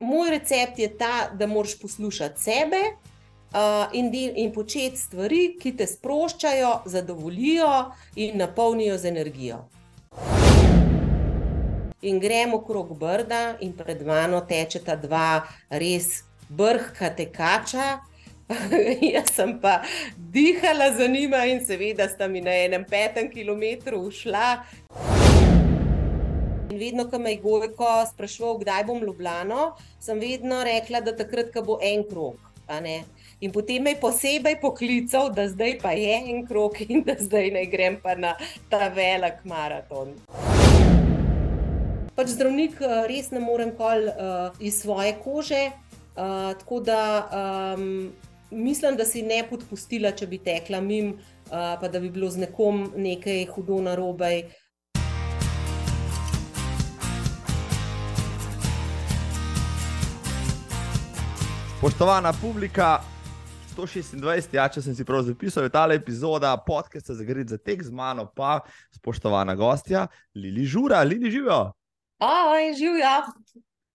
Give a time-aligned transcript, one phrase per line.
[0.00, 2.82] moj recept je ta, da moraš poslušati sebe
[3.52, 3.58] uh,
[3.92, 9.68] in, in početi stvari, ki te sproščajo, zadovoljijo in napolnijo z energijo.
[12.02, 17.98] In gremo okrog brda, in pred mano tečeta dva res brhka tekača.
[19.14, 19.80] Jaz sem pa
[20.16, 24.62] dihala za njima, in seveda sta mi na enem petem kilometru ušla.
[26.78, 31.62] Vedno, ko me je Gojko sprašval, kdaj bom Ljubljano, sem vedno rekla, da takrat, ko
[31.62, 32.38] bo en krok.
[33.40, 37.50] In potem me je posebej poklical, da zdaj pa je en krok in da zdaj
[37.54, 38.36] ne grem pa na
[38.70, 40.16] ta velik maraton
[42.18, 45.68] pač zdravnik eh, res ne morem kol uh, iz svoje kože.
[46.18, 47.02] Uh, tako da
[47.78, 48.10] um,
[48.50, 52.42] mislim, da si ne podpustila, če bi tekla mim, uh, pa da bi bilo z
[52.42, 53.94] nekom nekaj hudo na
[61.80, 62.98] Poštovana publika,
[63.76, 67.84] 126, ja, če sem si prav zapisal, je ta epizoda podcasta za grid za tek
[67.86, 71.70] z mano, pa spoštovana gostja Lili Žura, Lili živijo.
[72.18, 73.12] Aj, živijo.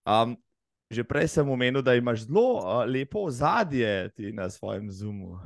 [0.08, 0.32] Um,
[0.88, 5.36] že prej sem omenil, da imaš zelo uh, lepo ozadje na svojem zumu.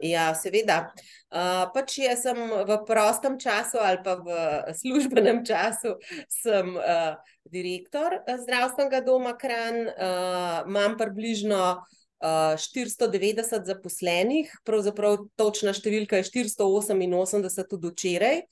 [0.00, 0.90] Ja, seveda.
[1.30, 4.28] Uh, pač jaz sem v prostem času ali pa v
[4.74, 5.94] službenem času,
[6.32, 16.22] sem uh, direktor zdravstvenega doma Kran, uh, imam približno uh, 490 zaposlenih, pravzaprav točna številka
[16.22, 18.42] je 488 od včeraj.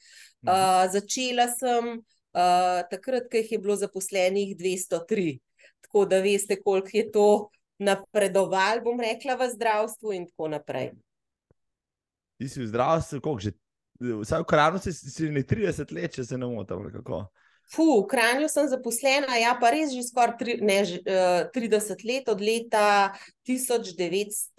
[0.47, 1.99] Uh, začela sem
[2.39, 5.41] takrat, ko jih je bilo zaposlenih 203.
[5.89, 7.29] Tako da veste, koliko je to
[7.83, 10.93] napredoval, bom rekla, v zdravstvu in tako naprej.
[12.39, 13.53] Ti si v zdravstvu, koliko že?
[13.99, 16.87] Vsaj v Kranju si, si ne 30 let, če se ne motim.
[17.67, 22.07] Fu, v Kranju sem zaposlena, ja, pa res že skoraj tri, ne, uh, eh, 30
[22.07, 23.11] let, od leta
[23.43, 24.55] 1994.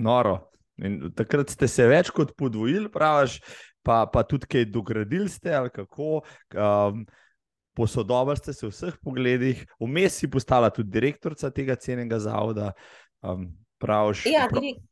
[0.00, 0.48] Noro.
[0.80, 3.40] In takrat ste se več kot podvojili, praviš,
[3.84, 6.22] pa, pa tudi kaj dogradili ste, ali kako.
[6.56, 7.06] Um,
[7.76, 12.72] Posodobili ste se v vseh pogledih, vmes si postala tudi direktorica tega cenjenega zavoda.
[13.20, 14.82] Um, Praviš, ja, direk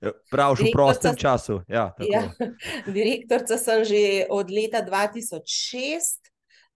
[0.00, 1.60] ja, praviš v prostem času.
[1.68, 2.30] Ja, ja,
[2.96, 6.30] direktorica sem že od leta 2006.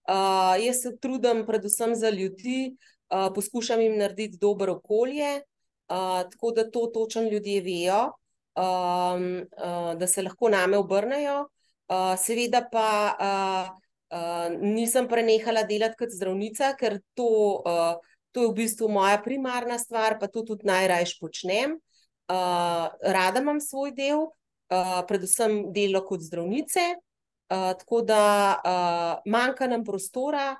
[0.05, 2.77] Uh, jaz se trudim predvsem za ljudi,
[3.09, 5.41] uh, poskušam jim narediti dobro okolje,
[5.89, 8.13] uh, tako da to točno ljudje vejo
[8.55, 11.49] um, uh, da se lahko name obrnejo.
[11.89, 12.89] Uh, seveda pa
[13.21, 13.77] uh,
[14.11, 17.29] uh, nisem prenehala delati kot zdravnica, ker to,
[17.61, 21.79] uh, to je v bistvu moja primarna stvar, pa to tudi najrajš počnem.
[22.27, 28.25] Uh, rada imam svoj del, uh, predvsem delo kot zdravnice, uh, tako da
[28.59, 30.57] uh, manjka nam prostora,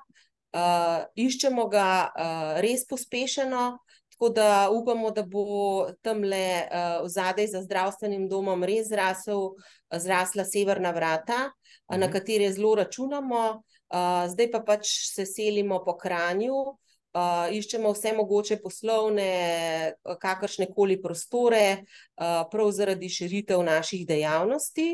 [0.55, 3.75] uh, iščemo ga uh, res pospešeno.
[4.15, 9.57] Tako da upamo, da bo tam le uh, zadaj za zdravstvenim domom res zrasel,
[9.91, 12.13] zrasla severna vrata, uh, na mhm.
[12.13, 13.43] katere zelo računamo.
[13.91, 16.77] Uh, zdaj pa pač se selimo po Kranju,
[17.15, 19.29] uh, iščemo vse mogoče poslovne,
[20.21, 24.91] kakršne koli prostore, uh, prav zaradi širitev naših dejavnosti.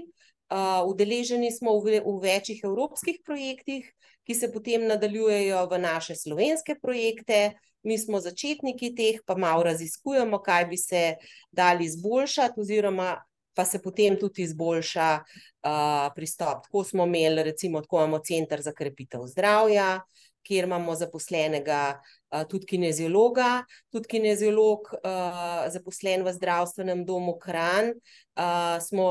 [0.51, 3.87] Uh, udeleženi smo v, v večjih evropskih projektih,
[4.27, 7.51] ki se potem nadaljujejo v naše slovenske projekte
[7.83, 11.15] mi smo začetniki teh, pa malo raziskujemo, kaj bi se
[11.51, 13.15] dali izboljšati, oziroma
[13.53, 16.63] pa se potem tudi izboljša uh, pristop.
[16.63, 19.99] Tako smo imeli, recimo, tako imamo center za krepitev zdravja,
[20.47, 23.63] kjer imamo zaposlenega uh, tudi kineziologa,
[23.93, 27.93] tudi kineziolog, uh, zaposlen v zdravstvenem domu Kran.
[28.35, 29.09] Uh, smo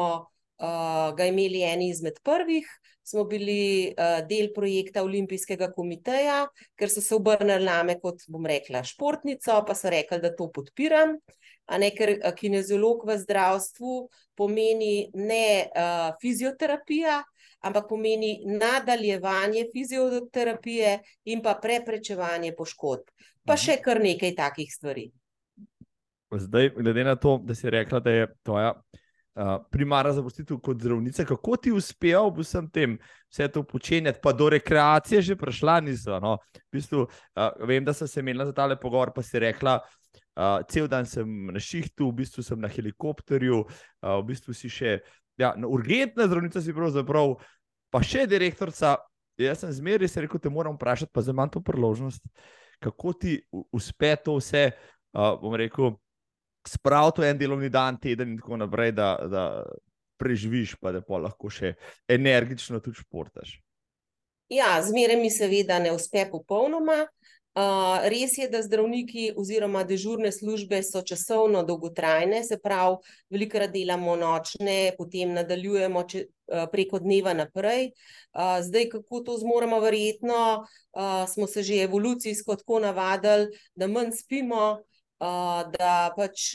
[0.60, 2.68] uh, ga imeli eni izmed prvih
[3.10, 6.44] smo bili uh, del projekta Olimpijskega komiteja,
[6.78, 11.16] ker so se obrnili name kot, bom rekla, športnico, pa so rekli, da to podpiram.
[11.80, 13.96] Ne, ker kineziolog v zdravstvu
[14.38, 17.20] pomeni ne uh, fizioterapija,
[17.60, 23.10] ampak pomeni nadaljevanje fizioterapije in pa preprečevanje poškodb.
[23.44, 25.10] Pa še kar nekaj takih stvari.
[26.30, 28.74] Zdaj, glede na to, da si rekla, da je tvoja
[29.70, 32.98] primarna zaposlitev kot zdravnica, kako ti uspejo v vsem tem,
[33.30, 36.18] vse to počenjati, pa do rekreacije že prišla niso.
[36.20, 36.36] No?
[36.54, 39.78] V bistvu, uh, vem, da sem se imela za tale pogovor, pa si rekla,
[40.36, 44.68] uh, cel dan sem na šihtu, v bistvu sem na helikopterju, uh, v bistvu si
[44.68, 44.98] še
[45.40, 47.34] ja, urgentna zdravnica, si pravzaprav,
[47.90, 48.98] pa še direktorica.
[49.40, 52.20] Jaz sem zmeraj se rekel, te moram vprašati, pa zdaj imam to priložnost,
[52.84, 53.38] kako ti
[53.72, 54.66] uspe to vse,
[55.16, 55.94] uh, bom rekel
[56.68, 59.44] spraviti en delovni dan, teden in tako naprej, da, da
[60.20, 61.72] preživiš, pa da pa lahko še
[62.08, 63.56] energično tudi športaš.
[64.52, 67.04] Ja, zmeraj mi seveda ne uspe popolnoma.
[67.54, 73.00] Res je, da zdravniki oziroma dežurne službe so časovno dolgotrajne, se pravi,
[73.30, 77.90] velikokrat delamo nočne, potem nadaljujemo če, uh, preko dneva naprej.
[78.30, 84.14] Uh, zdaj, kako to zmoremo, verjetno uh, smo se že evolucijsko tako navadili, da manj
[84.22, 84.78] spimo,
[85.20, 86.54] da pač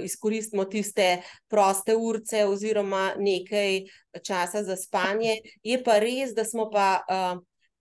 [0.00, 1.18] izkoristimo tiste
[1.52, 3.82] proste urce oziroma nekaj
[4.24, 5.34] časa za spanje.
[5.62, 7.04] Je pa res, da smo pa.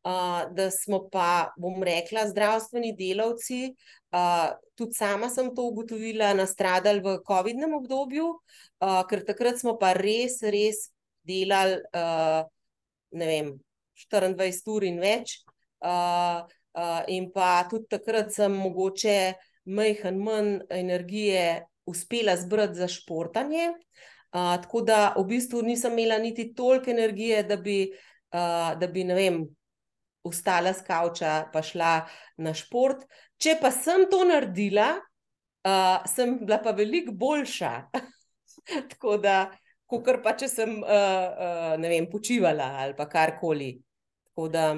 [0.06, 3.72] Uh, da smo pa, bom rekla, zdravstveni delavci,
[4.14, 8.28] uh, tudi sama sem to ugotovila, nastradali v COVID-nem obdobju,
[8.86, 10.92] uh, ker takrat smo pa res, res
[11.26, 12.46] delali, uh,
[13.18, 13.50] ne vem,
[14.12, 15.40] 24 ur in več.
[15.82, 16.46] Uh,
[16.78, 19.18] uh, in pa tudi takrat sem mogoče
[19.66, 23.72] majhen manj energije uspela zbrati za športanje.
[24.36, 27.88] Uh, tako da v bistvu nisem imela niti toliko energije, da bi,
[28.34, 29.46] uh, da bi ne vem,
[30.32, 31.94] vstala z kavča in šla
[32.38, 33.06] na šport.
[33.38, 34.96] Če pa sem to naredila,
[35.68, 37.74] uh, sem bila pa veliko boljša.
[38.92, 39.50] Tako da,
[39.86, 43.76] kot pa če sem uh, uh, ne vem, počivala ali pa karkoli.
[44.52, 44.74] Da...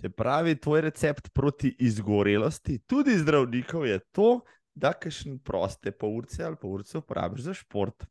[0.00, 4.30] Se pravi, tvoj recept proti izgorelosti, tudi zdravnikov, je to,
[4.76, 8.04] da kašne proste polovice ali polovice uporabiš za šport.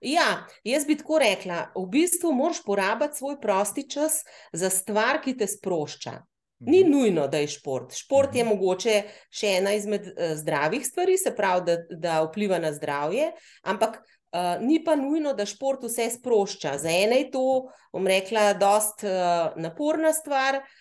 [0.00, 4.22] Ja, jaz bi tako rekla, v bistvu moraš porabiti svoj prosti čas
[4.52, 6.20] za stvar, ki te sprošča.
[6.58, 6.90] Ni mhm.
[6.90, 7.92] nujno, da je šport.
[7.94, 8.54] Šport je mhm.
[8.54, 13.32] mogoče še ena izmed uh, zdravih stvari, se pravi, da, da vpliva na zdravje,
[13.62, 16.78] ampak uh, ni pa nujno, da šport vse sprošča.
[16.80, 17.46] Za ene je to,
[17.92, 20.76] bom rekla, dost uh, naporna stvar, uh,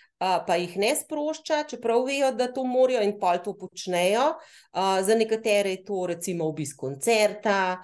[0.47, 4.35] pa jih ne sprošča, čeprav vejo, da to morajo in pol to počnejo.
[4.75, 7.83] Za nekatere je to recimo obisk koncerta,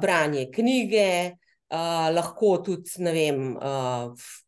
[0.00, 1.36] branje knjige,
[2.14, 3.44] lahko tudi, ne vem,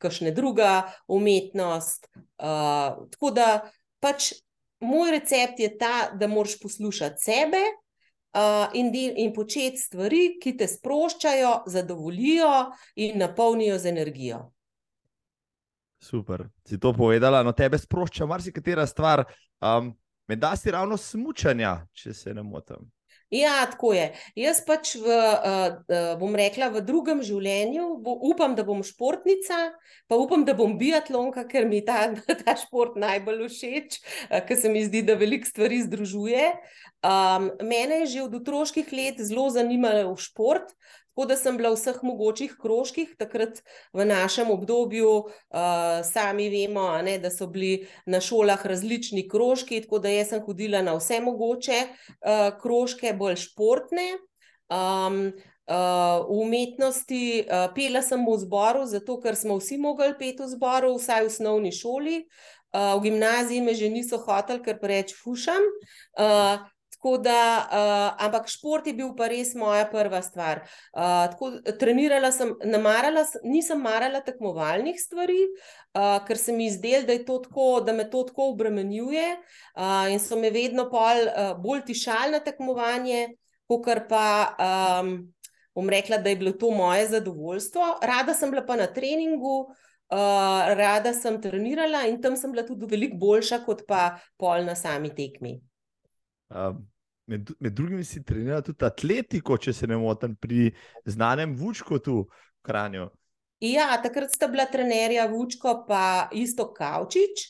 [0.03, 2.09] kakšna druga umetnost.
[2.39, 3.49] Tako da
[4.03, 4.33] pač
[4.83, 7.63] moj recept je ta, da moraš poslušati sebe.
[8.33, 12.53] Uh, in, del, in početi stvari, ki te sproščajo, zadovoljijo
[13.05, 14.39] in napolnijo z energijo.
[16.01, 17.43] Super, si to povedala.
[17.45, 19.27] No, tebe sprošča marsikatera stvar,
[19.61, 19.93] um,
[20.29, 22.89] med da si ravno smučanja, če se ne motim.
[23.33, 24.11] Ja, tako je.
[24.37, 29.71] Jaz pač, v, uh, uh, bom rekla, v drugem življenju bo, upam, da bom športnica,
[30.05, 32.11] pa upam, da bom biatlonka, ker mi ta,
[32.45, 33.97] ta šport najbolj všeč,
[34.29, 36.51] uh, ker se mi zdi, da veliko stvari združuje.
[37.03, 40.69] Um, mene je že od otroških let zelo zanimalo šport,
[41.13, 43.61] Tako da sem bila v vseh mogočih krožkih, takrat
[43.93, 50.01] v našem obdobju, uh, sami vemo, ne, da so bili na šolah različni krožki, tako
[50.01, 54.09] da sem hodila na vse mogoče uh, krožke, bolj športne.
[54.73, 55.35] Um,
[55.69, 60.49] uh, v umetnosti uh, pela sem v zboru, zato ker smo vsi mogli peti v
[60.49, 62.25] zboru, vsaj v osnovni šoli.
[62.73, 65.61] Uh, v gimnaziji me že niso hoteli, ker preveč fušam.
[66.17, 66.65] Uh,
[67.03, 70.61] Tako da, uh, ampak šport je bil pa res moja prva stvar.
[70.95, 71.49] Uh, tako,
[71.81, 75.41] trenirala sem, namarala, nisem marala tekmovalnih stvari,
[75.99, 77.17] uh, ker se mi zdelo, da,
[77.89, 82.39] da me to tako obremenjuje uh, in so me vedno pol, uh, bolj tišali na
[82.39, 83.33] tekmovanje,
[83.67, 84.27] kot pa.
[85.03, 85.17] Um,
[85.75, 87.99] bom rekla, da je bilo to moje zadovoljstvo.
[88.03, 92.87] Rada sem bila pa na treningu, uh, rada sem trenirala in tam sem bila tudi
[92.87, 95.59] veliko boljša, kot pa pol na sami tekmi.
[96.53, 96.92] Um,
[97.27, 100.71] med, med drugim si treniral tudi atletiko, če se ne motim, pri
[101.05, 103.09] znanem Vučku tu v Kranju.
[103.63, 107.47] Ja, takrat sta bila trenerja Vučko in isto Kavčič.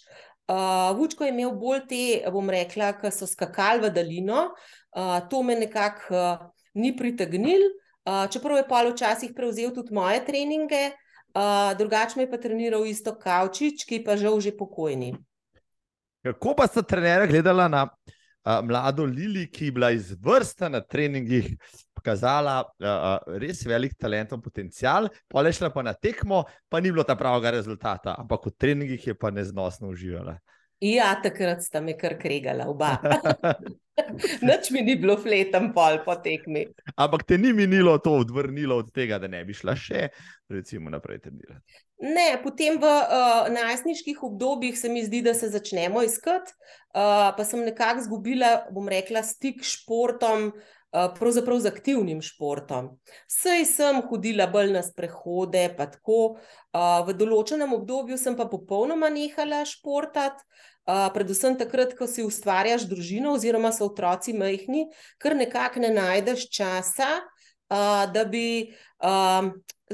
[0.52, 2.02] Uh, Vučko je imel bolj te,
[2.32, 4.50] bom rekla, ki so skakali v daljino.
[4.92, 7.62] Uh, to me nekako uh, ni pritegnil,
[8.04, 10.90] uh, čeprav je pa včasih prevzel tudi moje treninge,
[11.32, 15.14] uh, drugače me je pa treniral isto Kavčič, ki pa žal že pokojni.
[16.22, 17.86] Kako pa sta trenerja gledala na
[18.44, 21.52] mlado Lili, ki je bila izvrsta na treningih,
[21.94, 26.90] pokazala uh, res velik talent in potencial, pa je šla pa na tekmo, pa ni
[26.90, 30.38] bilo ta pravega rezultata, ampak v treningih je pa neznosno uživala.
[30.82, 32.96] Ja, takrat sta me kar kregala, oba.
[34.48, 36.64] Noč mi ni bilo fletam pol po tekmi.
[36.96, 40.08] Ampak te ni minilo to odvrnilo od tega, da ne bi šla še,
[40.50, 41.82] recimo, naprej trenirati.
[42.02, 47.46] Ne, potem v uh, najstniških obdobjih se mi zdi, da se začnemo iskati, uh, pa
[47.46, 50.50] sem nekako izgubila, bom rekla, stik s športom.
[50.92, 52.90] Pravzaprav z aktivnim športom.
[53.24, 56.34] Sej sem hodila bolj na sprehode, pa tako.
[56.76, 60.44] V določenem obdobju sem pa popolnoma nehala športati,
[60.86, 64.88] predvsem takrat, ko si ustvarjaš družino, oziroma so otroci majhni,
[65.22, 67.10] ker nekako ne najdeš časa,
[68.12, 68.74] da bi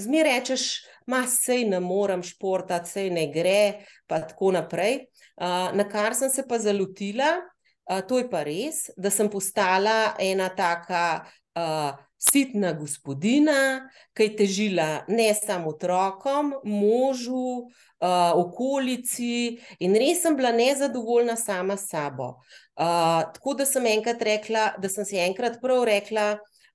[0.00, 0.62] zmeraj rečeš,
[1.06, 5.06] ma sej ne morem športati, sej ne gre, pa tako naprej.
[5.38, 10.14] Uh, na kar sem se pa zalotila, uh, to je pa res, da sem postala
[10.20, 17.68] ena taka uh, sitna gospodina, ki je težila ne samo otrokom, možu,
[18.02, 22.34] uh, okolici, in res sem bila nezadovoljna sama s sabo.
[22.78, 26.28] Uh, tako da sem enkrat rekla, da sem si enkrat prav rekla,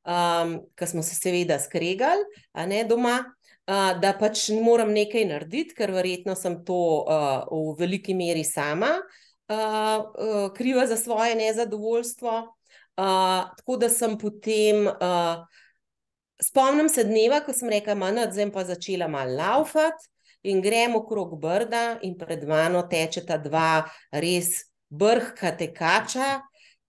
[0.08, 2.24] um, ker smo se seveda skregali,
[2.54, 3.22] a ne doma.
[3.64, 6.76] Uh, da pač moram nekaj narediti, ker verjetno sem to
[7.08, 12.34] uh, v veliki meri sama uh, uh, kriva za svoje nezadovoljstvo.
[12.94, 15.42] Uh, tako da sem potem, uh,
[16.44, 20.10] spomnim se dneva, ko sem rekla, da sem pa začela malo laufati
[20.44, 26.44] in gremo okrog brda, in pred mano tečeta dva res brhka tekača,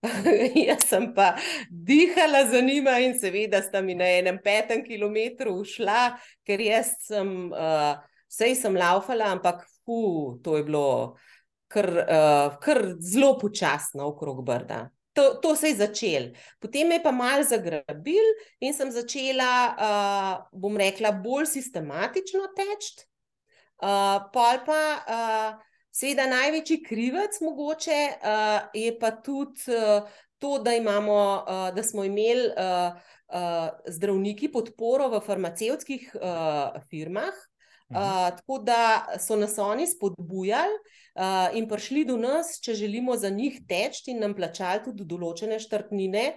[0.67, 1.35] Jaz sem pa
[1.69, 7.31] dihala za njima in seveda sta mi na enem petem kilometru ušla, ker jaz sem,
[7.51, 7.95] uh,
[8.29, 11.15] sej sem laufala, ampak fu, to je bilo
[11.71, 14.85] kar, uh, kar zelo počasno okrog brda.
[15.15, 16.23] To, to se je začel.
[16.59, 18.25] Potem me je pa mal zagrabil
[18.59, 23.05] in sem začela, uh, bom rekla, bolj sistematično teči.
[23.79, 24.81] Uh, pol pa.
[25.05, 25.63] Uh,
[25.95, 30.03] Seveda, največji krivec mogoče uh, je pa tudi uh,
[30.43, 32.97] to, da, imamo, uh, da smo imeli uh,
[33.31, 37.33] uh, zdravniki podporo v farmacevtskih uh, firmah,
[37.89, 40.77] uh, tako da so nas oni spodbujali
[41.15, 45.59] uh, in prišli do nas, če želimo za njih teči in nam plačali tudi določene
[45.59, 46.27] štrtnine.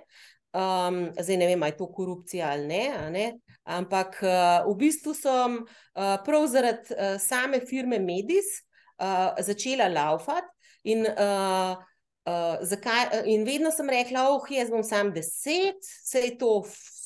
[0.57, 3.26] Um, zdaj ne vem, ali je to korupcija ali ne, ne?
[3.69, 8.49] ampak uh, v bistvu sem uh, prav zaradi uh, same firme Medis
[8.97, 10.49] uh, začela laufati.
[10.88, 11.76] In, uh,
[12.25, 16.52] uh, zakaj, in vedno sem rekla, oh, jaz bom sam deset, vse je to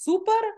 [0.04, 0.50] super,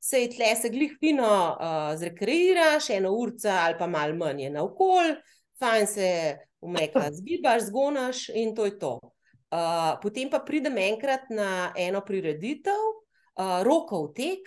[0.00, 4.64] vse je tle, se glih fino uh, zrekreiraš, eno urca ali pa malo manj na
[4.64, 5.14] okol,
[5.60, 6.08] fajn se
[6.60, 8.98] umrekla, zgibaš, zgonaš in to je to.
[9.50, 12.80] Uh, potem pa pridem enkrat na eno prireditev,
[13.36, 14.46] uh, rokov tek,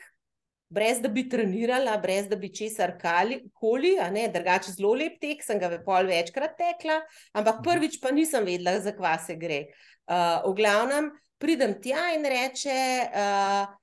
[0.73, 3.97] brez da bi trenirala, brez da bi česar koli,
[4.33, 7.01] drugače zelo lep tek, sem ga pol večkrat tekla,
[7.33, 7.63] ampak mhm.
[7.67, 9.67] prvič pa nisem vedela, za kva se gre.
[10.07, 12.79] Uh, v glavnem pridem tja in reče
[13.11, 13.82] uh,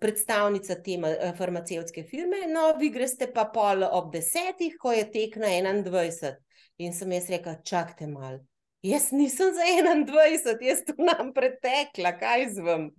[0.00, 5.38] predstavnica te uh, farmacevtske firme, no, vi greste pa pol ob desetih, ko je tek
[5.40, 6.36] na 21.
[6.78, 8.38] In sem jaz rekla, čakajte malo.
[8.82, 12.90] Jaz nisem za 21, jaz tu nam pretekla, kaj zvam.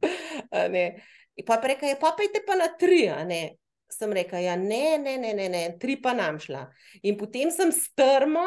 [1.40, 3.56] In pa reka, ja, pa pejte pa na tri, a ne.
[3.90, 6.68] Sem rekel, ja, ne, ne, ne, ne, ne, tri pa nam šla.
[7.02, 8.44] In potem sem strmo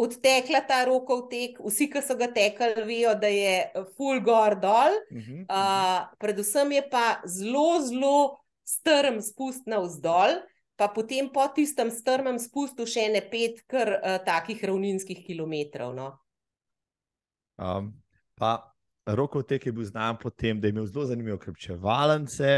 [0.00, 4.96] odtekla ta rokov tek, vsi, ki so ga tekli, vejo, da je full gor dol.
[5.10, 5.44] Uh -huh, uh -huh.
[5.48, 10.40] uh, predvsem je pa zelo, zelo strm spust na vzdolj.
[10.76, 15.94] Pa potem po tistem strmem spustu še ne pet, kar uh, takih ravninskih kilometrov.
[15.94, 16.18] No.
[17.58, 17.92] Um,
[18.34, 18.69] pa
[19.06, 22.50] Roko tek je bil znan po tem, da je imel zelo zanimive krpčevalence.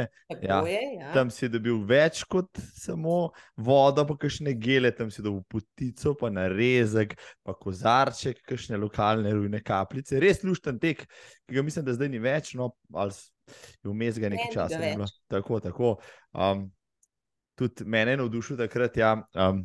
[0.42, 1.12] Ja, ja.
[1.14, 6.32] Tam si dobil več kot samo vodo, pa kakšne gele, tam si dobil potico, pa
[6.34, 7.14] narezek,
[7.46, 10.18] pa kozarček, kakšne lokalne rujne kapljice.
[10.22, 11.06] Res lušten tek,
[11.46, 15.12] ki ga mislim, da zdaj ni več, no, ali je vmes ga nekaj časa.
[15.30, 15.94] Tako, tako.
[16.34, 16.66] Um,
[17.58, 19.62] tudi mene je navdušil takrat, ja, um,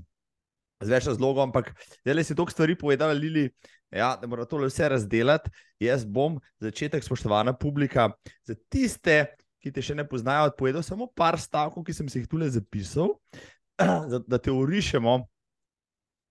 [0.84, 1.74] z več razlogov, ampak
[2.05, 3.50] zdaj si toliko stvari povedala, Lili
[3.91, 5.50] ja, da moramo to vse razdeliti.
[5.79, 8.10] Jaz bom začetek, spoštovana publika,
[8.44, 9.25] za tiste,
[9.63, 13.15] ki te še ne poznajo, odpovedal samo par stavkov, ki sem si jih tukaj zapisal,
[14.32, 15.20] da te urišemo,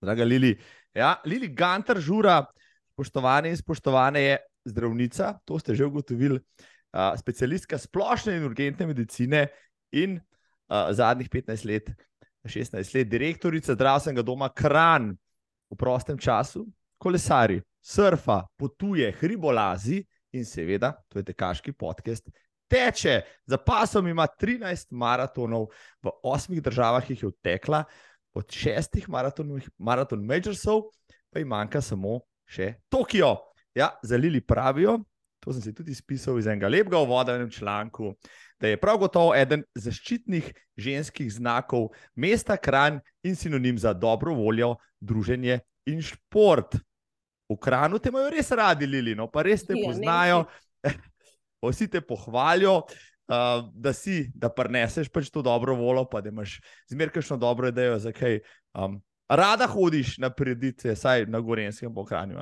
[0.03, 0.55] draga Lili.
[0.95, 2.41] Ja, Lili Gantar, žura,
[2.95, 4.37] spoštovane in spoštovane, je
[4.67, 9.47] zdravnica, to ste že ugotovili, uh, specialistka splošne in urgentne medicine
[9.95, 11.93] in uh, zadnjih 15 let.
[12.47, 15.11] 16 let, direktorica zdravstvenega doma Kran
[15.67, 16.63] v prostem času,
[16.97, 20.01] kolesari, surfa, potuje, hribolazi
[20.35, 22.29] in seveda, to je tekaški podcast.
[22.67, 25.69] Teče, za pasom ima 13 maratonov,
[26.03, 27.83] v osmih državah jih je odtekla,
[28.37, 29.07] od šestih
[29.77, 30.83] maraton Majorsov
[31.29, 33.35] pa jim manjka samo še Tokio.
[33.77, 34.97] Ja, zalili pravijo,
[35.43, 38.13] to sem si tudi spisal iz enega lepega uvoda v enem članku,
[38.57, 44.75] da je prav gotovo eden zaščitnih ženskih znakov mesta Kran in sinonim za dobro voljo,
[44.99, 46.79] druženje in šport.
[47.47, 50.45] V kranu te imajo res radi, Lili, no pa res te ja, poznajo,
[51.63, 52.81] vsi te pohvalijo.
[53.27, 57.97] Uh, da si, da preneseš pač to dobro voljo, pa da imaš zmerkajšno dobro idejo,
[57.99, 58.37] zakaj
[58.71, 62.39] um, rada hodiš na preditve, saj na Gorenskem pokrajinu.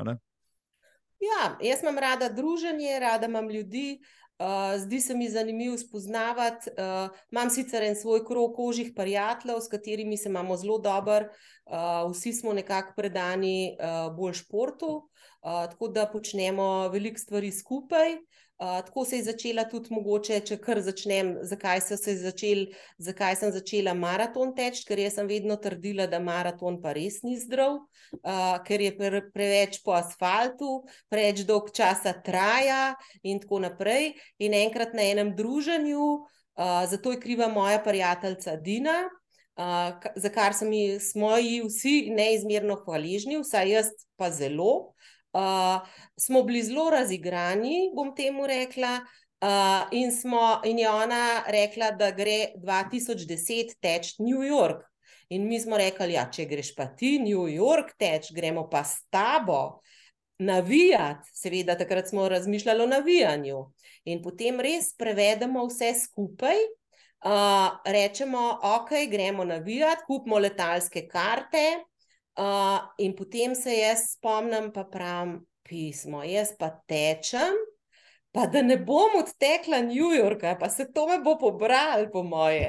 [1.26, 3.98] Ja, jaz imam rada druženje, rada imam ljudi,
[4.40, 6.70] Uh, zdi se mi zanimivo spoznavati.
[6.70, 11.26] Uh, imam sicer en svoj krog ožjih prijateljev, s katerimi se imamo zelo dobro,
[11.66, 18.18] uh, vsi smo nekako predani uh, bolj športu, uh, tako da počnemo veliko stvari skupaj.
[18.58, 22.62] Uh, tako se je začela tudi mogoče, če kar začnem, zakaj, se začel,
[23.04, 27.36] zakaj sem začela maraton teči, ker jaz sem vedno trdila, da maraton pa res ni
[27.42, 27.82] zdrav,
[28.22, 32.96] uh, ker je pre, preveč po asfaltu, preveč dolg časa traja
[33.28, 34.14] in tako naprej.
[34.40, 36.08] In enkrat na enem druženju,
[36.56, 39.02] uh, zato je kriva moja prijateljica Dina.
[39.60, 44.95] Uh, za kar smo ji vsi neizmerno hvaležni, vsaj jaz pa zelo,
[45.36, 45.88] uh,
[46.18, 49.00] smo bili zelo razigrani, bom temu rekla.
[49.46, 54.86] Uh, in, smo, in je ona rekla, da gre 2010 teč New York.
[55.30, 59.04] In mi smo rekli, ja, če greš pa ti New York teč, gremo pa s
[59.10, 59.82] tabo
[60.40, 61.30] navijati.
[61.34, 63.60] Seveda, takrat smo razmišljali o navijanju.
[64.06, 66.62] In potem res prevedemo vse skupaj,
[67.26, 71.66] uh, rečemo, ok, gremo navijati, kupimo letalske karte,
[72.36, 77.56] Uh, in potem se jaz spomnim, pa pravim pismo, jaz pa tečem,
[78.36, 82.68] pa da ne bom odtekla New Yorka, pa se to me bo pobral, po moje.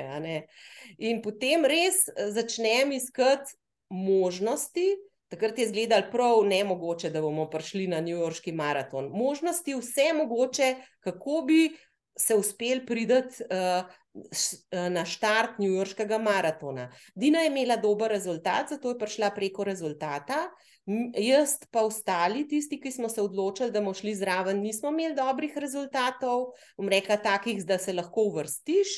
[0.99, 3.59] In potem res eh, začnem iskati
[3.91, 4.87] možnosti.
[5.27, 9.11] Takrat je izgledal prav ne mogoče, da bomo prišli na New Yorkski maraton.
[9.11, 11.73] Možnosti, vse mogoče, kako bi
[12.19, 13.85] se uspel priti uh,
[14.91, 16.89] na štart New Yorkskega maratona.
[17.15, 20.47] Dina je imela dober rezultat, zato je prišla preko rezultata.
[21.19, 25.57] Jaz pa ostali, tisti, ki smo se odločili, da bomo šli zraven, nismo imeli dobrih
[25.59, 28.95] rezultatov, bom rekla, takih, da se lahko uvrstiš.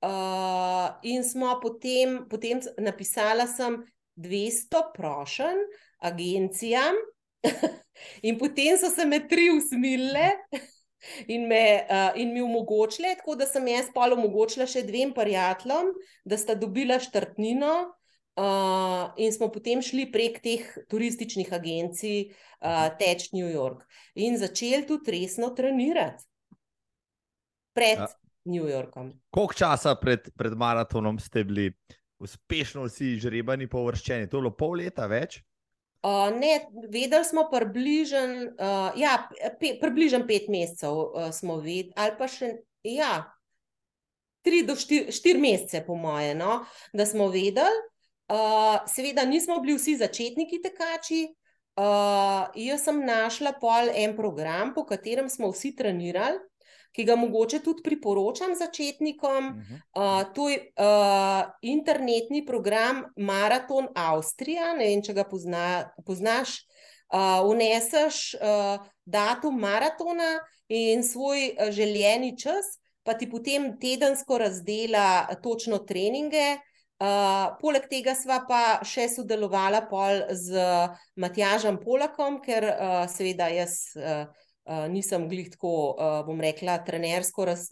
[0.00, 3.78] Uh, in smo potem, potem napisala sem
[4.16, 5.60] 200 prošen
[5.98, 6.96] agencijam,
[8.26, 10.32] in potem so se me tri usmile
[11.26, 15.92] in, me, uh, in mi omogočile, tako da sem jaz pa omogočila še dvem prijateljem,
[16.24, 17.74] da sta dobila štrtnino.
[18.40, 22.30] Uh, in smo potem šli prek teh turističnih agencij,
[22.62, 23.82] uh, teč New York,
[24.14, 26.24] in začeli tudi resno trenirati
[27.76, 28.06] pred ja.
[28.44, 29.10] New Yorkom.
[29.34, 31.66] Koliko časa pred, pred maratonom ste bili
[32.22, 34.30] uspešno vsi žrebani, površčeni?
[34.30, 35.40] To je bilo pol leta več?
[36.00, 39.28] Uh, ne, vedeli smo približen, uh, ja,
[39.60, 42.54] pe, približen pet mesecev, uh, smo vedeli, ali pa še
[42.88, 43.10] ja,
[44.40, 46.62] tri do štiri, štiri mesece, po moje, no,
[46.96, 47.84] da smo vedeli.
[48.30, 51.26] Uh, seveda, nismo bili vsi začetniki tekači.
[51.80, 56.40] Uh, jaz sem našla pol en program, po katerem smo vsi trenirali
[56.92, 59.46] ki ga mogoče tudi priporočam začetnikom.
[59.46, 60.26] Uh -huh.
[60.26, 64.74] uh, to je uh, internetni program Marathon Avstrija.
[64.74, 66.66] Ne vem, če ga pozna, poznaš.
[67.12, 75.78] Uh, Vneseš uh, datum maratona in svoj željeni čas, pa ti potem tedensko razdela točno
[75.78, 76.56] treninge.
[77.00, 79.88] Uh, poleg tega sva pa še sodelovala
[80.30, 80.52] z
[81.16, 83.96] Matjažem Polakom, ker uh, seveda jaz.
[83.96, 84.26] Uh,
[84.90, 87.66] nisem glih tako, uh, bom rekla, trenersko raz,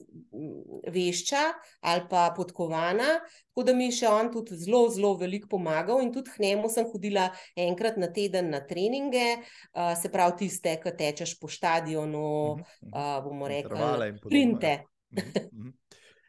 [0.90, 1.42] vešča
[1.86, 3.18] ali pa podkovana.
[3.48, 6.70] Tako da mi je še on tudi zelo, zelo veliko pomagal in tudi k njemu
[6.72, 12.28] sem hodila enkrat na teden na treninge, uh, se pravi, tiste, ki tečeš po stadionu,
[12.58, 14.80] uh, bomo rekli, printe.
[15.14, 15.76] Mhm, mhm.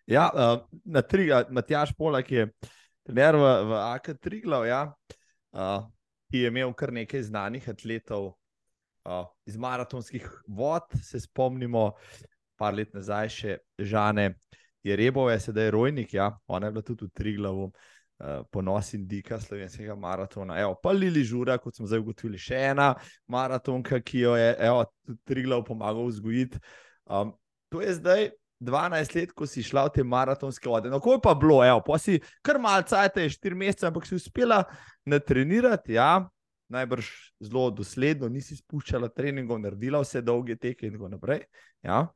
[0.10, 0.26] Ja,
[0.90, 2.48] na tri, Matjaš Polak je
[3.06, 4.82] trener v, v AK Triglav, ja,
[6.30, 8.32] ki je imel kar nekaj znanih atletov,
[9.46, 11.92] iz maratonskih vod, se spomnimo,
[12.60, 14.34] par let nazaj še Žane
[14.84, 17.72] Jerebove, sedaj je rojnik, ja, ona je bila tudi v Triglavu.
[18.20, 20.58] Uh, ponos in dika slovenskega maratona.
[20.60, 22.90] Evo, pa Lili Žura, kot smo zdaj ugotovili, še ena
[23.32, 26.60] maratonka, ki jo je evo, tudi Triglav pomagal vzgojiti.
[27.08, 27.32] Um,
[27.72, 28.28] to je zdaj
[28.60, 30.92] 12 let, ko si šla v te maratonske vode.
[30.92, 34.20] No, kako je pa bilo, evo, pa si kar malce, te 4 mesece, ampak si
[34.20, 34.66] uspela
[35.08, 36.28] natrenirati, ja,
[36.70, 37.08] najbrž
[37.44, 41.46] zelo dosledno, nisi spuščala treningov, naredila vse dolge teke in tako naprej.
[41.86, 42.08] Ja.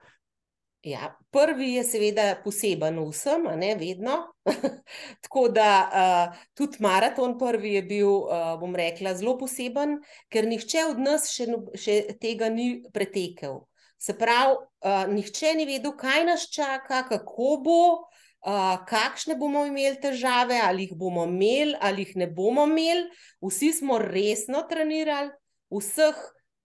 [0.84, 4.18] Ja, prvi je seveda poseben vsem, ne vedno.
[5.24, 10.84] tako da uh, tudi maraton prvi je bil, uh, bom rekla, zelo poseben, ker nihče
[10.90, 11.48] od nas še,
[11.80, 13.62] še tega ni pretekel.
[13.96, 18.13] Se pravi, uh, nihče ni vedel, kaj nas čaka, kako bo, uh,
[18.44, 23.08] kakšne bomo imeli težave, ali jih bomo imeli, ali jih ne bomo imeli.
[23.42, 25.32] Vsi smo resno trenirali,
[25.72, 26.18] vseh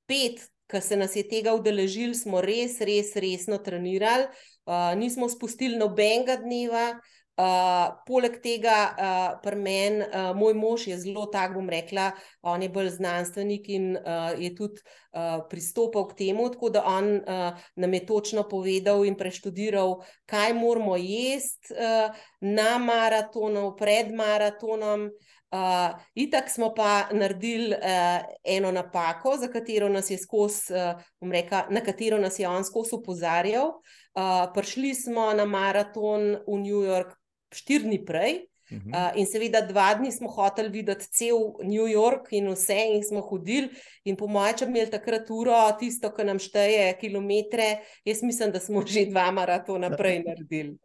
[0.06, 4.28] pet, ki se nas je tega udeležili, smo res, res resno trenirali.
[4.68, 6.98] Uh, nismo spustili nobenega dneva.
[7.38, 12.08] Uh, poleg tega, uh, pri meni, uh, moj mož je zelo tak, bom rekla,
[12.42, 14.82] on je bolj znanstvenik in uh, je tudi
[15.14, 20.56] uh, pristopal k temu, tako da on uh, nam je točno povedal in preštudiral, kaj
[20.58, 22.10] moramo jesti uh,
[22.42, 25.06] na maratonu, pred maratonom.
[25.54, 31.68] Uh, itak smo pa naredili uh, eno napako, za katero nas je skozi, uh, rekla,
[31.70, 33.78] na katero nas je on skozi upozarjal.
[34.18, 37.14] Uh, prišli smo na maraton v New York
[37.54, 38.38] štiri dni prej.
[38.70, 39.10] Uh -huh.
[39.10, 43.20] uh, in seveda, dva dni smo hoteli videti cel New York in vse, in smo
[43.20, 43.68] hodili.
[44.04, 48.52] In po mojem, če bi imeli takrat uro, tisto, ki nam šteje kilometre, jaz mislim,
[48.52, 50.76] da smo že dva maratona prej naredili.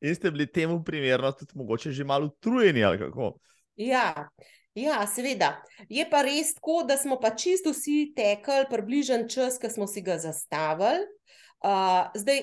[0.00, 3.38] In ste bili temu primerno, tudi mogoče že malo utrujeni ali kako?
[3.76, 4.28] Ja.
[4.74, 5.62] Ja, seveda.
[5.88, 10.02] Je pa res tako, da smo pa čisto vsi tekli približen čas, ki smo si
[10.02, 11.06] ga zastavili.
[11.58, 12.42] Uh, zdaj,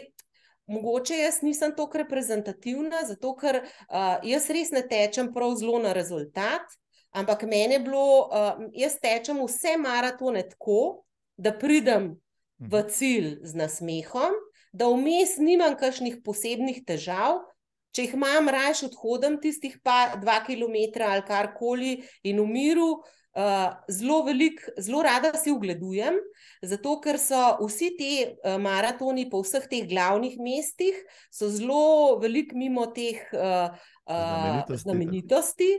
[0.68, 5.94] Mogoče jaz nisem tako reprezentativna, zato ker uh, jaz res ne tečem prav zelo na
[5.94, 6.66] rezultat,
[7.14, 11.06] ampak meni je bilo, uh, jaz tečem vse maratone tako,
[11.38, 12.16] da pridem
[12.58, 12.90] v mhm.
[12.90, 14.40] cilj z nasmehom,
[14.74, 17.44] da vmes nimam kakšnih posebnih težav.
[17.96, 21.92] Če jih imam, raje odhodim tistih pa dva km ali karkoli
[22.28, 23.25] in v miru, uh, Uh,
[23.92, 26.16] zelo velik, zelo rada si ogledujem,
[26.64, 30.96] zato ker so vsi ti uh, maratoni po vseh teh glavnih mestih,
[31.32, 33.76] so zelo velik mimo teh uh,
[34.08, 35.74] uh, znamenitosti.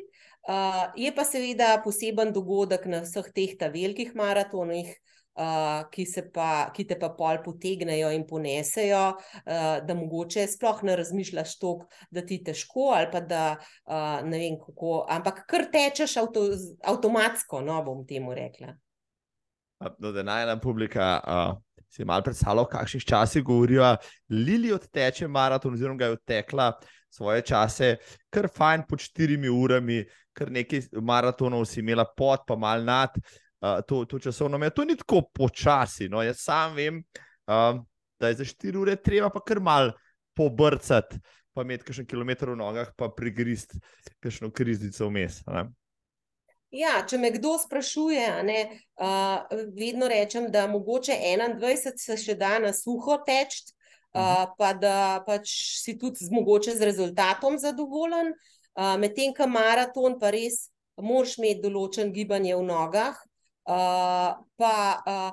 [0.47, 4.93] Uh, je pa seveda poseben dogodek na vseh teh velikih maratonih,
[5.37, 10.97] uh, ki, pa, ki te pa pol potegnejo in ponesejo, uh, da mogoče sploh ne
[10.97, 15.69] razmišljaš toliko, da ti je težko ali pa da uh, ne vem kako, ampak kar
[15.73, 16.49] tečeš avto,
[16.85, 18.75] avtomatsko, no bom temu rekla.
[20.01, 21.57] No, da naj ena publika uh,
[21.93, 23.97] si malo predstavlja, v kakšnih časih govorijo,
[24.33, 26.71] Lili odteče maraton, oziroma je odtekla
[27.11, 27.97] svoje čase,
[28.31, 30.03] kar fajn pod štirimi urami,
[30.37, 33.17] kar nekaj maratonov si imela pod, pa mal nad
[33.61, 34.71] to, to časovno mejo.
[34.71, 36.09] To ni tako počasi.
[36.09, 36.23] No?
[36.23, 37.03] Jaz sam vem,
[37.47, 37.81] uh,
[38.21, 39.93] da je za 4 ure treba pa kar mal
[40.37, 41.19] pobrcati,
[41.55, 43.77] pa imeti kakšen kilometr v nogah, pa prigrist
[44.21, 45.41] kakšno kriznico vmes.
[46.75, 48.59] Ja, če me kdo sprašuje, ne,
[49.01, 54.53] uh, vedno rečem, da mogoče 21 se še da na suho teč, uh, mhm.
[54.59, 60.35] pa da pač si tudi z, mogoče z rezultatom zadovoljen, uh, medtem ko maraton pa
[60.35, 60.67] res
[61.01, 63.17] moraš imeti določen gibanje v nogah,
[63.67, 65.33] Uh, pa, uh,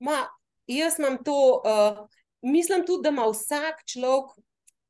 [0.00, 0.22] ma,
[0.66, 2.06] jaz imam to, uh,
[2.42, 4.32] mislim tudi, da ima vsak človek,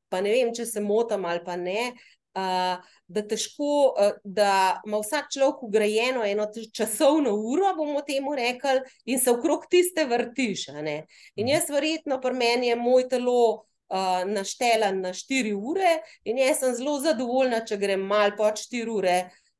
[0.08, 1.92] pa ne vem, če se motim ali pa ne.
[2.38, 8.84] Uh, da, težko, uh, da ima vsak človek ugrajeno eno časovno uro, bomo temu rekli,
[9.10, 10.68] in se okrog tiste vrtiš.
[10.68, 11.48] In mhm.
[11.48, 13.40] jaz, verjetno, pri meni je moj telo
[13.88, 18.94] uh, našteljen na 4 ure, in jaz sem zelo zadovoljna, če grem malo pod 4
[18.94, 19.18] ure,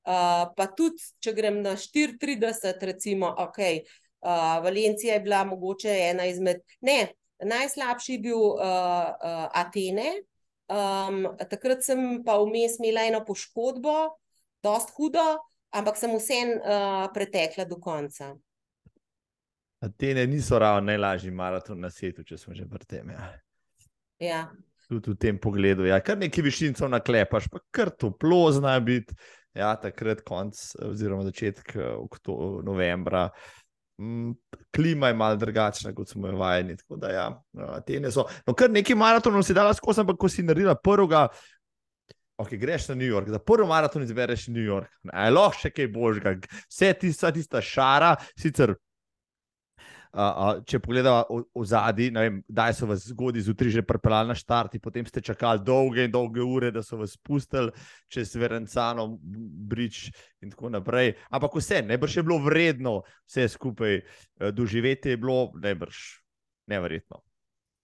[0.09, 3.61] uh, pa tudi, če grem na 34, recimo, ok,
[4.25, 7.01] uh, Valencija je bila mogoče ena izmed, ne,
[7.45, 10.19] najslabši je bil uh, uh, Atene.
[10.69, 13.95] Um, takrat sem pa vmes imela eno poškodbo,
[14.65, 15.25] dost hudo,
[15.73, 18.35] ampak sem vsem uh, pretekla do konca.
[19.81, 23.15] Atene niso ravno najlažji maraton na svetu, če smo že pri tem.
[23.15, 23.29] Ja.
[24.19, 24.41] Ja.
[24.89, 29.15] Tudi v tem pogledu, ja, kar nekaj višincev naklepaš, pa kar toplo zna biti
[29.55, 31.95] ja, takrat konc, oziroma začetek eh,
[32.65, 33.29] novembra.
[33.99, 34.33] Mm,
[34.75, 36.77] klima je malo drugačna, kot smo jo vajeni.
[36.77, 37.29] Tako da, ja,
[37.75, 38.29] Atene so.
[38.47, 41.27] No, kar nekaj maratonov si dala skozi, ampak ko si naredila prvega,
[42.39, 44.93] ok, greš na New York, da prvi maraton izbereš New York.
[45.11, 46.37] Aj, lahko še kaj božga,
[46.69, 48.77] vse tista, tista šara, sicer
[50.67, 52.11] če pogledamo v zadnji,
[52.49, 56.43] da so vas zgodaj zjutraj že pripeljali na štart, potem ste čakali dolge in dolge
[56.43, 57.73] ure, da so vas spustili
[58.09, 60.09] čez Verencano, Brič
[60.43, 61.15] in tako naprej.
[61.31, 64.05] Ampak vse, najbrž je bilo vredno vse skupaj eh,
[64.53, 65.97] doživeti, je bilo najbrž
[66.69, 67.28] nevrjetno.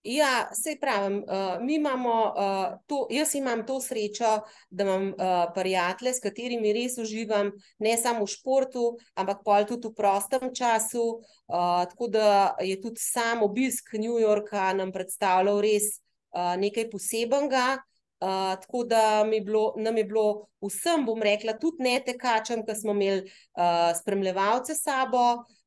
[0.04, 4.40] Ja, se pravim, uh, mi imamo uh, to, jaz imam to srečo,
[4.70, 5.14] da imam uh,
[5.54, 8.82] prijatelje, s katerimi res uživam, ne samo v športu,
[9.14, 11.24] ampak tudi v prostem času.
[11.48, 15.96] Uh, tako da je tudi sam obisk New Yorka nam predstavljal res
[16.36, 17.80] uh, nekaj posebenega.
[18.20, 22.76] Uh, tako da je bilo, nam je bilo vsem, bom rekla, tudi ne tekačem, ki
[22.76, 25.32] smo imeli uh, spremljevalce s sabo.
[25.32, 25.63] Uh,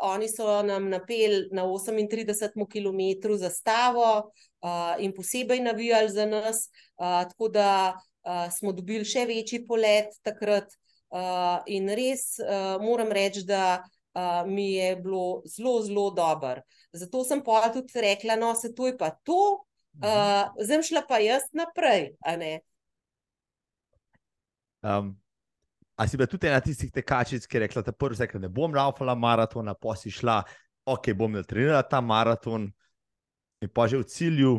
[0.00, 4.30] oni so nam napeli na 38 km zastavo
[4.62, 10.14] uh, in posebej navijali za nas, uh, tako da uh, smo dobili še večji polet
[10.22, 10.70] takrat.
[11.14, 16.62] Uh, in res uh, moram reči, da uh, mi je bilo zelo, zelo dobro.
[16.92, 19.66] Zato sem pa tudi rekla, no, se to je pa to.
[20.02, 22.16] uh, zdaj šla pa jaz naprej.
[24.82, 25.14] Um,
[25.96, 28.74] a si bila tudi ena tistih tekačic, ki je rekla, da prvi sekaj ne bom
[28.74, 30.42] laufala maratona, pa si šla,
[30.90, 32.68] ok, bom natrenirala ta maraton
[33.62, 34.54] in pa že v cilju,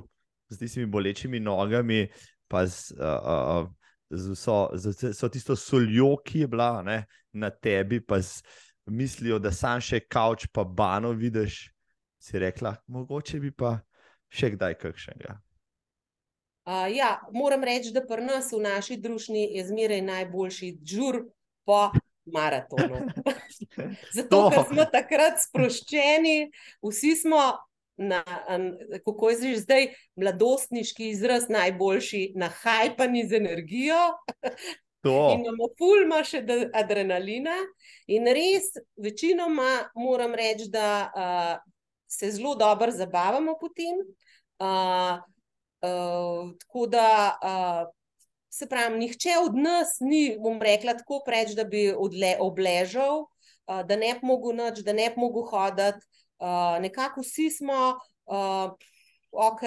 [0.49, 2.05] z tistimi bolečimi nogami,
[2.47, 3.69] pa z, uh, uh,
[4.09, 8.41] z, vso, z, z tisto soljo, ki je bila ne, na tebi, pa z
[8.85, 11.65] mislijo, da sam še kavč, pa bano vidiš,
[12.21, 13.79] si rekla, mogoče bi pa
[14.33, 15.35] še kdaj kakšnega.
[16.65, 21.19] Uh, ja, moram reči, da pri nas v naši družbi je zmeraj najboljši žur
[21.65, 21.91] po
[22.25, 23.03] maratonu.
[24.17, 26.49] Zato, ker smo takrat sproščeni,
[26.81, 27.43] vsi smo,
[28.01, 28.23] na,
[29.05, 34.01] kako je zdaj, mladostniški izraz, najboljši, nahajpani z energijo.
[35.05, 36.41] In imamo fulma še
[36.73, 37.53] adrenalina.
[38.09, 41.53] In res, večinoma moram reči, da uh,
[42.09, 44.01] se zelo dobro zabavamo potem.
[44.57, 45.21] Uh,
[45.85, 47.93] Uh, tako da, uh,
[48.49, 53.81] se pravi, nihče od nas ni, bom rekla, tako preč, da bi odle, obležal, uh,
[53.85, 56.07] da ne bi mogel noč, da ne bi mogel hoditi.
[56.39, 57.95] Uh, nekako vsi smo,
[58.25, 58.71] uh,
[59.31, 59.61] ok,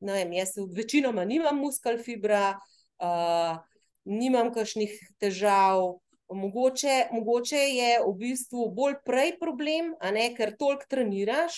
[0.00, 2.54] ne vem, jaz večinoma nimam muskal fibra,
[3.02, 3.58] uh,
[4.04, 5.98] nimam kakšnih težav.
[6.30, 11.56] Mogoče, mogoče je v bistvu bolj prej problem, ne, ker toliko treniraš,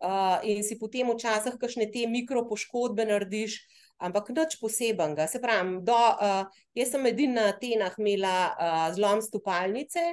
[0.00, 3.60] uh, in si potem včasih kakšne te mikropoškodbe narediš,
[4.00, 5.28] ampak nič posebenega.
[5.28, 10.04] Se pravi, do, uh, jaz sem edina na Atenah imela uh, zlom stopalnice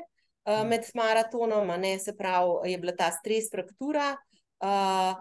[0.47, 4.15] uh, med maratonom, ne, se pravi, je bila ta stres fraktura,
[4.63, 5.13] uh,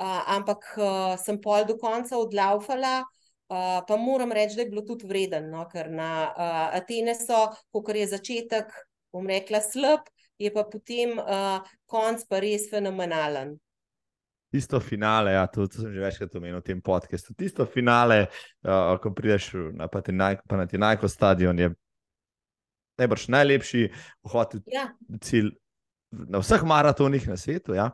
[0.00, 3.02] uh, ampak uh, sem pol do konca odlaufala.
[3.44, 7.50] Uh, pa moram reči, da je bilo tudi vredno, no, ker na uh, Atene so,
[7.76, 8.72] kot je začetek,
[9.12, 10.08] bom rekla, slab,
[10.40, 13.52] je pa potem uh, konc pa res fenomenalen
[14.54, 17.34] tisto finale, ja, to, to sem že večkrat omenil v tem podkastu.
[17.34, 18.28] Tisto finale,
[18.62, 21.72] uh, ko prideš na Patinajko stadion, je
[23.02, 23.88] najbrž najlepši
[24.22, 24.84] vhod v ja.
[25.18, 25.50] cilj
[26.30, 27.74] na vseh maratonih na svetu.
[27.74, 27.90] Ja.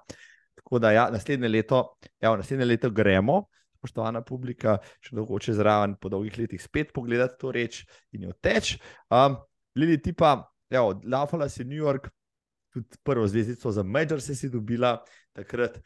[0.61, 1.81] Tako da ja, naslednje, leto,
[2.21, 3.47] ja, naslednje leto gremo.
[3.81, 7.81] Poštovana publika, še dolgo če zraven, po dolgih letih spet pogledati to reč
[8.13, 8.75] in jo teč.
[9.09, 9.41] Um,
[9.81, 10.35] Lili, ti pa,
[10.69, 12.11] ja, odlafala si New York,
[12.69, 14.99] tudi prvo zvezdico za Major si dobila
[15.33, 15.81] takrat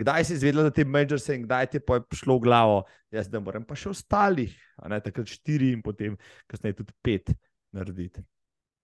[0.00, 2.82] kdaj si izvedela, da ti je major se in kdaj ti je prišlo v glavo,
[3.14, 4.54] jaz da moram pa še ostalih,
[4.88, 6.16] ne, takrat štiri in potem
[6.50, 7.32] kasneje tudi pet
[7.76, 8.24] narediti.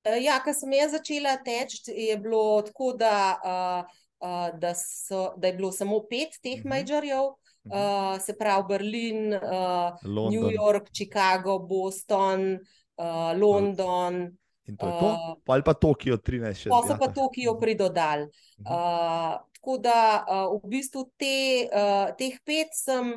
[0.07, 5.33] E, ja, ko sem jaz začela teči, je bilo tako, da, uh, uh, da, so,
[5.37, 6.69] da je bilo samo pet teh uh -huh.
[6.75, 7.33] majorjev,
[7.71, 12.59] uh, se pravi Berlin, uh, New York, Chicago, Boston,
[12.97, 14.37] uh, London.
[14.67, 16.69] In to je to, uh, ali pa Tokio 13.
[16.69, 18.27] Pa so pa Tokio pridodali.
[18.59, 23.17] Uh, tako da uh, v bistvu te, uh, teh pet sem,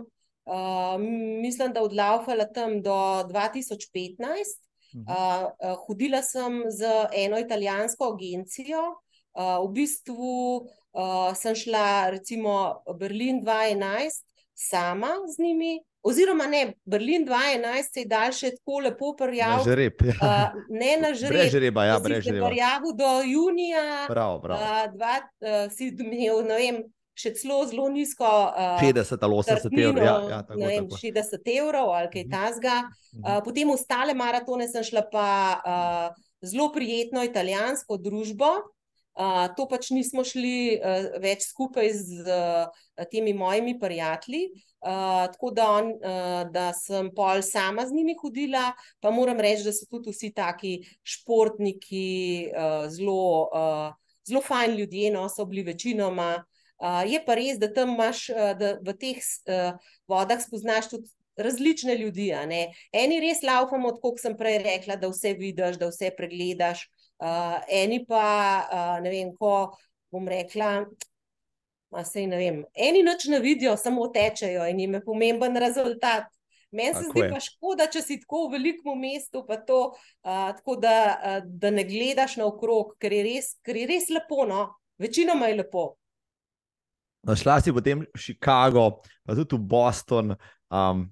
[0.50, 4.58] uh, mislim, da odlaufala tam do 2015.
[4.90, 8.82] Uh, uh, hodila sem z eno italijansko agencijo,
[9.38, 17.26] uh, v bistvu uh, sem šla, recimo, Berlin 2011, sama z njimi, Oziroma, ne, Berlin
[17.28, 19.68] 2011 se je dal še tako lepo prijaviti.
[19.68, 20.06] Na žreb.
[20.08, 20.14] Ja.
[20.22, 21.36] Uh, ne na žreb.
[21.36, 22.48] Brez žreba, ja, brez žreba.
[22.48, 23.84] Prijavil do junija.
[24.08, 24.64] Prav, prav.
[24.64, 26.80] Uh, dva, uh, si imel, ne vem,
[27.20, 28.30] še celo zelo nizko.
[28.56, 30.08] Uh, 50 ali 80 evrov.
[30.08, 31.02] Ja, ja, tako, vem, tako.
[31.04, 32.34] 60 evrov ali kaj mhm.
[32.38, 32.80] tasga.
[33.20, 38.56] Uh, potem ostale maratone sem šla pa uh, zelo prijetno italijansko družbo.
[39.20, 42.70] Uh, to pač nismo šli uh, več skupaj z uh,
[43.12, 44.46] temi mojimi prijatelji.
[44.80, 48.70] Uh, tako da, on, uh, da sem pol sama z njimi hodila,
[49.04, 53.90] pa moram reči, da so tudi vsi taki športniki, uh, zelo, uh,
[54.24, 56.38] zelo fajn ljudje, no, so bili večinoma.
[56.80, 59.76] Uh, je pa res, da tam imaš, uh, da v teh uh,
[60.08, 62.32] vodah spoznaš tudi različne ljudi.
[62.94, 66.88] Eni res laufamo, kot sem prej rekla, da vse vidiš, da vse pregledaš.
[67.20, 68.26] Uh, eni pa,
[68.64, 69.76] uh, ne vem, ko
[70.12, 70.86] bom rekla,
[72.06, 76.30] sej, ne vem, eni noč ne vidijo, samo tečejo in jim je pomemben rezultat.
[76.72, 80.96] Meni se zdi pa škoda, če si tako v velikem mestu, to, uh, tako da,
[81.18, 83.16] uh, da ne gledaš naokrog, ker,
[83.66, 84.68] ker je res lepo, no?
[85.00, 85.96] večinoma je lepo.
[87.26, 90.36] Našla si potem v Chicago, pa tudi v Boston,
[90.72, 91.04] um,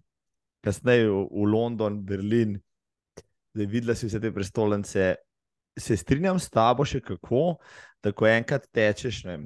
[0.63, 2.55] kasneje v, v London, Berlin,
[3.51, 5.15] da je videla si vse te prestolnice
[5.77, 7.57] se strinjam s tabo še kako,
[8.03, 9.37] da ko enkrat tečeš, ne,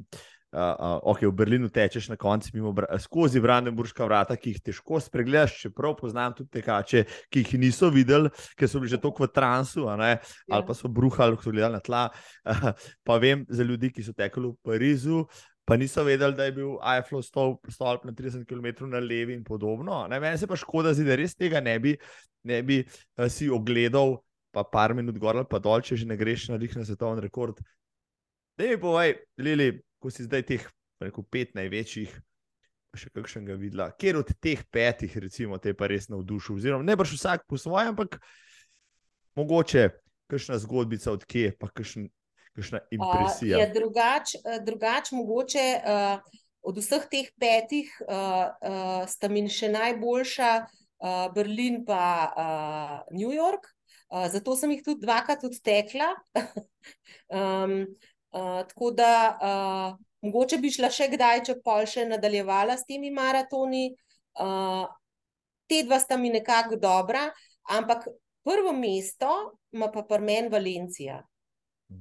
[0.52, 5.00] uh, uh, ok, v Berlinu tečeš na koncu mimo skozi Brandenburška vrata, ki jih težko
[5.04, 9.32] spregledaš, čeprav poznam tudi tekače, ki jih niso videli, ker so bili že tako v
[9.36, 10.52] transu, ne, ja.
[10.52, 12.10] ali pa so bruhali, ko so gledali na tla.
[12.44, 12.72] Uh,
[13.08, 15.26] pa vem za ljudi, ki so tekli v Parizu.
[15.66, 19.44] pa niso vedeli, da je bil iPhone stolp, stolp na 30 km na levi in
[19.44, 20.08] podobno.
[20.10, 21.94] Ne, meni se pa škoda, zdi, da res tega ne bi,
[22.44, 24.18] ne bi uh, si ogledal,
[24.52, 27.24] pa par minut gor ali pa dol, če že ne greš na njih na svetovni
[27.24, 27.62] rekord.
[28.60, 30.68] Da mi povej, Lili, ko si zdaj teh
[31.02, 32.12] rekel, pet največjih.
[32.92, 36.58] Še kakšen ga videla, kjer od teh petih, recimo, te pa res navdušil.
[36.60, 38.18] Oziroma, ne boš vsak po svojem, ampak
[39.40, 39.86] mogoče
[40.28, 42.10] kakšna zgodbica od kje, pa kakšen,
[42.52, 43.56] kakšna impresija.
[43.56, 44.36] Uh, je drugač,
[44.68, 51.86] drugač mogoče uh, od vseh teh petih, uh, uh, sta mi še najboljša uh, Berlin
[51.88, 53.72] pa uh, New York.
[54.12, 56.12] Uh, zato sem jih tudi dvakrat odtekla.
[57.40, 57.76] um,
[58.36, 59.14] uh, tako da.
[59.40, 63.88] Uh, Mogoče bi šla še kdaj, če pol še nadaljevala s temi maratoni.
[64.38, 64.84] Uh,
[65.66, 67.24] te dva sta mi nekako dobra,
[67.74, 68.06] ampak
[68.46, 69.32] prvo mesto
[69.74, 71.18] ima pa pri meni Valencija,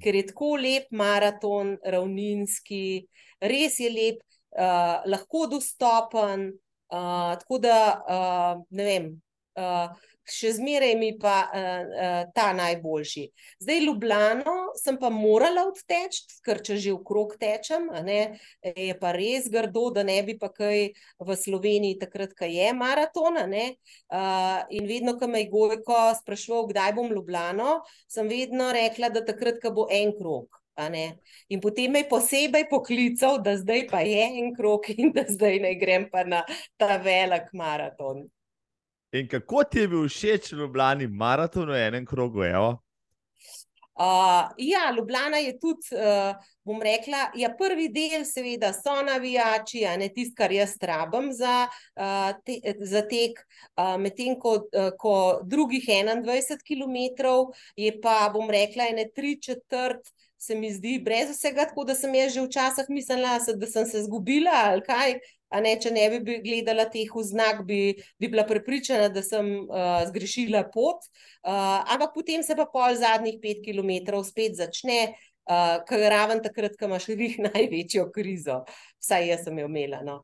[0.03, 3.07] ker je tako lep maraton, ravninski,
[3.41, 4.21] res je lep,
[4.53, 6.51] uh, lahko dostopen.
[6.91, 9.11] Uh, tako da, uh, ne vem.
[9.57, 13.25] Uh, še zmeraj mi pa uh, uh, ta najboljši.
[13.63, 19.15] Zdaj, Ljubljano sem pa morala odteči, ker če že v krog tečem, ne, je pa
[19.17, 23.41] res grdo, da ne bi pa kaj v Sloveniji takrat, ko je maraton.
[23.41, 27.81] Uh, in vedno, ko me je Gojko sprašval, kdaj bom Ljubljano,
[28.11, 30.61] sem vedno rekla, da takrat, ko bo en krog.
[31.49, 35.59] In potem me je posebej poklical, da zdaj pa je en krok in da zdaj
[35.61, 36.45] ne grem pa na
[36.81, 38.31] ta velik maraton.
[39.13, 42.45] In kako ti je bil všeč Ljubljani maraton v enem krogu?
[44.01, 49.97] Uh, ja, Ljubljana je tudi, uh, bom rekla, ja, prvi del, seveda, so navijači, a
[50.01, 51.67] ne tisto, kar jaz rabim za,
[51.99, 53.43] uh, te, za tek,
[53.75, 57.35] uh, medtem ko, uh, ko drugih 21 km
[57.77, 60.15] je pa, bom rekla, ene tri četrt.
[60.41, 64.01] Se mi zdi, brez vsega, tako da sem jaz že včasih mislila, da sem se
[64.07, 65.19] zgubila ali kaj,
[65.51, 70.63] Ne, če ne bi gledala teh vznak, bi, bi bila prepričana, da sem uh, zgrešila
[70.71, 71.03] pot.
[71.43, 75.01] Uh, ampak potem se pa pol zadnjih pet km spet začne,
[75.51, 78.63] uh, ker je raven takrat, ko imaš rih največjo krizo.
[79.03, 80.05] Vsaj jaz sem jo imela.
[80.07, 80.21] No.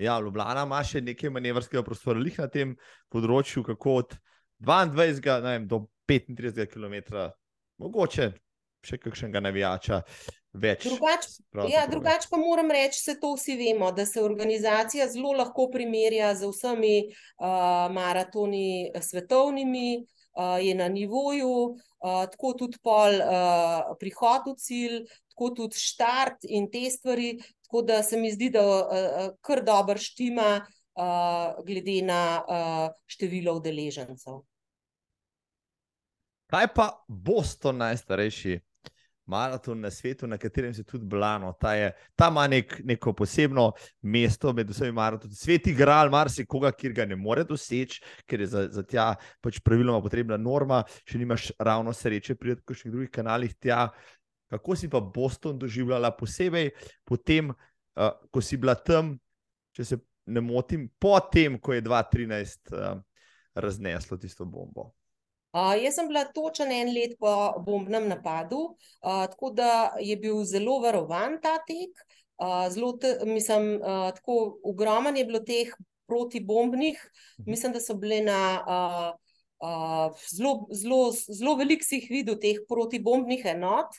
[0.00, 2.76] Ja, Ljubljana ima še nekaj manevrskega prostora na tem
[3.12, 4.14] področju, kako od
[4.64, 7.26] 22 vem, do 35 km,
[7.82, 8.30] mogoče
[8.86, 10.02] še kakšnega navijača.
[10.04, 10.86] Uh, več.
[10.86, 15.68] Drugače ja, drugač pa moram reči, da to vsi vemo, da se organizacija zelo lahko
[15.72, 23.94] primerja z vsemi uh, maratoni svetovnimi, uh, je na nivoju, uh, tako tudi pol uh,
[24.00, 25.00] prihod v cilj,
[25.34, 27.38] tako tudi štart in te stvari.
[27.70, 33.54] Tako da se mi zdi, da uh, kar dobro štima, uh, glede na uh, število
[33.60, 34.42] udeležencev.
[36.50, 38.56] Kaj pa Boston, najstarejši
[39.30, 41.52] maraton na svetu, na katerem se tudi blano.
[41.60, 43.70] Ta, je, ta ima nek, neko posebno
[44.02, 45.34] mesto med vsemi maratoni.
[45.38, 49.08] Svet igral, marsikoga, ki ga ne more doseči, ker je za, za tja
[49.42, 53.88] pač praviloma potrebna norma, če nimaš ravno sreče pri kakšnih drugih kanalih tja.
[54.50, 56.72] Kako si pa Boston doživljala posebej,
[57.06, 59.14] potem, uh, ko si bila tam,
[59.76, 63.02] če se ne motim, potem, ko je 2013 uh,
[63.54, 64.90] razneslo tisto bombo?
[65.52, 67.30] Jaz sem bila točen en let po
[67.66, 68.60] bombnem napadu,
[69.02, 72.04] uh, tako da je bil zelo varovan ta tek.
[72.40, 75.74] Uh, zelo, te, mislim, uh, tako ogromen je bilo teh
[76.06, 77.02] protibombnih,
[77.40, 77.50] mhm.
[77.50, 78.38] mislim, da so bile na.
[78.66, 79.18] Uh,
[79.60, 83.98] Uh, zelo, zelo, zelo veliko si jih videl, teh protibombnih enot.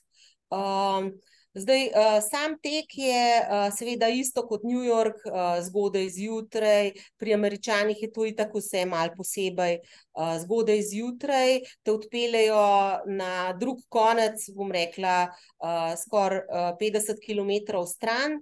[0.50, 1.12] Uh,
[1.54, 7.34] Zdaj, uh, sam tek je uh, seveda isto kot New York, uh, zgodaj zjutraj, pri
[7.34, 9.82] američanih je to itak vse malo posebej.
[10.40, 12.64] Zgodaj zjutraj te odpeljejo
[13.06, 15.28] na drug konec, bom rekla,
[15.98, 18.40] skoraj uh, 50 km stran.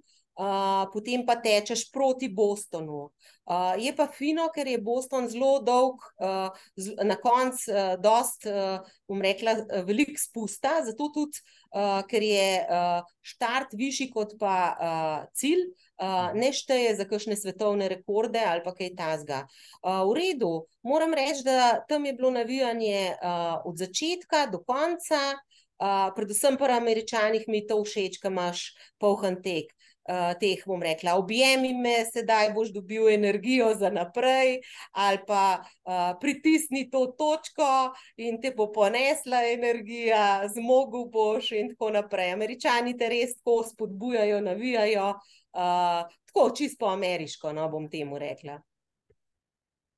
[0.94, 3.10] Potem pa tečeš proti Bostonu.
[3.50, 8.46] Uh, je pa fino, ker je Boston zelo dolg, uh, z, na koncu, uh, dost,
[8.46, 9.56] uh, bom rekla,
[9.88, 11.42] velik spusta, zato tudi,
[11.74, 15.66] uh, ker je uh, štart višji kot pa uh, cilj,
[15.98, 19.42] uh, ne šteje za kakšne svetovne rekorde ali pa kaj tasga.
[19.82, 20.54] Uh, v redu,
[20.86, 26.78] moram reči, da tam je bilo navijanje uh, od začetka do konca, uh, predvsem pri
[26.78, 28.70] američanih mi to všeč, ker imaš
[29.02, 29.74] polhan tek.
[30.10, 34.56] Uh, teh bom rekla, objemi me, sedaj boš dobil energijo za naprej,
[34.98, 41.92] ali pa uh, pritisni to točko in te bo ponesla energija, zmogel boš, in tako
[41.94, 42.34] naprej.
[42.34, 48.58] Američani te res tako spodbujajo, navijajo, uh, tako čisto ameriško, no bom temu rekla.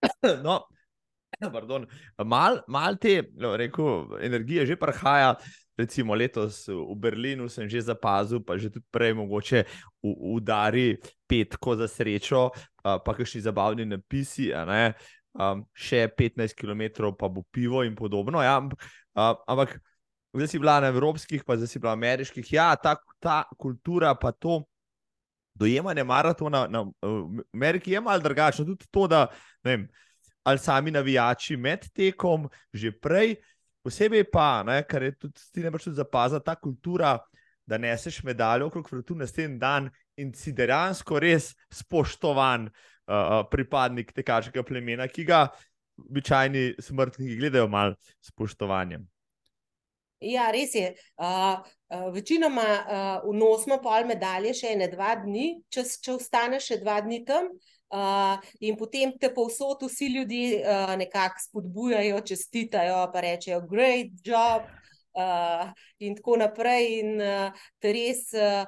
[0.43, 0.59] No,
[1.55, 1.87] pardon,
[2.25, 5.35] mal, mal te, no, rekel, energija že prihaja.
[5.81, 9.65] Recimo letos v Berlinu sem že zapazil, pa že tudi prej mogoče
[10.05, 17.41] udari petko za srečo, uh, pa kakšni zabavni napisi, um, še 15 km pa bo
[17.49, 18.41] pivo in podobno.
[18.45, 19.81] Ja, uh, ampak
[20.33, 22.45] zdaj si bila na evropskih, pa zdaj si bila na ameriških.
[22.53, 24.63] Ja, ta, ta kultura pa to.
[25.51, 26.87] Dojemanje maratona na
[27.53, 28.63] Ameriki je malo drugačno.
[28.65, 29.27] Tudi to, da
[29.63, 29.83] vem,
[30.43, 33.35] ali sami navijači med tekom, že prej,
[33.83, 37.17] posebej pa, ne, kar je tudi ti moreš zapaziti, ta kultura,
[37.65, 44.11] da neseš medaljo okrog vrtu na sten dan in si dejansko res spoštovan uh, pripadnik
[44.13, 45.45] tekačkega plemena, ki ga
[46.01, 49.05] običajni smrtniki gledajo malo spoštovanjem.
[50.21, 50.91] Ja, res je.
[51.17, 56.99] Uh, uh, večinoma uh, vnosimo pol medalje še ene dva dni, če, če ostaneš dva
[57.01, 57.49] dni tam.
[57.91, 64.69] Uh, in potem te povsod vsi ljudje uh, nekako spodbujajo, čestitajo, pa rečejo, great job,
[65.19, 66.87] uh, in tako naprej.
[67.01, 68.29] In uh, te res.
[68.31, 68.63] Uh,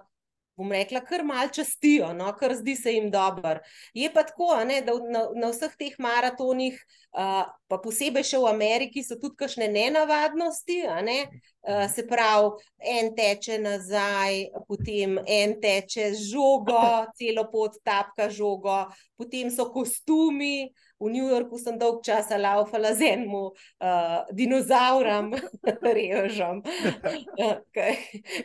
[0.58, 3.60] bom rekla, kar mal častijo, no, kar zdi se jim dobro.
[3.94, 6.78] Je pa tako, ne, da na, na vseh teh maratonih,
[7.18, 10.78] uh, pa posebej še v Ameriki, so tudi kakšne nenavadnosti.
[11.08, 11.18] Ne,
[11.66, 12.54] uh, se pravi,
[12.94, 16.82] en teče nazaj, potem en teče žogo,
[17.18, 18.84] celo pot tapka žogo,
[19.18, 20.70] potem so kostumi.
[21.04, 25.34] V New Yorku sem dolg čas laufala z enim uh, dinozaurom,
[26.00, 26.64] režem,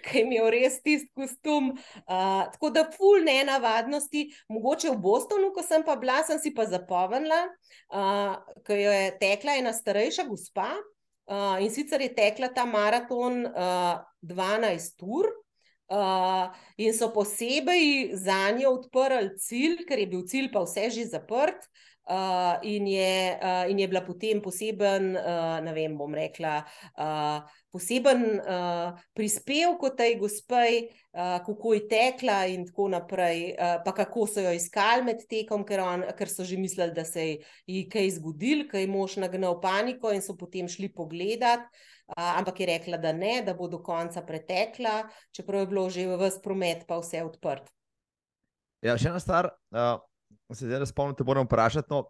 [0.09, 1.73] ki mi je res tisti kostum.
[2.03, 6.51] Uh, tako da, ful ne navadnosti, mogoče v Bostonu, ko sem pa bila, sem si
[6.55, 7.45] pa zapomnila,
[7.95, 10.73] uh, ker je tekla ena starejša gospa
[11.29, 15.31] uh, in sicer je tekla ta maraton uh, 12 ur.
[15.89, 21.07] Uh, in so posebej za njo odprli cilj, ker je bil cilj pa vse že
[21.09, 21.65] zaprt,
[22.09, 26.63] Uh, in, je, uh, in je bila potem poseben, uh, ne vem, bom rekla,
[26.97, 33.93] uh, poseben uh, prispevek tej gospej, uh, kako je tekla in tako naprej, uh, pa
[33.93, 37.29] kako so jo iskali med tekom, ker, on, ker so že mislili, da se
[37.69, 41.69] je kaj zgodil, kaj mož nagnal paniko in so potem šli pogledat.
[42.09, 45.03] Uh, ampak je rekla, da ne, da bo do konca pretekla,
[45.37, 47.69] čeprav je bilo že v vse promet, pa vse odprt.
[48.81, 49.53] Ja, še ena stvar.
[49.69, 49.99] Uh
[50.53, 51.89] se zdaj spomnim, te moram vprašati.
[51.91, 52.09] No,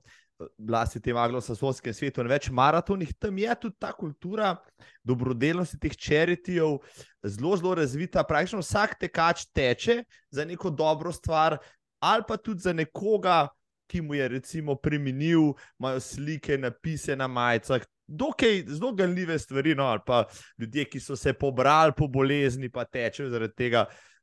[0.55, 4.53] Bila si v tem anglo-saksonskem svetu in več maratonih, tam je tudi ta kultura
[5.03, 6.77] dobrodelnosti teh čeritijev
[7.27, 8.23] zelo, zelo razvita.
[8.23, 11.59] Praktično vsak tekač teče za neko dobro stvar,
[11.99, 13.49] ali pa tudi za nekoga,
[13.91, 17.83] ki mu je recimo preminil, imajo slike, napise na majicah.
[18.07, 20.23] Dokaj zelo ganljive stvari, no, ali pa
[20.55, 23.89] ljudje, ki so se pobrali po bolezni, pa tečejo zaradi tega.
[23.89, 24.18] Uh,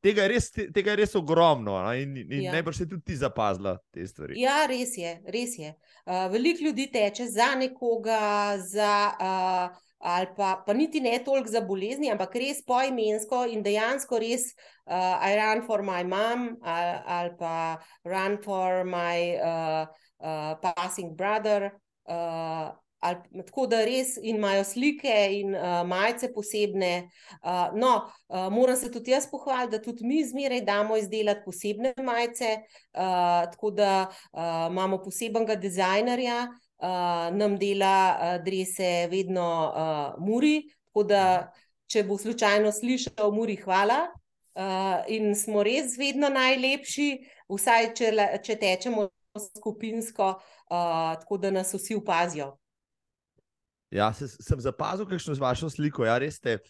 [0.00, 1.92] tega, je res, tega je res ogromno no?
[1.92, 2.54] in, in ja.
[2.56, 4.38] najbrž si tudi ti zapazila te stvari.
[4.40, 5.12] Ja, res je.
[5.28, 5.74] Res je.
[6.06, 11.60] Uh, Veliko ljudi teče za nekoga, za, uh, ali pa, pa niti ne toliko za
[11.60, 14.50] bolezni, ampak res poimensko in dejansko res.
[14.88, 17.56] Uh, I run for my mom, ali, ali pa
[18.04, 19.84] run for my uh,
[20.24, 21.76] uh, passing brother.
[22.08, 27.08] Uh, ali, tako da res imajo slike in uh, majice posebne.
[27.42, 27.94] Uh, no,
[28.28, 33.50] uh, moram se tudi jaz pohvaliti, da tudi mi zmeraj damo izdelati posebne majice, uh,
[33.52, 34.40] tako da uh,
[34.70, 36.48] imamo posebenega dizajnerja,
[36.82, 40.62] uh, nam dela uh, drese vedno uh, Muri.
[40.90, 41.24] Tako da,
[41.86, 44.08] če bo slučajno slišal, Muri, hvala.
[44.54, 47.10] Uh, in smo res vedno najlepši,
[47.48, 48.10] vsaj če,
[48.44, 52.59] če tečemo skupinsko, uh, tako da nas vsi opazijo.
[53.90, 56.04] Ja, se, sem zapazil, kakšno z vašo sliko.
[56.06, 56.60] Ja, res ste,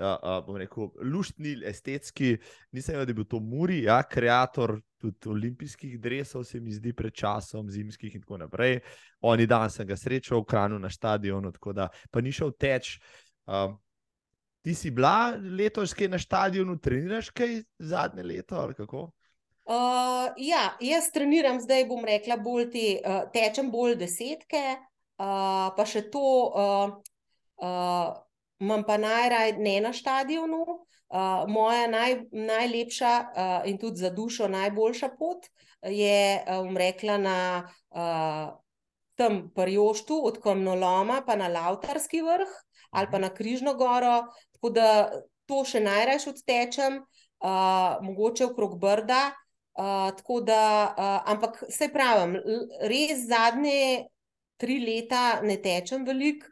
[0.00, 2.36] uh, uh, bom rekel, luštni, estetski.
[2.74, 6.92] Nisem vedel, da je bil to Muri, ja, kreator tudi olimpijskih drevesov, se mi zdi
[6.96, 8.80] pred časom, zimskih in tako naprej.
[9.20, 12.96] Oni dan sem ga srečal v Kranu na stadionu, tako da pa ni šel teč.
[13.46, 13.76] Uh,
[14.66, 19.10] ti si bila letos kaj na stadionu, treniraš kaj zadnje leto ali kako?
[19.66, 24.76] Uh, ja, jaz treniram zdaj, bom rekla, bolj te, uh, tečem bolj desetke,
[25.16, 26.20] Uh, pa še to,
[26.52, 26.96] uh,
[27.64, 28.08] uh,
[28.60, 30.64] imam pa najraje ne na stadionu.
[31.06, 35.46] Uh, moja naj, najlepša uh, in tudi za dušo najboljša pot
[35.86, 37.38] je, um, rekla, na
[37.94, 38.58] uh,
[39.16, 42.50] tem Parjoštu, od Komnoloma, pa na Lautarski vrh
[42.90, 44.26] ali pa na Križno goro.
[44.56, 44.88] Tako da
[45.46, 47.00] to še najraje odtečem,
[47.44, 49.30] uh, mogoče okrog Brda.
[49.76, 52.38] Uh, da, uh, ampak se pravim,
[52.88, 54.06] res zadnje
[54.56, 56.48] tri leta ne tečem veliko,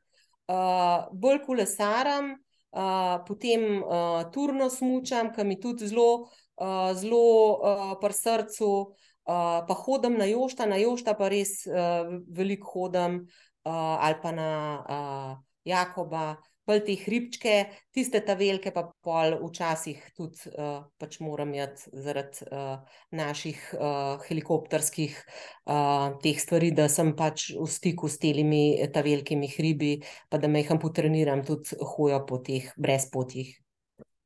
[0.48, 6.28] uh, bolj kolesaram, uh, potem uh, turno smučam, ki mi tudi zelo,
[6.60, 7.24] uh, zelo
[7.54, 13.22] uh, pri srcu, uh, pa hodim na jošta, na jošta pa res uh, veliko hodim,
[13.64, 14.50] uh, ali pa na
[14.80, 15.30] uh,
[15.64, 16.34] Jakoba.
[16.64, 17.54] Pol te hribčke,
[17.94, 22.78] tiste ta velike, pa pol včasih tudi uh, pač moram jeti zaradi uh,
[23.14, 29.50] naših uh, helikopterskih uh, teh stvari, da sem pač v stiku s temi ta velikimi
[29.52, 29.98] hribi,
[30.28, 33.60] pa da me jih potreniram tudi hojo po teh brezpotjih.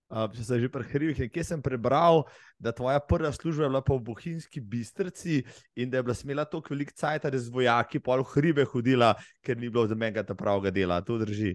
[0.08, 2.22] Uh, če se že prehrivih, kje sem prebral,
[2.56, 5.42] da tvoja prva služba je bila po Bohinjski bistrci
[5.76, 9.12] in da je bila smela toliko velik cajt, da je z vojaki pol hribe hodila,
[9.44, 11.02] ker ni bilo za menega ta pravega dela.
[11.04, 11.52] To drži.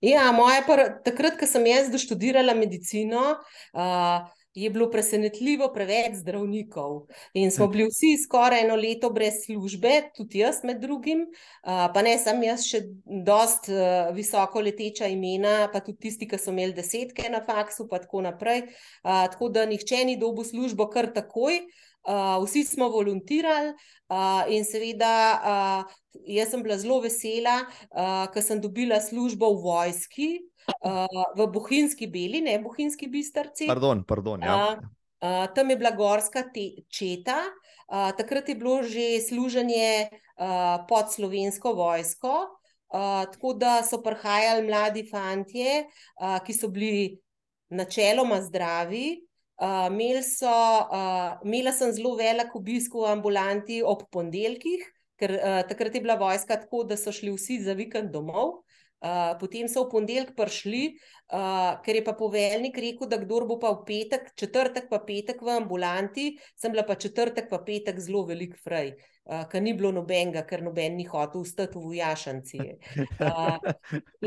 [0.00, 0.28] Ja,
[1.04, 3.22] takrat, ko sem jaz doštudirala medicino,
[3.72, 7.06] uh, je bilo presenetljivo preveč zdravnikov.
[7.34, 12.02] In smo bili vsi skoraj eno leto brez službe, tudi jaz med drugim, uh, pa
[12.04, 12.82] ne sem jaz še
[13.24, 18.02] dost uh, visoko leteča imena, pa tudi tisti, ki so imeli desetke na faksu, pa
[18.02, 18.66] tako naprej.
[19.00, 21.62] Uh, tako da nihče ni dobil službo kar takoj.
[22.02, 23.74] Uh, vsi smo volontirali,
[24.10, 25.92] uh, in seveda, uh,
[26.26, 27.60] jaz sem bila zelo vesela,
[27.94, 30.30] uh, ker sem dobila službo v vojski,
[30.82, 31.06] uh,
[31.38, 33.70] v Bohinjski beli, ne Bohinjski bistrci.
[33.70, 34.56] Pardon, pardon, ja.
[34.56, 34.82] uh,
[35.22, 37.38] uh, tam je bila gorska te, četa,
[37.86, 42.34] uh, takrat je bilo že služenje uh, pod slovensko vojsko.
[42.92, 45.86] Uh, tako da so prihajali mladi fantje,
[46.20, 47.22] uh, ki so bili
[47.72, 49.22] načeloma zdravi,
[49.60, 54.82] Uh, imel so, uh, imela sem zelo velik obisk v ambulanti ob ponedeljkih,
[55.20, 58.62] ker uh, takrat je bila vojska tako, da so šli vsi za vikend domov.
[59.02, 60.82] Uh, potem so v ponedeljek prišli,
[61.34, 65.42] uh, ker je pa poveljnik rekel, da kdo bo pa v petek, četrtek pa petek
[65.42, 68.92] v ambulanti, sem bila pa četrtek pa petek zelo velik fraj,
[69.26, 72.62] uh, ker ni bilo nobenega, ker noben ni hotel ustati v vojašanci.
[73.18, 73.58] Uh,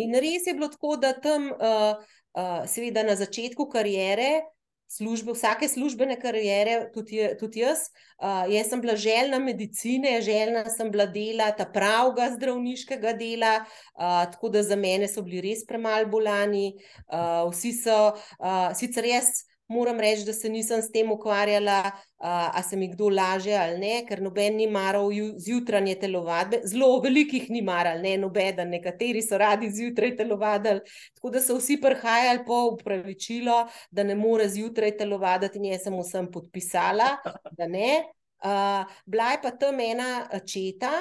[0.03, 1.95] in res je bilo tako, da tam, uh,
[2.35, 4.43] uh, seveda na začetku karijere,
[4.87, 7.87] službe, vsake službene karijere, tudi, tudi jaz.
[8.19, 14.23] Uh, jaz sem bila željna medicine, željna sem bila dela, ta pravega zdravniškega dela, uh,
[14.31, 16.75] tako da za mene so bili res premalo bolani.
[17.07, 17.99] Uh, vsi so,
[18.39, 19.33] uh, sicer jaz
[19.67, 23.77] moram reči, da se nisem s tem ukvarjala, uh, a se mi kdo laže ali
[23.79, 25.09] ne, ker noben ni maral
[25.41, 30.83] zjutranje telovadbe, zelo velikih ni maral, ne noben, nekateri so radi zjutraj telovadili,
[31.15, 35.99] tako da so vsi prihajali po upravičilo, da ne more zjutraj telovaditi in jaz sem
[35.99, 37.15] vsem podpisala,
[37.51, 38.05] da ne.
[38.45, 40.91] Uh, bila je pa tam ena četa,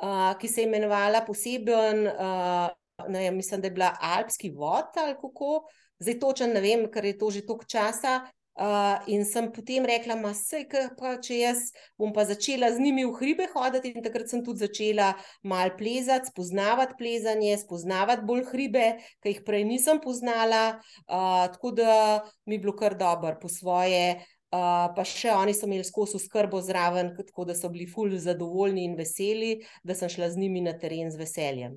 [0.00, 2.70] uh, ki se je imenovala poseben, uh,
[3.12, 7.04] ne, mislim, da je bila Alpski vod ali kako, uh, zdaj točen ne vem, ker
[7.04, 8.24] je to že toliko časa.
[8.56, 11.58] Uh, in sem potem rekla, da se če jaz
[12.00, 15.10] bom pa začela z njimi v hribe hoditi, in takrat sem tudi začela
[15.44, 18.86] malo plezati, spoznavati plezanje, spoznavati bolj hribe,
[19.20, 20.80] ki jih prej nisem poznala.
[21.04, 24.24] Uh, tako da mi je bilo kar dobro po svoje.
[24.48, 28.88] Uh, pa še oni so imeli skozi skrbo zraven, tako da so bili fully zadovoljni
[28.88, 31.76] in veseli, da sem šla z njimi na teren z veseljem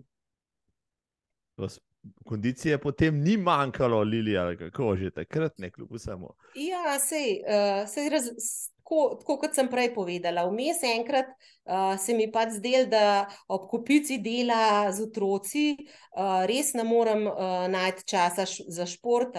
[2.26, 6.30] kondicije potem ni manjkalo, Lilija, kako že takrat, ne kljub vsemu.
[6.56, 8.30] Ja, sej, uh, sej raz,
[8.78, 10.46] tako, tako kot sem prej povedala.
[10.50, 16.74] Vmes enkrat uh, se mi pa zdel, da ob kupici dela z otroci uh, res
[16.74, 19.38] ne morem uh, najti časa za šport.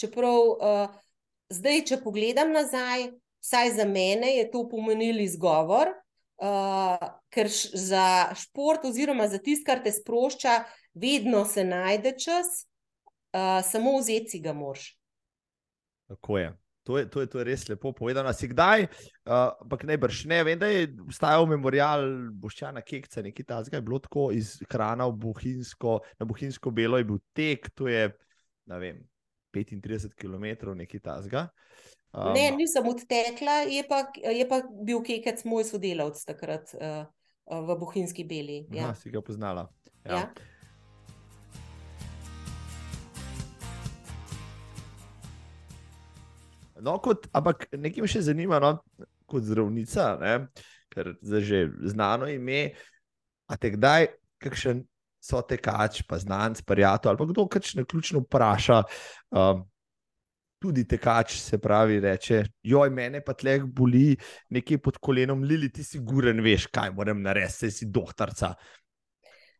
[0.00, 1.00] Čeprav uh,
[1.52, 5.94] zdaj, če pogledam nazaj, vsaj za mene je to pomenil izgovor.
[6.42, 6.98] Uh,
[7.30, 10.56] ker za šport, oziroma za tisto, kar te sprošča,
[10.94, 12.66] vedno se najde čas,
[13.32, 14.92] uh, samo vzeti si ga mož.
[16.08, 16.50] Tako je.
[16.82, 18.32] To je, to, je, to je res lepo povedano.
[18.34, 18.88] Si kdaj,
[19.22, 22.02] ampak uh, ne brž ne, vem, da je vstajal memorial
[22.42, 27.06] Boščana Kekca, nekaj tazga je bilo tako iz hrana v Bohinjsko, na Bohinjsko belo je
[27.06, 28.08] bil tek, to je,
[28.66, 28.98] ne vem,
[29.54, 31.46] 35 km, nekaj tazga.
[32.10, 37.06] Um, ne, nisem odtekla, je pa, je pa bil Kekec moj sodelavc takrat uh,
[37.46, 38.64] v Bohinjski beli.
[38.74, 39.68] Ja, aha, si ga poznala.
[40.02, 40.18] Ja.
[40.18, 40.51] Ja.
[46.82, 48.74] No, kot, ampak nekaj me še zanima, no,
[49.30, 50.36] kot zdravnica, ne,
[50.92, 51.60] ker je že
[51.92, 52.72] znano ime.
[53.50, 54.08] A te kdaj,
[54.42, 54.82] kakšen
[55.22, 58.82] so tekač, pa znanc, prijatelj, ali pa kdo kakšne ključno vpraša.
[59.30, 59.68] Um,
[60.62, 62.36] Tudi tekač se pravi, reče:
[62.70, 64.12] Joj, mene pa tleh boli
[64.54, 68.52] nekaj pod kolenom, Lili, ti si guren, veš, kaj moram narediti, si doktorica.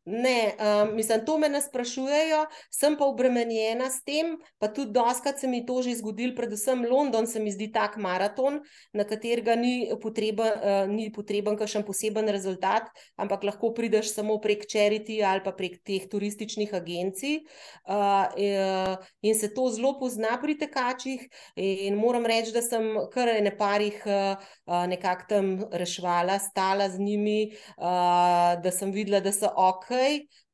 [0.05, 2.40] Ne, um, mislim, to me ne sprašujejo,
[2.74, 7.26] sem pa obremenjena s tem, pa tudi doskrat se mi to že zgodilo, predvsem London
[7.26, 8.59] se mi zdi tak maraton,
[8.92, 14.66] na katerega ni potreben, uh, ni potreben kakšen poseben rezultat, ampak lahko prideš samo prek
[14.66, 17.38] charity ali pa prek teh turističnih agencij.
[17.86, 21.28] Uh, in se to zelo pozna pri tekačih.
[21.55, 24.34] In moram reči, da sem kar ne parih uh,
[24.66, 29.91] nekako tam rešvala, stala z njimi, uh, da sem videla, da so ok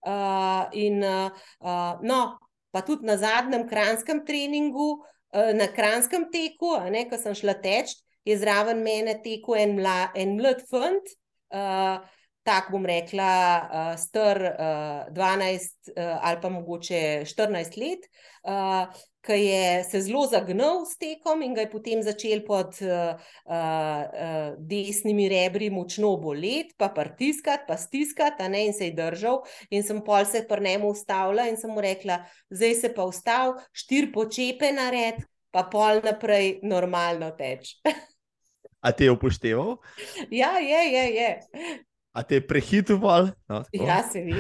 [0.07, 2.39] Uh, in, uh, no,
[2.71, 4.93] pa tudi na zadnjem kranskem treningu,
[5.35, 6.77] uh, na kranskem teku,
[7.11, 11.17] ko sem šla teč, je zraven mene tekel en, mla, en mlad fant.
[11.49, 11.99] Uh,
[12.49, 18.07] tako bom rekla, uh, star uh, 12 uh, ali pa mogoče 14 let,
[18.49, 18.89] uh,
[19.29, 24.55] ki je se zelo zagnal s tekom in ga je potem začel pod uh, uh,
[24.57, 29.43] desnimi rebri močno boleti, pa pritiskati, pa stiskati, in se je držal.
[29.71, 33.59] In sem pol se pri njemu ustavila in sem mu rekla, zdaj se pa ustav,
[33.73, 35.21] štir počepe nared,
[35.53, 37.77] pa pol naprej normalno teč.
[38.81, 39.77] A te je upošteval?
[40.31, 41.05] Ja, je, je.
[41.15, 41.31] je.
[42.15, 43.29] A te je prehitoval?
[43.51, 44.39] No, ja, se vidi.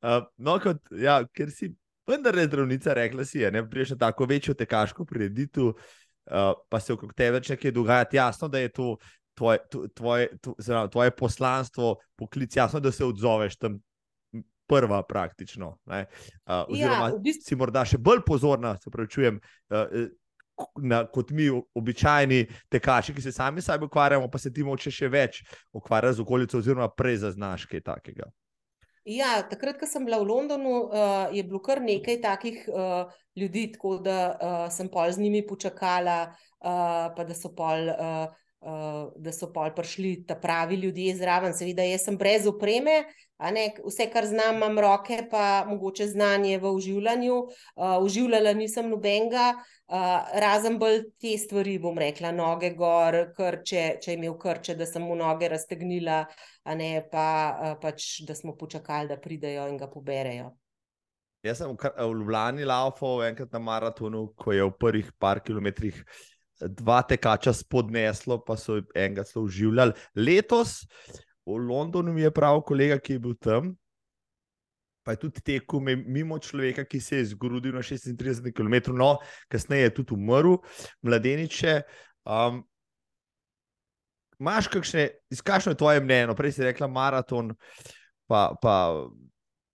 [0.00, 1.68] uh, no, kot, ja, ker si
[2.12, 6.80] vendar je zdravnica rekla, si je, ne priješ na tako večjo tekaško prireditev, uh, pa
[6.80, 8.08] se okrog tebe več nekaj dogaja.
[8.12, 8.96] Jasno, da je to
[9.38, 9.58] tvoje,
[9.94, 13.80] tvoje, tvoje, tvoje poslanstvo, poklic, jasno, da se odzoveš tam.
[14.70, 15.66] Prva, praktično.
[15.84, 16.04] Uh,
[16.70, 17.44] oziroma, ja, v bistvu...
[17.44, 20.06] si morda še bolj pozorna, se pravi, čujem, uh,
[20.80, 25.10] na, kot mi, običajni tekači, ki se sami sabo ukvarjamo, pa se ti moče še
[25.12, 25.42] več
[25.76, 28.30] ukvarjati z okolico, oziroma prej zaznaš kaj takega.
[29.04, 33.72] Ja, takrat, ko sem bila v Londonu, uh, je bilo kar nekaj takih uh, ljudi,
[33.74, 36.30] tako da uh, sem pol z njimi počakala,
[36.62, 37.90] uh, pa da so pol.
[37.90, 38.41] Uh,
[39.16, 41.54] da so pol prišli ta pravi ljudje zraven.
[41.54, 43.02] Seveda, jaz sem brez opreme,
[43.50, 47.34] ne, vse, kar znam, imam roke, pa mogoče znanje v uživljanju.
[47.34, 54.14] Uh, uživljala nisem nobenega, uh, razen bolj te stvari, bom rekla, noge gor, krče, če
[54.14, 56.24] je imel krče, da sem mu noge raztegnila,
[56.78, 60.52] ne, pa uh, pač, da smo počakali, da pridejo in ga poberejo.
[61.42, 66.31] Jaz sem v Ljubljani laufal enkrat na maratonu, ko je v prvih par kilometrih uh,
[66.68, 69.92] dva tekača spodneslo, pa so enega celo uživljali.
[70.16, 70.82] Letos
[71.46, 73.72] v Londonu je prav kolega, ki je bil tam.
[75.02, 79.16] Pa je tudi tekel mimo človeka, ki se je zgrudil na 36 km, no,
[79.50, 80.60] kasneje je tudi umrl,
[81.02, 81.80] mladeniče.
[82.24, 82.62] Um,
[84.42, 86.26] Máš kakšne, izkašno je tvoje mnenje?
[86.26, 87.52] No, prej si rekla maraton,
[88.26, 89.06] pa, pa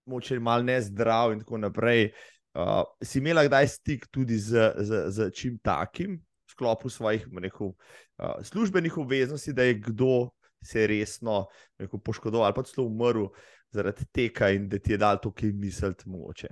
[0.04, 2.10] moče malo ne zdrav in tako naprej.
[2.52, 6.18] Uh, si imela kdaj stik tudi z, z, z čim takim?
[6.58, 7.70] Sklopu svojih rekel,
[8.18, 10.30] uh, službenih obveznosti, da je kdo
[10.64, 11.46] se resno
[11.78, 13.28] rekel, poškodoval ali pa celo umrl
[13.70, 16.50] zaradi tega in da ti je dal to, ki misliti mogoče.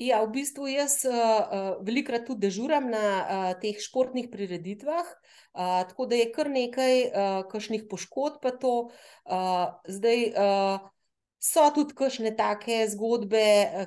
[0.00, 6.06] Ja, v bistvu jaz uh, velikrat tudi dežuram na uh, teh športnih prireditvah, uh, tako
[6.08, 8.46] da je kar nekaj uh, kašnih poškodb.
[8.64, 10.88] Uh, zdaj, uh,
[11.40, 13.86] So tudi kakšne take zgodbe, eh,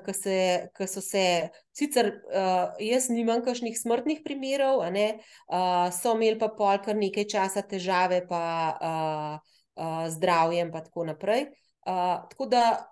[0.73, 1.25] ki so se,
[1.69, 7.61] sicer uh, jaz nimam kakšnih smrtnih primerov, uh, so imeli pa pol kar nekaj časa
[7.61, 8.41] težave, pa
[8.73, 9.37] uh,
[9.77, 11.51] uh, zdravjem, in tako naprej.
[11.85, 12.89] Uh, tako da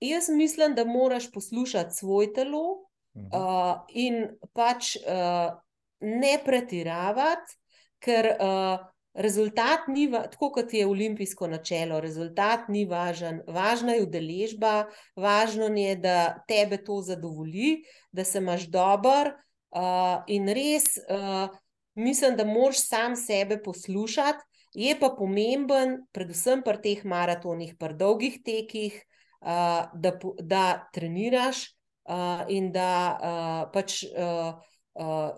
[0.00, 5.60] jaz mislim, da moraš poslušati svoje telo uh, in pač uh,
[6.00, 7.60] ne pretiravati,
[8.00, 8.32] ker.
[8.40, 8.88] Uh,
[9.18, 14.74] Rezultat ni, tako kot je olimpijsko načelo, rezultat ni važen, važna je udeležba,
[15.18, 17.80] važno je, da tebe to zadovolji,
[18.12, 19.34] da se imaš dober.
[19.68, 21.50] Uh, in res uh,
[21.98, 24.44] mislim, da moraš sam sebe poslušati,
[24.74, 28.94] je pa pomemben, predvsem pri teh maratonih, pri dolgih tekih,
[29.40, 30.64] uh, da, da
[30.94, 31.64] treniraš
[32.08, 34.60] uh, in da uh, pač uh,
[34.94, 35.30] uh,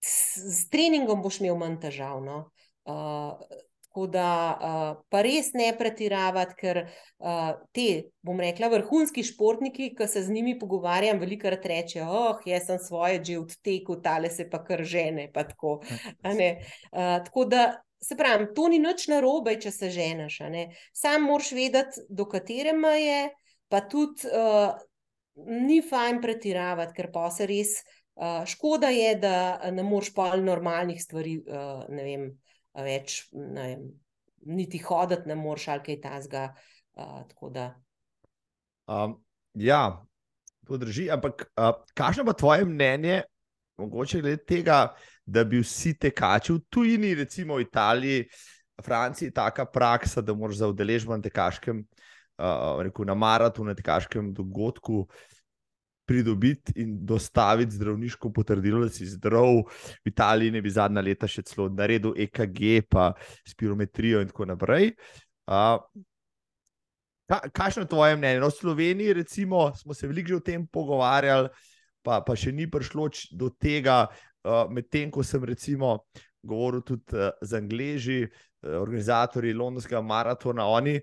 [0.00, 2.18] s, s treningom boš imel manj težav.
[2.24, 2.50] No?
[2.88, 3.38] Uh,
[3.92, 10.08] tako da, uh, pa res ne pretiravati, ker uh, te, bom rekla, vrhunski športniki, ki
[10.08, 14.62] se z njimi pogovarjam, veliko rečejo: Oh, jaz sem svoje že odtekel, tale se pa
[14.64, 15.28] kar žene.
[15.34, 17.66] Pa tako, uh, tako da,
[18.02, 20.40] se pravi, to ni nič narobe, če se ženeš.
[20.96, 23.28] Sam moraš vedeti, do katere meje,
[23.70, 24.72] pa tudi uh,
[25.36, 27.80] ni fajn pretiravati, ker pa se res.
[28.12, 32.26] Uh, škoda je, da ne moreš pa normalnih stvari, uh, vem,
[32.74, 33.84] več, ne vem,
[34.56, 36.46] niti hoditi, ne moreš ali kaj tasga.
[36.92, 37.22] Uh,
[38.86, 39.16] um,
[39.54, 40.02] ja,
[40.66, 41.08] to drži.
[41.10, 43.22] Ampak, uh, kakšno pa tvoje mnenje,
[43.80, 44.94] mogoče glede tega,
[45.24, 48.26] da bi vsi tekači v tujini, recimo v Italiji,
[48.82, 51.84] Franciji, taka praksa, da moraš za udeležbo na tekaškem,
[52.38, 55.06] uh, rekel, na maratonu, na tekaškem dogodku.
[56.06, 59.62] Pridobiti in dostaviti zdravniško potrdilo, da si zdrav.
[60.02, 63.12] V Italiji ne bi zadnja leta še celo naredil EKG, pa
[63.48, 64.92] spirometrijo in tako naprej.
[65.46, 65.78] Uh,
[67.52, 68.40] Kakšno je tvoje mnenje?
[68.40, 71.48] No, v Sloveniji, recimo, smo se veliko že o tem pogovarjali,
[72.02, 74.04] pa, pa še ni prišlo do tega,
[74.44, 76.04] uh, medtem ko sem recimo
[76.42, 80.66] govoril tudi uh, z Angleži, uh, organizatorji Londonskega maratona.
[80.66, 80.98] Oni,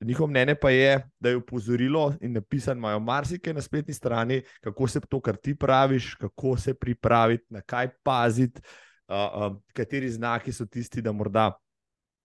[0.00, 4.88] njihovo mnenje pa je, da je upozorilo in napisano, imajo marsikaj na spletni strani, kako
[4.88, 8.60] se to, kar ti praviš, kako se pripraviti, na kaj paziti,
[9.08, 11.52] uh, uh, kateri znaki so tisti, da morda.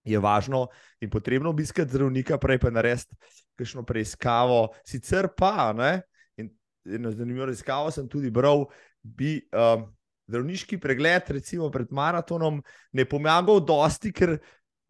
[0.04, 0.66] Je važno
[1.00, 3.16] in potrebno obiskati zdravnika, prej pa narediti
[3.56, 4.74] kakšno preiskavo.
[4.84, 6.02] Sicer pa, ne,
[6.36, 6.50] in
[6.84, 8.66] eno zanimivo raziskavo sem tudi bral,
[9.00, 9.80] bi uh,
[10.28, 12.60] zdravniški pregled, recimo pred maratonom,
[12.92, 14.36] ne pomagal dosti, ker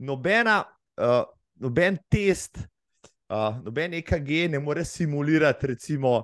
[0.02, 0.64] nobena,
[0.98, 1.22] uh,
[1.62, 2.58] noben test,
[3.28, 6.22] uh, noben EKG ne more simulirati, recimo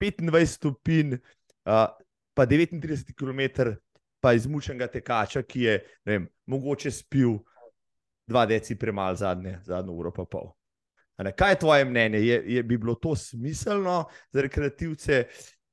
[0.00, 1.86] 25 stopinj, uh,
[2.34, 3.70] pa 39 km,
[4.20, 7.38] pa izmučenega tekača, ki je vem, mogoče spil
[8.28, 10.52] dva deci premalo zadnje, zadnjo uro pa pol.
[11.36, 12.20] Kaj je tvoje mnenje?
[12.24, 15.24] Je, je, bi bilo to smiselno za rekreativce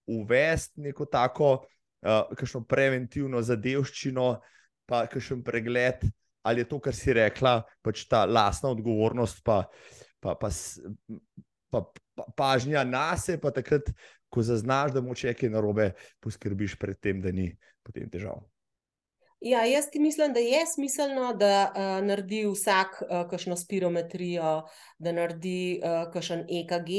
[0.07, 1.51] uvesti neko tako
[2.03, 4.41] uh, preventivno zadevščino,
[4.87, 6.03] pa kakšen pregled,
[6.43, 9.65] ali je to, kar si rekla, pač ta lastna odgovornost, pa,
[10.19, 10.49] pa, pa,
[11.69, 11.81] pa,
[12.15, 13.91] pa pažnja na sebe, pa takrat,
[14.29, 15.91] ko zaznaš, da moče nekaj narobe,
[16.23, 17.51] poskrbiš pred tem, da ni
[17.83, 18.43] potem težav.
[19.39, 24.63] Ja, jaz ti mislim, da je smiselno, da uh, naredi vsak uh, kakšno spirometrijo,
[24.97, 26.89] da naredi uh, kakšen EKG,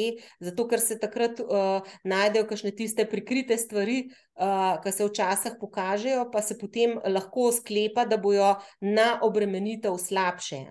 [0.41, 4.05] zato ker se takrat uh, najdejo kakšne tiste prikrite stvari,
[4.39, 10.63] uh, ki se včasih pokažejo, pa se potem lahko sklepa, da bojo na obremenitev slabše.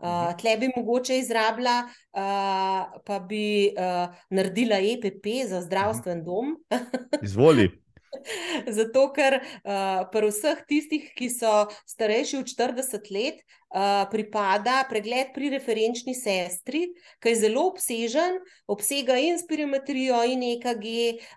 [0.00, 6.56] Uh, tle bi mogoče izrabila, uh, pa bi uh, naredila EPP za zdravstven dom.
[7.26, 7.85] Izvoli.
[8.78, 15.32] Zato, ker uh, pri vseh tistih, ki so starejši od 40 let, uh, pripada pregled
[15.34, 16.86] pri referenčni sestri,
[17.20, 18.38] ki je zelo obsežen,
[18.70, 20.86] obsega in spirometrijo, in EKG,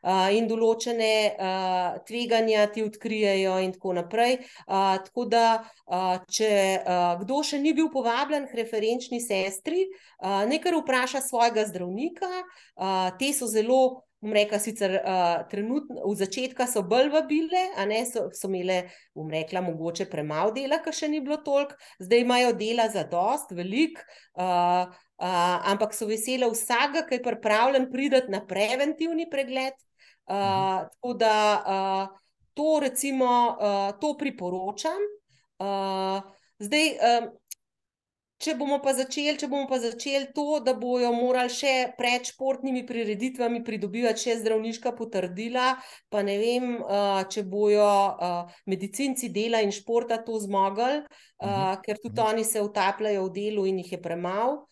[0.04, 4.40] uh, in določene uh, tveganja ti odkrijejo, in tako naprej.
[4.66, 5.48] Uh, tako da,
[5.90, 9.88] uh, če uh, kdo še ni bil povabljen k referenčni sestri,
[10.22, 16.16] uh, nekaj vpraša svojega zdravnika, uh, te so zelo bom rekla, sicer uh, trenutno, v
[16.20, 18.82] začetku so bolj vabile, a ne so, so imele,
[19.16, 23.54] bom rekla, mogoče premalo dela, ker še ni bilo toliko, zdaj imajo dela za dost,
[23.56, 24.02] velik,
[24.36, 29.78] uh, uh, ampak so vesele vsega, ki je pripravljen prideti na preventivni pregled.
[30.30, 30.90] Uh.
[30.92, 32.18] Tako da uh,
[32.54, 35.00] to, recimo, uh, to priporočam.
[35.60, 36.20] Uh,
[36.60, 37.32] zdaj, uh,
[38.40, 42.86] Če bomo pa začeli, če bomo pa začeli to, da bojo morali še pred športnimi
[42.88, 45.74] prireditvami pridobivati še zdravniška potrdila,
[46.08, 46.78] pa ne vem,
[47.28, 47.90] če bojo
[48.72, 53.84] medicinci dela in športa to zmogli, uh, ker tudi oni se utapljajo v delu in
[53.84, 54.64] jih je premalo.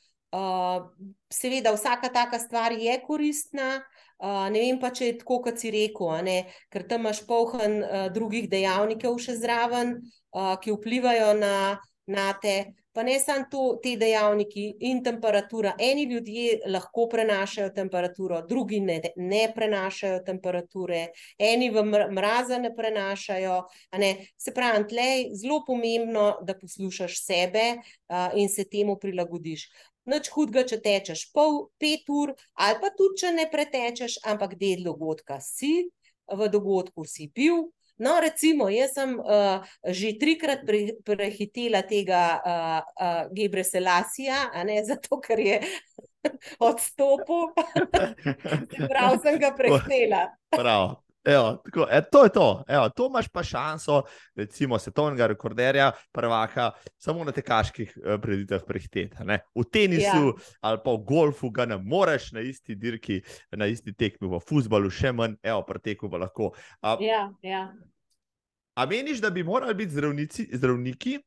[1.27, 3.81] Seveda, vsaka taka stvar je koristna.
[4.17, 6.31] Uh, ne vem pa, če je tako, kot si rekel,
[6.73, 9.97] ker tam imaš polhen uh, drugih dejavnikov še zraven,
[10.33, 11.77] uh, ki vplivajo na,
[12.09, 12.55] na te
[12.97, 15.75] pa ne samo to, te dejavniki in temperatura.
[15.77, 21.03] Eni ljudje lahko prenašajo temperaturo, drugi ne, ne prenašajo temperature,
[21.37, 21.83] eni v
[22.17, 23.59] mraza ne prenašajo.
[24.01, 24.09] Ne.
[24.41, 29.67] Se pravi, tle je zelo pomembno, da poslušaš sebe uh, in se temu prilagodiš.
[30.09, 32.33] Noč hudega, če tečeš pol, pet ur,
[32.65, 35.91] ali pa tudi, če ne pretečeš, ampak del dogodka si,
[36.33, 37.67] v dogodku si bil,
[37.97, 44.51] No, recimo, jaz sem uh, že trikrat pre, prehitela tega uh, uh, Gebre Selasija,
[44.85, 45.57] zato ker je
[46.69, 47.53] odstopil,
[48.91, 50.29] prav sem ga prehitela.
[50.53, 51.06] Prav.
[51.27, 52.63] Evo, tako, e, to je to.
[52.67, 54.01] Evo, to imaš pa šanso,
[54.35, 59.17] recimo, svetovnega rekorderja, prvaka, samo na tekaških uh, preditvah prehiteti.
[59.55, 60.33] V tenisu ja.
[60.61, 64.89] ali pa v golfu ga ne moreš na isti dirki, na isti tekmi, v futbalu
[64.89, 66.53] še manj, evo, preteku pa lahko.
[66.79, 67.67] Uh, ja, ja.
[68.77, 71.19] A meniš, da bi morali biti zdravnici, zdravniki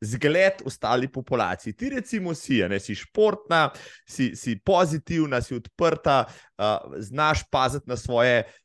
[0.00, 1.76] zgled ostali populaciji?
[1.78, 3.68] Ti, recimo, si, ne, si športna,
[4.02, 8.56] si, si pozitivna, si odprta, uh, znaš paziti na svoje uh,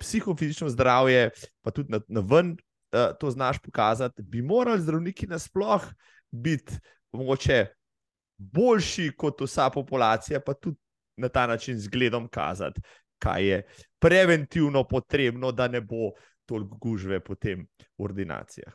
[0.00, 1.30] psihofizično zdravje,
[1.62, 4.22] pa tudi na, na ven uh, to znaš pokazati.
[4.22, 5.82] Bi morali zdravniki nasploh
[6.30, 6.78] biti
[7.12, 7.66] mogoče
[8.36, 10.78] boljši kot vsa populacija, pa tudi
[11.16, 12.80] na ta način zgledom kazati,
[13.18, 13.62] kaj je
[13.98, 16.10] preventivno potrebno, da ne bo
[16.46, 17.66] toliko gužve potem
[17.98, 18.74] v ordinacijah?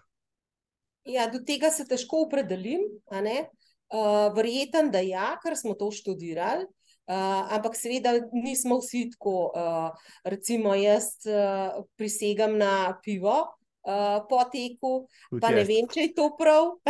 [1.03, 2.81] Ja, do tega se težko opredelim.
[3.09, 6.67] Uh, Verjetno, da ja, ker smo to študirali.
[7.09, 9.89] Uh, ampak seveda nismo vsi tako, uh,
[10.23, 13.33] recimo jaz uh, prisegam na pivo
[13.81, 15.07] uh, po teku,
[15.41, 16.77] pa ne vem, če je to prav.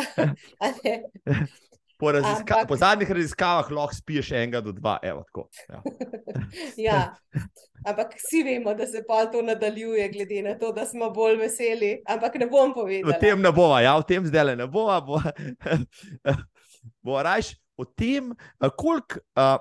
[2.00, 5.50] Po, raziska Ampak- po zadnjih raziskavah lahko spiješ enega do dva, evo tako.
[5.70, 5.82] Ja.
[6.88, 7.00] Ja.
[7.86, 12.02] Ampak vsi vemo, da se pa to nadaljuje, glede na to, da smo bolj veseli.
[12.08, 13.20] Ampak ne bom O povedala.
[13.20, 15.02] tem ne bova, ja, o tem zdaj ne bova.
[15.02, 15.20] Bo,
[17.04, 18.32] bo rajš o tem,
[18.78, 19.58] koliko a,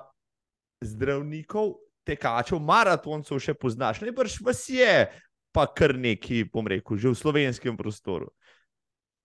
[0.81, 1.75] zdravnikov,
[2.07, 4.01] tekačev, maratoncev še poznaš.
[4.03, 5.07] Najbrž vas je,
[5.55, 8.31] pa kar neki, bom rekel, že v slovenskem prostoru.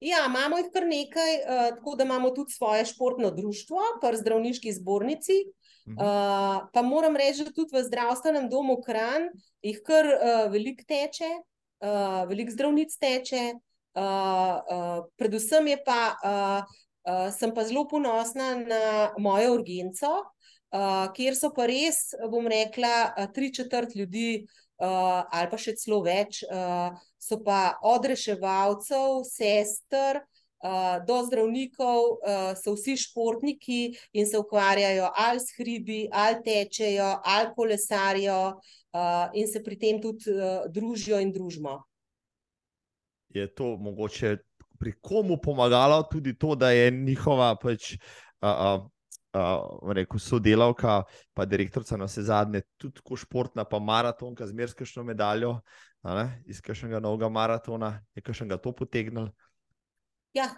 [0.04, 4.72] Ja, imamo jih kar nekaj, uh, tako da imamo tudi svoje športno društvo, kar zdravniški
[4.76, 5.44] zbornici.
[5.88, 5.96] Mhm.
[6.00, 9.28] Uh, pa moram reči, da tudi v zdravstvenem domu Kran
[9.62, 11.28] jih kar uh, veliko teče,
[11.84, 13.44] uh, veliko zdravnic teče.
[13.94, 16.72] Uh, uh, predvsem je pa, uh,
[17.06, 20.10] uh, sem pa zelo ponosna na mojo urgenco,
[20.74, 24.44] uh, kjer so pa res, bom rekla, uh, tri četrt ljudi,
[24.82, 30.24] uh, ali pa še celo več, uh, so pa od reševalcev, sester.
[30.64, 37.10] Uh, do zdravnikov uh, so vsi športniki in se ukvarjajo ali s hribi, ali tečejo,
[37.20, 41.82] ali kolesarijo, uh, in se pri tem tudi uh, družijo in družimo.
[43.28, 44.38] Je to mogoče
[44.78, 47.94] pri komu pomagalo, tudi to, da je njihova pač,
[48.40, 48.88] a, a,
[49.34, 49.44] a,
[49.94, 51.02] rekel, sodelavka,
[51.34, 55.58] pa direktorica na vse zadnje, tudi tako športna, pa maratonka, z merskašno medaljo,
[56.04, 59.28] a ne, iz kakšnega novega maratona, je kakšnega to potegnil.
[60.34, 60.48] Ja,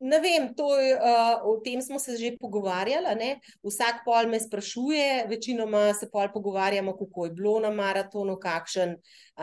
[0.00, 3.14] ne vem, to, uh, o tem smo se že pogovarjali.
[3.18, 3.30] Ne?
[3.64, 8.96] Vsak pol me sprašuje, večinoma se pol pogovarjamo, kako je bilo na maratonu, kakšen,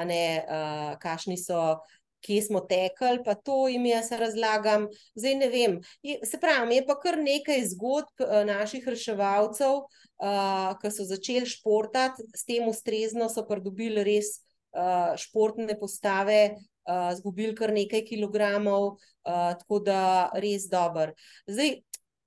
[0.05, 1.77] ne, uh, kakšni so.
[2.25, 4.87] Kje smo tekli, pa to jim jaz razlagam.
[5.15, 5.79] Zdaj ne vem.
[6.05, 11.45] Je, se pravi, je pa kar nekaj zgodb uh, naših reševalcev, uh, ki so začeli
[11.49, 14.39] športati, s tem ustrezno so pridobili res
[14.73, 16.55] uh, športne postave,
[16.89, 20.01] uh, zgubili kar nekaj kilogramov, uh, tako da
[20.41, 21.13] res dober.
[21.45, 21.79] Zdaj,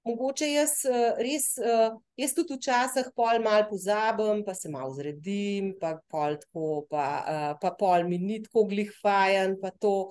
[0.07, 5.75] mogoče jaz uh, res, uh, jaz tudi včasih pol mal pozabim, pa se malo zredim,
[5.81, 10.11] pa pol tako, pa, uh, pa pol mi ni tako glih fajen, pa to.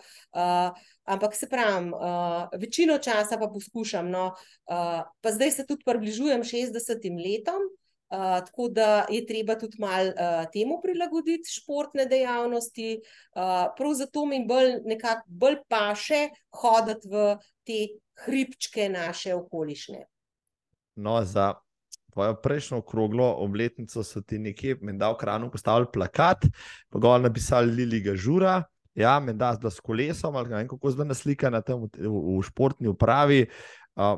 [1.07, 1.93] Ampak se pravim,
[2.59, 4.09] večino časa pa poskušam.
[4.11, 4.33] No,
[4.67, 7.69] pa zdaj se tudi približujem 60 letom.
[8.09, 13.01] Uh, tako da je treba tudi malo uh, temu prilagoditi športne dejavnosti.
[13.35, 13.41] Uh,
[13.77, 16.29] prav zato mi bolj, nekako bolj paše
[16.61, 17.25] hoditi v
[17.67, 17.81] te
[18.25, 20.05] hribčke naše okolišne.
[20.95, 21.53] No, za
[22.13, 26.47] tvojo prejšnjo okroglo obletnico so ti nekje, menda v kranu, postavili plakat,
[26.89, 28.63] pa ga napisali Lili Gažura.
[28.97, 32.89] Ja, menda zdaj s kolesom, ali ne kako zdaj naslika na tem v, v, športni
[32.89, 33.45] upravi.
[33.93, 34.17] Uh,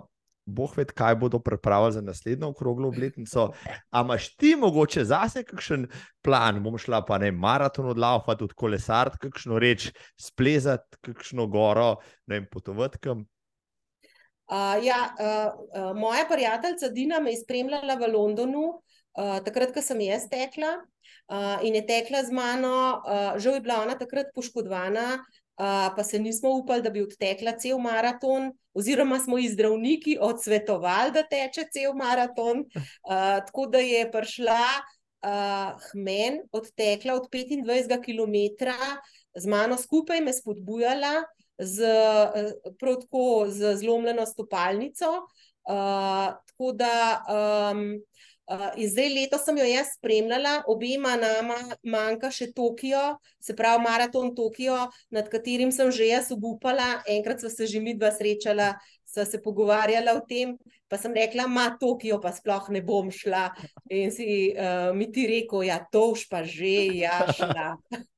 [0.50, 3.52] Boh ve, kaj bodo pripravili za naslednjo okroglo obletnico.
[3.92, 5.88] A imaš ti mogoče zase kakšen
[6.26, 11.98] plan, bom šla pa ne maraton odlaufati, tudi kolesart, kakšno reč, splezati, kakšno goro,
[12.28, 13.28] ne vem, potovati kam.
[14.50, 19.82] Uh, ja, uh, uh, moja prijateljica Dina me je spremljala v Londonu, uh, takrat, ko
[19.86, 20.72] sem jaz tekla
[21.30, 22.74] uh, in je tekla z mano.
[23.06, 27.60] Uh, žal je bila ona takrat poškodovana, uh, pa se nismo upali, da bi odtekla
[27.62, 32.66] cel maraton, oziroma smo ji zdravniki odsvetovali, da teče cel maraton.
[32.74, 34.64] Uh, tako da je prišla
[35.30, 38.66] uh, Hmen, odtekla od 25 km
[39.38, 41.20] z mano skupaj, me spodbujala
[41.60, 41.86] z,
[42.80, 45.06] prav tako z zlomljeno stopalnico.
[45.70, 47.82] Uh, tako da um,
[48.50, 54.32] uh, zdaj letos sem jo jaz spremljala, obema nama manjka še Tokio, se pravi maraton
[54.36, 57.04] Tokio, nad katerim sem že jaz obupala.
[57.08, 58.74] Enkrat sva se že mi dva srečala,
[59.10, 60.54] sva se pogovarjala o tem,
[60.90, 63.48] pa sem rekla, ma Tokio pa sploh ne bom šla.
[63.94, 67.70] In si uh, mi ti rekel, ja, to už pa že, ja, šla.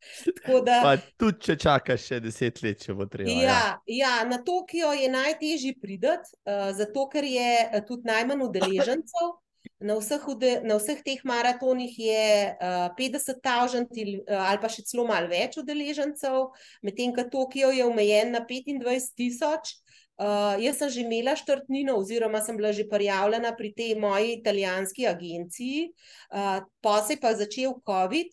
[0.68, 0.80] da.
[0.84, 3.32] Pa tudi, če čakaš še deset let, če bo treba.
[3.32, 9.38] Ja, ja, na Tokio je najtežje priti, uh, zato ker je uh, tudi najmanj udeležencev.
[9.82, 14.70] Na vseh, ude, na vseh teh maratonih je uh, 50 tavžant ali, uh, ali pa
[14.70, 16.50] še celo malo več udeležencev,
[16.86, 19.76] medtem ko Tokio je omejen na 25 tisoč.
[20.22, 25.08] Uh, jaz sem že imela štrtnino, oziroma sem bila že prijavljena pri tej moji italijanski
[25.10, 25.88] agenciji,
[26.30, 28.30] uh, pa se je pa začel COVID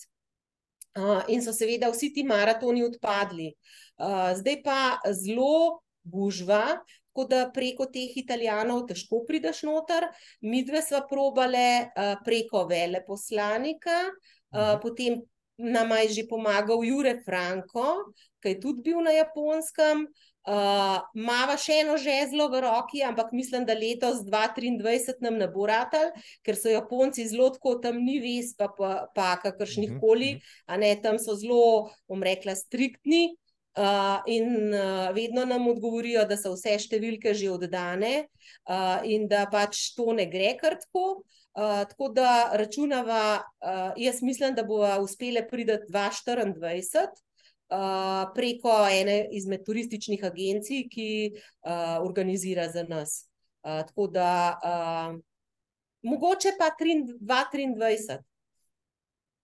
[1.00, 3.54] uh, in so seveda vsi ti maratoni odpadli.
[3.96, 6.76] Uh, zdaj pa zelo gužva,
[7.08, 10.10] tako da preko teh italijanov težko prideš noter.
[10.44, 15.22] Mi dve sva probale uh, preko veleposlanika, uh, potem
[15.58, 18.12] nam je že pomagal Jure Franko,
[18.44, 20.04] ki je tudi bil na japonskem.
[20.48, 25.66] Uh, mava še eno žezlo v roki, ampak mislim, da letos 2023 nam ne bo
[25.68, 26.14] ratal,
[26.46, 30.94] ker so Japonci zelo tako tam ni ves, pa, pa, pa kakršnih koli, a ne
[31.04, 33.36] tam so zelo, bom rekla, striktni.
[33.78, 39.46] uh, in uh, vedno nam odgovorijo, da so vse številke že oddane uh, in da
[39.50, 41.22] pač to ne gre kar tako.
[41.58, 47.10] Uh, tako da računava, uh, jaz mislim, da bo uspele priti 2024
[47.70, 53.28] uh, preko ene izmed turističnih agencij, ki uh, organizira za nas.
[53.62, 55.20] Uh, tako da uh,
[56.02, 58.18] mogoče pa 2023.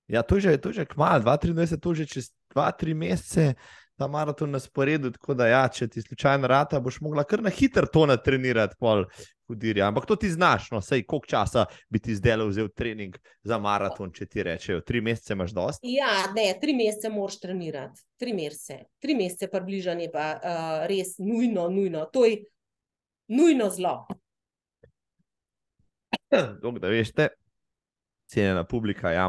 [0.09, 3.55] Ja, to je že, že kmalo, 2023, to je že čez 2-3 mesece
[3.97, 5.11] ta maraton na sporedu.
[5.11, 9.05] Tako da, ja, če ti slučajno rata, boš mogla kar na hitro to natrenirati, pol
[9.49, 9.89] hudirja.
[9.89, 14.13] Ampak to ti znaš, no, sej koliko časa bi ti zdaj vzel trening za maraton,
[14.13, 15.81] če ti rečejo, tri mesece imaš dost?
[15.83, 21.69] Ja, ne, tri mesece moraš trenirati, tri mesece, tri mesece približanje pa uh, res nujno,
[21.69, 22.07] nujno.
[22.13, 22.43] To je
[23.29, 23.97] nujno zlo.
[26.63, 27.13] Dok, da veš,
[28.31, 29.29] cenjena publika, ja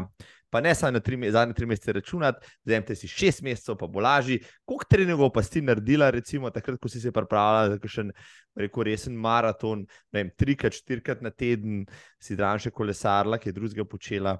[0.56, 1.00] pa ne samo
[1.30, 4.38] zadnje tri mesece računati, vzemite si šest mesecev, pa bo lažje.
[4.64, 8.12] Koliko treningov pa si naredila, recimo takrat, ko si se pripravljala za kakšen
[8.56, 11.84] rekel, resen maraton, ne vem, trikrat, štirikrat na teden,
[12.22, 14.38] si dan še kolesarla, ki je drugega počela.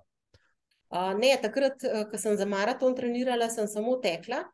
[0.88, 4.46] Uh, ne, takrat, eh, ko sem za maraton trenirala, sem samo tekla.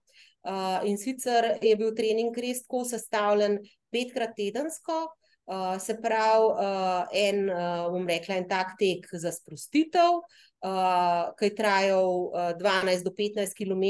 [0.42, 3.60] Uh, in sicer je bil trening res tako sestavljen
[3.94, 5.04] petkrat tedensko,
[5.46, 10.24] uh, se pravi, uh, en, uh, bom rekla, en tak tek za sprostitev,
[10.62, 13.86] uh, ki je trajal uh, 12 do 15 km.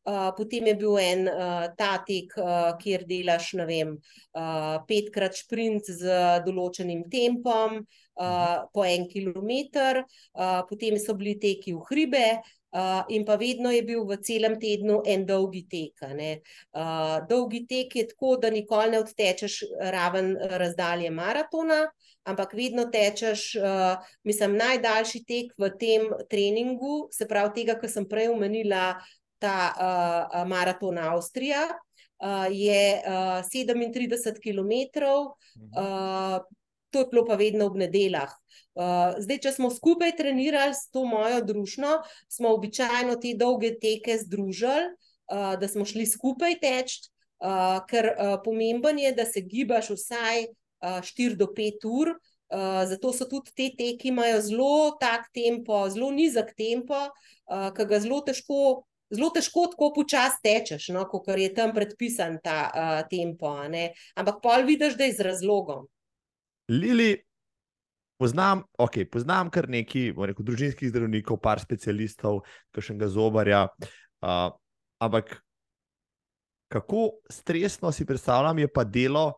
[0.00, 3.98] Uh, potem je bil en uh, ta tek, uh, kjer delaš vem,
[4.32, 6.14] uh, petkrat sprint z
[6.46, 7.82] določenim tempom,
[8.16, 12.26] uh, po en kilometr, uh, potem so bili teki v hribe,
[12.72, 16.04] uh, in pa vedno je bil v celem tednu en dolgi tek.
[16.04, 19.62] Uh, dolgi tek je tako, da nikoli ne odtečeš
[19.92, 21.82] raven razdalje maratona,
[22.24, 28.08] ampak vedno tečeš, uh, mislim, najdaljši tek v tem treningu, se pravi, tega, kar sem
[28.08, 28.94] prej omenila,
[29.40, 31.64] ta uh, maraton Avstrija,
[32.20, 35.06] uh, je uh, 37 km.
[35.72, 36.40] Uh,
[36.90, 38.32] To je bilo pa vedno ob nedeljah.
[38.74, 44.14] Uh, zdaj, če smo skupaj trenirali s to mojo družino, smo običajno te dolge teke
[44.22, 44.92] združili,
[45.30, 46.96] uh, da smo šli skupaj teč,
[47.42, 50.46] uh, ker uh, pomemben je, da se gibaš vsaj
[50.80, 52.14] 4 do 5 ur.
[52.50, 57.68] Uh, zato so tudi te teki, ki imajo zelo tak tempo, zelo nizek tempo, uh,
[57.76, 58.58] ki ga zelo težko,
[59.14, 63.54] zelo težko tako počasi tečeš, no, kot je tam predpisan ta uh, tempo.
[64.18, 65.86] Ampak pol vidiš, da je z razlogom.
[66.70, 67.16] Lili,
[68.20, 73.64] poznam, okay, poznam kar nekaj rekel, družinskih zdravnikov, par specialistov, kakšnega zobarja.
[74.22, 74.52] Uh,
[75.02, 75.40] ampak
[76.70, 79.32] kako stresno si predstavljam, je pa delo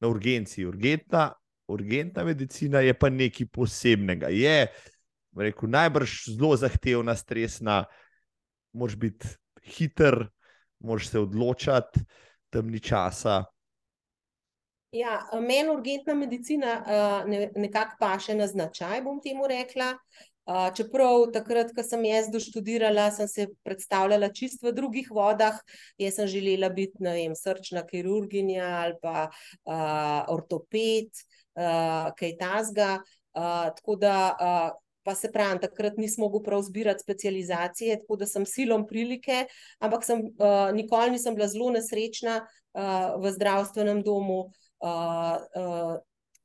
[0.00, 0.66] na urgenci.
[0.68, 1.30] Urgentna,
[1.72, 4.28] urgentna medicina je pa nekaj posebnega.
[4.28, 4.66] Je
[5.36, 7.84] rekel, najbrž zelo zahtevna, stresna,
[8.76, 9.32] moraš biti
[9.64, 10.26] hiter,
[10.84, 12.04] moraš se odločati,
[12.50, 13.44] tam ni časa.
[14.94, 19.96] Ja, meni urgentna medicina uh, ne, nekako paše na značaj, bom temu rekla.
[20.46, 25.58] Uh, čeprav takrat, ko sem jaz doštudirala, sem se predstavljala čist v drugih vodah.
[25.98, 31.10] Jaz sem želela biti, vem, srčna kirurginja ali pa uh, ortoped,
[31.58, 32.94] uh, kaj tasga.
[33.34, 34.72] Uh, tako da, uh,
[35.02, 39.48] pa se pravi, takrat nisem mogla prav zbirati specializacije, tako da sem silom prilike,
[39.82, 44.44] ampak sem, uh, nikoli nisem bila zelo nesrečna uh, v zdravstvenem domu.
[44.84, 45.94] Uh, uh,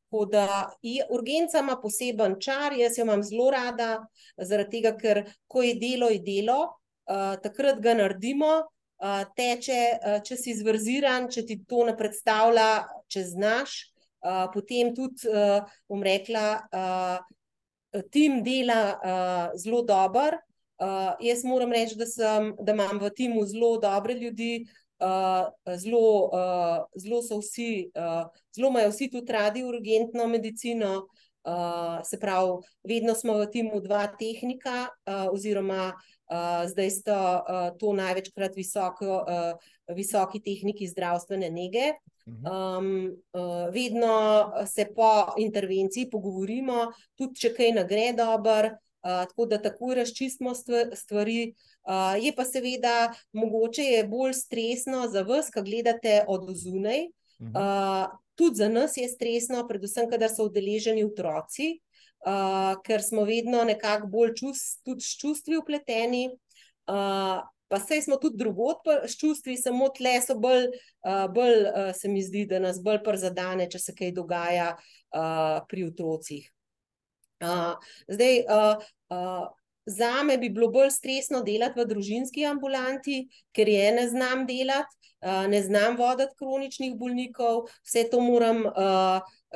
[0.09, 5.19] Tako da je urgenca ima poseben čar, jaz jo imam zelo rada, zaradi tega, ker
[5.45, 11.29] ko je delo, je delo, uh, takrat ga naredimo, uh, teče, uh, če si zvrziran,
[11.29, 12.71] če ti to ne predstavlja,
[13.05, 13.77] če znaš.
[14.25, 20.41] Uh, potem tudi, uh, bom rekla, uh, tim dela uh, zelo dober.
[20.79, 24.65] Uh, jaz moram reči, da, sem, da imam v timu zelo dobre ljudi,
[25.77, 31.07] zelo, uh, zelo so vsi, uh, zelo imajo vsi tudi radi urgentno medicino.
[31.43, 37.69] Uh, se pravi, vedno smo v timu dva tehnika, uh, oziroma uh, zdaj so uh,
[37.79, 41.93] to največkrat visoko, uh, visoki tehniki zdravstvene nege.
[42.29, 49.47] Um, uh, vedno se po intervenciji pogovorimo, tudi če kaj ne gre dobro, uh, tako
[49.49, 50.53] da tako razčistimo
[50.93, 51.53] stvari.
[51.87, 57.07] Uh, je pa seveda mogoče je bolj stresno za vas, ki gledate od zunaj.
[57.39, 61.79] Uh, tudi za nas je stresno, predvsem, kadar so udeleženi otroci,
[62.27, 66.27] uh, ker smo vedno nekako bolj čust, tudi s čustvi upleteni.
[66.89, 70.67] Uh, pa sej smo tudi drugot s čustvi, samo tle so bolj,
[71.05, 75.59] uh, bolj uh, se mi zdi, da nas bolj prizadene, če se kaj dogaja uh,
[75.69, 76.49] pri otrocih.
[77.39, 77.77] Uh,
[78.09, 79.45] zdaj, uh, uh,
[79.89, 83.23] za me bi bilo bolj stresno delati v družinski ambulanti,
[83.55, 84.95] ker je ne znam delati,
[85.49, 88.63] ne znam voditi kroničnih bolnikov, vse to moram.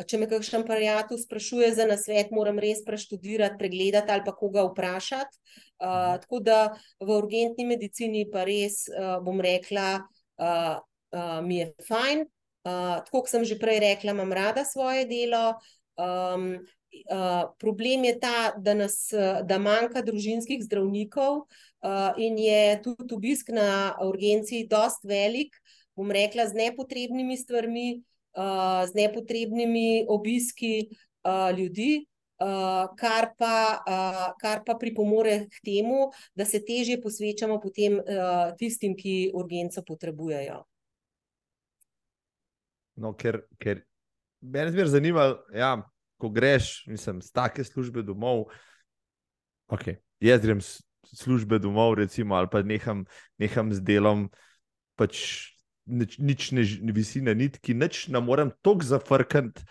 [0.10, 5.38] Če me kakšen parijatu sprašuje za nasvet, moram res preštudirati, pregledati ali pa koga vprašati.
[5.84, 6.58] Uh, tako da
[7.00, 10.00] v urgentni medicini pa res uh, bom rekla,
[10.40, 10.80] uh,
[11.14, 12.24] uh, mi je fajn.
[12.64, 15.60] Uh, tako kot sem že prej rekla, imam rada svoje delo.
[16.00, 16.64] Um,
[17.12, 19.10] uh, problem je ta, da, nas,
[19.44, 25.56] da manjka družinskih zdravnikov uh, in je tudi obisk na urgenci dost velik,
[25.96, 27.88] bom rekla, z nepotrebnimi stvarmi,
[28.38, 32.06] uh, z nepotrebnimi obiski uh, ljudi.
[32.44, 38.52] Uh, kar, pa, uh, kar pa pripomore k temu, da se teže posvečamo potem uh,
[38.60, 40.58] tistim, ki urgenco potrebujejo.
[43.00, 43.86] No, ker, ker
[44.42, 45.78] me je zmeraj zanimalo, ja,
[46.18, 48.48] ko greš, mislim, z take službe domov.
[49.72, 50.62] Okay, jaz grem
[51.14, 53.06] službe domov, recimo, ali pa neham,
[53.38, 54.28] neham z delom,
[54.96, 55.50] pač
[55.86, 59.66] nič, nič ne, ne visi na nitki, nič ne morem tako zafrkati,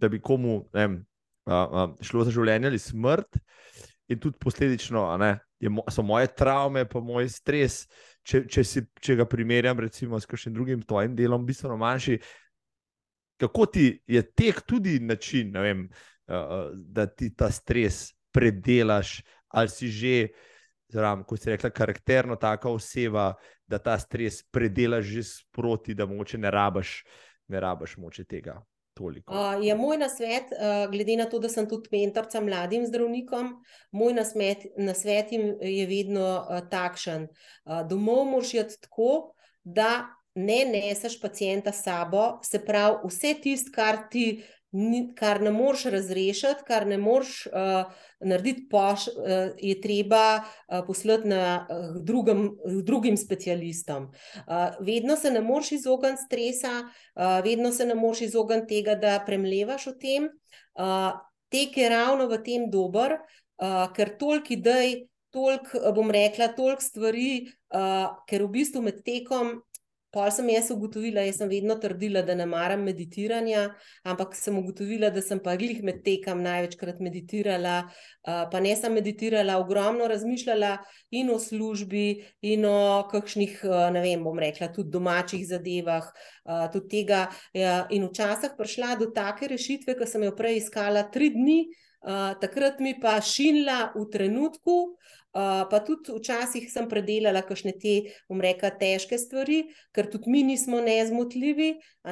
[0.00, 1.04] da bi komu ne,
[1.46, 3.40] a, a, šlo za življenje ali smrt.
[4.10, 7.84] In tudi posledično ne, je, so moje travme, pa moj stres.
[8.26, 12.18] Če, če, si, če ga primerjam, recimo, s kakšnim drugim tvojim delom, bistveno manjši,
[13.40, 15.88] kako ti je tek tudi način, vem,
[16.28, 20.28] uh, da ti ta stres predelaš, ali si že,
[20.92, 23.32] zram, kot si rekla, karakterno taka oseba,
[23.66, 27.00] da ta stres predelaš že sproti, da moče ne rabaš,
[27.48, 28.60] ne rabaš moče tega.
[29.00, 33.54] Uh, je moj nasvet, uh, glede na to, da sem tudi mentorca mladim zdravnikom,
[33.96, 37.28] moj nasvet, nasvet jim je vedno uh, takšen.
[37.64, 39.32] Uh, domov moraš iti tako,
[39.64, 44.42] da ne neseš pacijenta sabo, se pravi, vse tisto, kar ti.
[45.18, 47.90] Kar ne moreš razrešiti, kar ne moreš uh,
[48.22, 52.52] narediti, poš, uh, je treba uh, poslati na uh, drugim,
[52.86, 54.04] drugim specialistom.
[54.46, 59.16] Uh, vedno se ne moreš izogniti stresa, uh, vedno se ne moreš izogniti tega, da
[59.26, 60.28] premlevaš o tem.
[60.78, 61.18] Uh,
[61.50, 63.16] tek je ravno v tem dober,
[63.58, 69.56] uh, ker toliko idej, toliko, bom rekla, toliko stvari, uh, ker v bistvu med tekom
[70.10, 73.68] Pol sem jaz ugotovila, jaz sem vedno trdila, da ne maram meditiranja,
[74.02, 77.76] ampak sem ugotovila, da sem pa glih med tekom največkrat meditirala.
[78.24, 80.72] Pa ne sem meditirala, ogromno razmišljala
[81.14, 82.06] in o službi,
[82.42, 83.60] in o kakšnih,
[83.94, 86.10] ne vem, bom rekla, tudi domačih zadevah.
[86.74, 87.28] Tudi tega.
[87.54, 91.60] Ja, in včasih prišla do take rešitve, ki sem jo prej iskala tri dni,
[92.42, 94.80] takrat mi pa šinila v trenutku.
[95.30, 97.92] Uh, pa tudi včasih sem predelala kakšne te,
[98.26, 99.60] umreka, težke stvari,
[99.94, 101.68] ker tudi mi nismo nezmotljivi,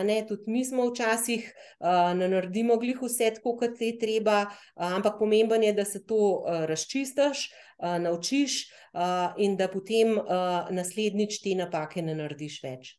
[0.06, 4.92] ne tudi mi smo včasih uh, ne naredimo glih vse tako, kot je treba, uh,
[4.92, 7.48] ampak pomemben je, da se to uh, razčistiš,
[7.82, 8.60] uh, naučiš
[8.94, 12.94] uh, in da potem uh, naslednjič te napake ne narediš več.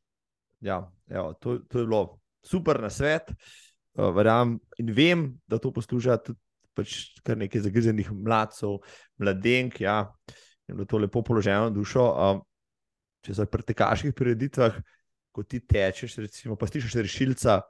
[0.59, 3.32] Ja, evo, to, to je bilo super na svet.
[3.95, 6.43] Uh, verjam in vem, da to posluša tudi
[6.80, 8.80] pač kar nekaj zagrizenih mladcev,
[9.19, 10.01] mladenk, ja,
[10.69, 12.05] in da to lepo položajno dušo.
[12.09, 12.45] Um,
[13.25, 14.80] če so pri tekaških prireditvah,
[15.36, 17.61] ko ti tečeš, recimo, pa stišeš rešilca.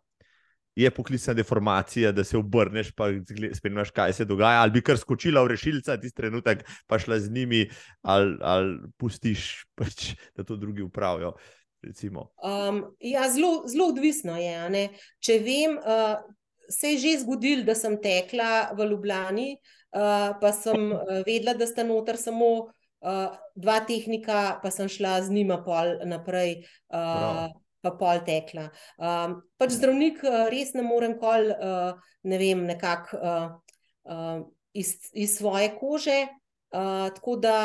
[0.79, 3.09] Je poklicna deformacija, da se obrneš, pa
[3.57, 7.33] spremljaš, kaj se dogaja, ali bi kar skočila v rešilca, tisti trenutek, pa šla z
[7.35, 7.65] njimi,
[8.07, 11.33] ali, ali pustiš, pač, da to drugi upravijo.
[11.81, 14.85] Um, ja, zelo odvisno je.
[15.23, 16.21] Če vem, uh,
[16.69, 19.49] se je že zgodilo, da sem tekla v Ljubljani,
[19.95, 25.19] uh, pa sem uh, vedela, da sta noter samo uh, dva tehnika, pa sem šla
[25.25, 26.63] z njima pol naprej.
[26.93, 27.49] Uh,
[27.79, 28.65] Pa pol tekla.
[28.99, 31.95] Um, pač zdravnik uh, res ne morem kol, uh,
[32.27, 33.45] ne vem, nekako uh,
[34.03, 34.41] uh,
[34.75, 36.17] iz, iz svoje kože.
[36.75, 37.55] Uh, tako da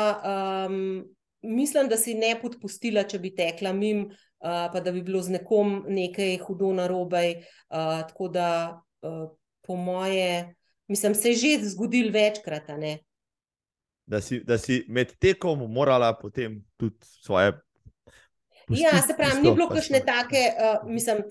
[0.71, 1.03] um,
[1.43, 5.35] mislim, da si ne podpustila, če bi tekla mim, uh, pa da bi bilo z
[5.35, 7.25] nekom nekaj hudo narobe.
[7.67, 8.84] Uh, tako da Eh,
[9.61, 10.55] po moje,
[10.87, 12.69] mislim, se je že zgodil večkrat.
[14.05, 17.53] Da si, da si med tekom morala potem tudi svoje.
[18.69, 21.23] Ja, se pravi, ni bilo kakšne take, uh, mislim,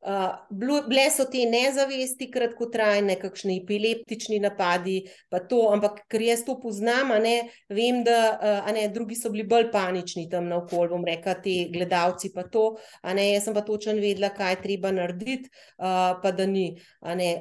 [0.00, 0.32] Uh,
[0.88, 7.12] bile so te nezavesti, kratkotrajne, kakšni epileptični napadi, pa to, ampak ker jaz to poznam,
[7.20, 11.54] ne, vem, da ne, drugi so bili bolj panični tam na okolju, bom rekel, ti
[11.74, 12.64] gledalci pa to,
[13.04, 16.70] ne, jaz sem pa točno vedela, kaj treba narediti, uh, pa da ni.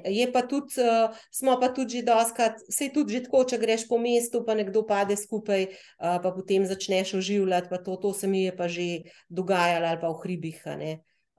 [0.03, 3.63] Je pa tudi, uh, smo pa tudi že doskrat, vse je tudi že tako, če
[3.63, 8.13] greš po mestu, pa nekdo pade skupaj, uh, pa potem začneš oživljati, pa to, to
[8.13, 10.65] se mi je pa že dogajalo ali pa v hribih.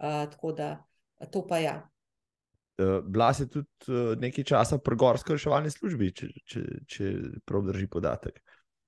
[0.01, 0.90] Uh, tako da.
[1.29, 1.77] To pa ja.
[2.81, 7.11] Uh, bila si tudi uh, nekaj časa pri gorski reševalni službi, če, če, če
[7.45, 8.41] prav drži podatek.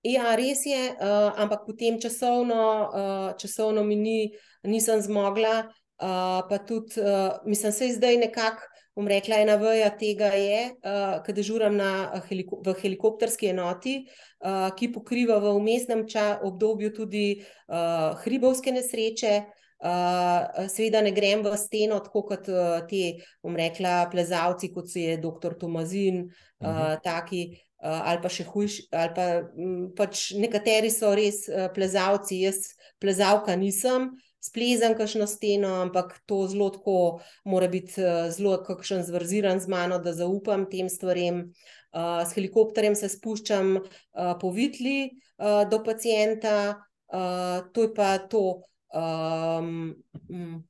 [0.02, 4.18] Ja, res je, uh, ampak potem časovno, uh, časovno mi ni,
[4.64, 5.68] nisem zmogla.
[6.02, 8.64] Uh, pa tudi, uh, mislim, se zdaj nekako,
[8.96, 11.92] bom rekla, ena vrja tega je, uh, ki dežuram na,
[12.26, 14.00] heliko v helikopterski enoti,
[14.40, 16.02] uh, ki pokriva v umestnem
[16.42, 19.36] obdobju tudi uh, hribovske nesreče.
[19.42, 25.00] Uh, seveda ne grem v steno, tako kot uh, ti, bom rekla, plezalci, kot so
[25.02, 25.56] je dr.
[25.58, 27.00] Tomazin, uh, uh -huh.
[27.02, 27.42] taki,
[27.82, 29.26] uh, ali pa še hujši, ali pa
[29.58, 34.10] m, pač nekateri so res uh, plezalci, jaz plezalka nisem.
[34.42, 40.12] Splezam kakšno steno, ampak to zelo tako mora biti zelo kakšen zvrziran z mano, da
[40.12, 41.52] zaupam tem stvarem.
[41.92, 46.74] Uh, s helikopterjem se spuščam uh, po vitli uh, do pacijenta,
[47.12, 48.62] uh, to je pa to.
[48.92, 49.94] Um,
[50.28, 50.68] um,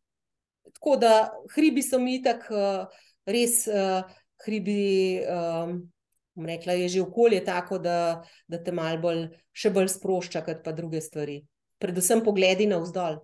[0.72, 4.02] tako da hribi so mi tako uh, res uh,
[4.46, 5.20] hribi.
[5.26, 5.80] Um,
[6.32, 10.72] Rekla je že okolje tako, da, da te malo bolj, še bolj sprošča, kot pa
[10.72, 11.42] druge stvari.
[11.76, 13.18] Predvsem pogledi na vzdolj.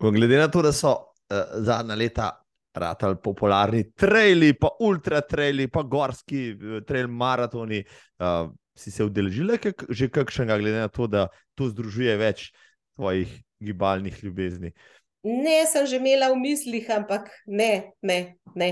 [0.00, 2.30] Glede na to, da so uh, zadnja leta
[2.72, 6.54] ratali popularni traili, pa ultratraili, pa gorski
[6.86, 7.82] trail maratoni,
[8.22, 8.48] uh,
[8.78, 9.58] si se udeležila
[9.90, 12.48] že kakšnega, glede na to, da to združuje več
[12.96, 13.28] tvojih
[13.60, 14.72] gibalnih ljubezni?
[15.22, 18.38] Ne, sem že imela v mislih, ampak ne, ne.
[18.54, 18.70] ne.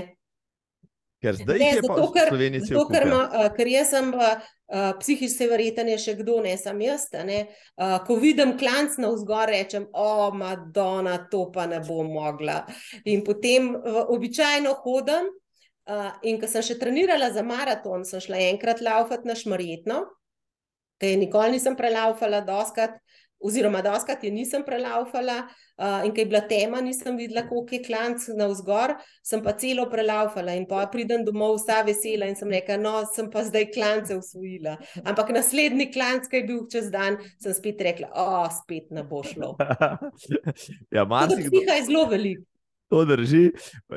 [1.21, 2.29] Ker zdaj ne, je zato, ker,
[2.61, 4.37] zato, ker, ma, uh, ker jaz sem uh,
[5.01, 7.07] psihično verjeten, je še kdo, ne sem jaz.
[7.25, 7.39] Ne?
[7.73, 12.61] Uh, ko vidim klanc na vzgor, rečem, o, Madonna, to pa ne bom mogla.
[13.09, 15.33] In potem uh, običajno hodim.
[15.87, 20.01] Uh, in ko sem še trenirala za maraton, sem šla enkrat laufati na šmarjetno,
[20.99, 22.97] ker nikoli nisem prelaufala, doskrat
[23.39, 25.43] oziroma doskrat je nisem prelaufala.
[25.77, 29.51] Uh, in kaj je bila tema, nisem videla, koliko je klanc na vzgor, sem pa
[29.61, 33.67] celo prelaufala in pa pridem domov, vsa vesela in sem rekla, no, sem pa zdaj
[33.75, 34.73] klance usvojila.
[35.03, 39.21] Ampak naslednji klanc, ki je bil čez dan, sem spet rekla, o, spet ne bo
[39.21, 39.53] šlo.
[40.97, 41.61] ja, marsikdo...
[41.61, 42.41] je zelo velik.
[42.89, 43.51] To drži,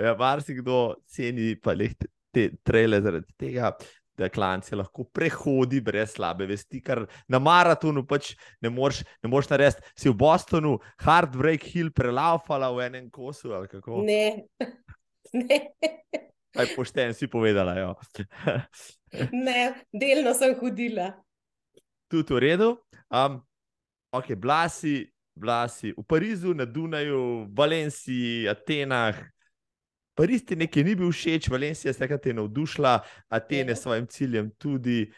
[0.04, 1.94] ja, marsikdo ceni pa le
[2.34, 3.72] te trele zaradi tega
[4.20, 9.82] da klanci lahko prehodi brez slabe vesti, kar na maratonu pač ne moreš narediti.
[9.96, 13.54] Si v Bostonu, Heartbreak Hill, prelaufala v enem kosu.
[14.04, 14.44] Ne.
[15.40, 15.60] ne.
[16.58, 17.94] Aj pošten si povedala.
[19.46, 19.60] ne,
[19.94, 21.14] delno sem hodila.
[22.10, 22.74] Tudi v redu.
[23.08, 23.40] Um,
[24.12, 25.06] ok, blasi.
[25.40, 29.16] Vlasi v Parizu, na Dunaju, Valenciji, Atenah,
[30.14, 35.12] Pariz ti nekaj ni bil všeč, Valencija se je navdušila, Atene s svojim ciljem tudi.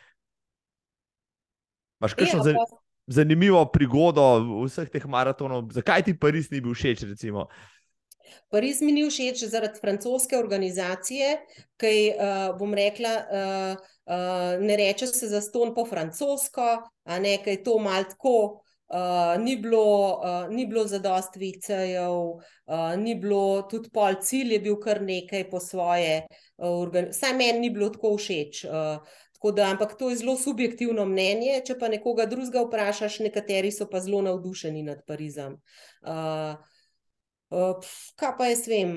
[1.99, 2.65] Máš kakšno ja,
[3.07, 4.25] zanimivo prigodo
[4.67, 5.71] vseh teh maratonov?
[5.73, 7.07] Zakaj ti Pariz ni bil všeč?
[7.09, 7.49] Recimo?
[8.51, 11.37] Pariz mi ni všeč zaradi francoske organizacije,
[11.81, 16.69] ki uh, bom rekla, uh, uh, ne reče se za ston po francosko,
[17.05, 18.37] a ne, kaj to malo tako.
[18.93, 24.77] Uh, ni bilo, uh, bilo zadost vicejev, uh, ni bilo tudi pol cilj, je bil
[24.81, 26.27] kar nekaj po svoje.
[26.61, 28.65] Uh, Saj meni ni bilo tako všeč.
[28.69, 29.01] Uh,
[29.33, 31.63] tako da, ampak to je zelo subjektivno mnenje.
[31.67, 35.57] Če pa nekoga drugega vprašaš, nekateri so pa zelo navdušeni nad Parizom.
[36.05, 36.53] Uh,
[37.49, 38.93] uh, kaj pa jaz vem?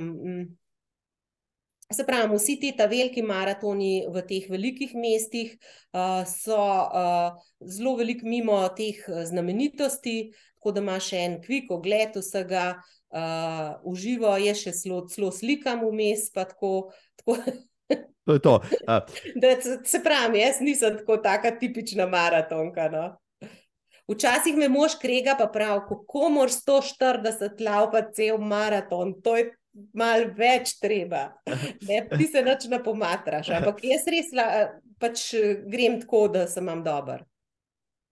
[1.93, 5.51] Se pravi, vsi ti ta veliki maratoni v teh velikih mestih
[5.93, 12.63] uh, so uh, zelo velik mimo teh znamenitosti, tako da imaš en kvik ogled vsega
[13.13, 16.31] uh, v živo, je še zelo slikam vmes.
[16.33, 16.89] Tako,
[17.21, 17.37] tako
[18.25, 18.55] to je to.
[18.89, 19.13] Uh.
[19.37, 19.53] da,
[19.85, 22.89] se pravi, jaz nisem tako taka tipična maratonka.
[22.89, 23.05] No?
[24.09, 29.13] Včasih me mož krega, pa pravi, kako moraš 140 laupati cel maraton.
[29.21, 29.51] To je
[29.93, 31.27] malo več treba,
[31.87, 33.51] ne, ti se noč ne pomatraš.
[33.57, 34.33] Ampak jaz res
[35.01, 35.29] pač
[35.67, 37.25] grem tako, da sem vam dober.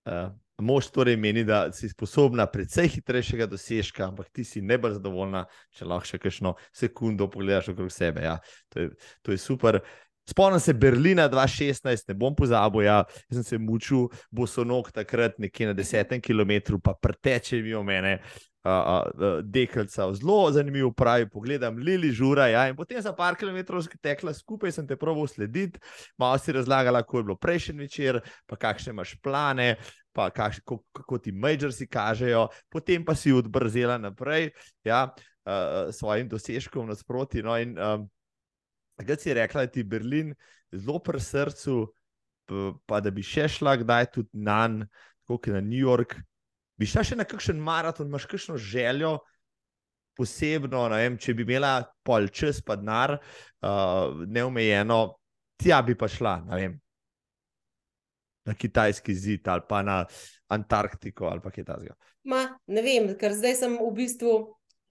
[0.03, 4.98] Uh, mož torej meni, da si sposobna precej hitrejšega dosežka, ampak ti si ne bolj
[4.99, 5.45] zadovoljna,
[5.76, 8.26] če lahko še kakšno sekundo pogledaš okrog sebe.
[8.27, 8.40] Ja.
[8.73, 8.90] To, je,
[9.23, 9.80] to je super.
[10.30, 12.85] Spomnim se Berlina 2016, ne bom pozabil.
[12.88, 13.02] Ja.
[13.27, 17.76] Jaz sem se mučil, bo so nog takrat nekje na desetem kilometru, pa preteče mi
[17.76, 18.19] o mene.
[18.64, 22.48] Uh, Dekelca, zelo zanimivo, pravi, pogledam, Lili žura.
[22.48, 25.81] Ja, in potem za par kilometrov tekla skupaj, sem te proval slediti,
[26.18, 29.76] malo si razlagala, kako je bilo prejšnji večer, pa kakšne imaš plane,
[30.15, 34.53] pa kakš, kako, kako ti majorsi kažejo, potem pa si odbrzela naprej
[34.88, 37.44] ja, uh, svojim dosežkom nasproti.
[37.44, 38.07] No, in um,
[38.98, 40.35] Kaj si rekla, da ti Berlin
[40.72, 41.88] zelo pri srcu,
[42.85, 44.88] pa da bi še šla kdaj tudi na Nan,
[45.27, 46.15] kot je na New York.
[46.80, 49.18] Bi šla še na kakšen maraton, imaš kakšno željo,
[50.18, 55.04] posebno, vem, če bi imela pol čas, pa denar, uh, neomejeno,
[55.62, 56.40] tja bi pa šla.
[58.45, 60.06] na kitajski zid ali pa na
[60.52, 61.95] Antarktiko ali kaj takega?
[62.68, 64.34] Ne vem, ker zdaj sem v bistvu.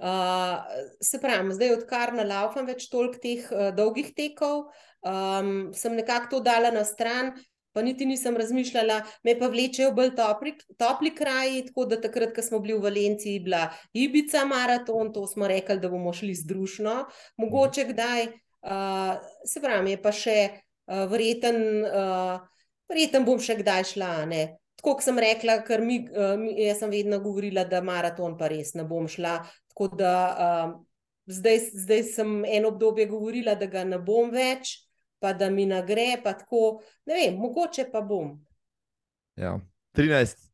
[0.03, 0.59] Uh,
[0.99, 4.65] se pravi, zdaj, odkar ne laufam več toliko teh uh, dolgih tekov,
[5.07, 7.31] um, sem nekako to dala na stran,
[7.73, 11.67] pa niti nisem razmišljala, me pa vlečejo bolj topli, topli kraji.
[11.67, 15.89] Tako da takrat, ko smo bili v Valenciji, bila Ibica maraton, to smo rekli, da
[15.89, 17.05] bomo šli združno,
[17.37, 18.27] mogoče kdaj.
[18.63, 19.19] Uh,
[19.49, 21.63] se pravi, je pa še uh, verjeten.
[21.87, 22.49] Uh,
[22.93, 24.11] Verjetno bom še kdaj šla.
[24.29, 24.43] Ne?
[24.77, 28.85] Tako sem rekla, ker mi, uh, jaz sem vedno govorila, da maraton pa res ne
[28.85, 29.39] bom šla.
[29.73, 30.75] Tako da uh,
[31.27, 34.75] zdaj, zdaj sem eno obdobje govorila, da ga ne bom več,
[35.23, 36.17] pa da mi nagre.
[36.25, 38.35] Tako, ne vem, mogoče pa bom.
[39.39, 39.61] Ja,
[39.97, 40.49] 13.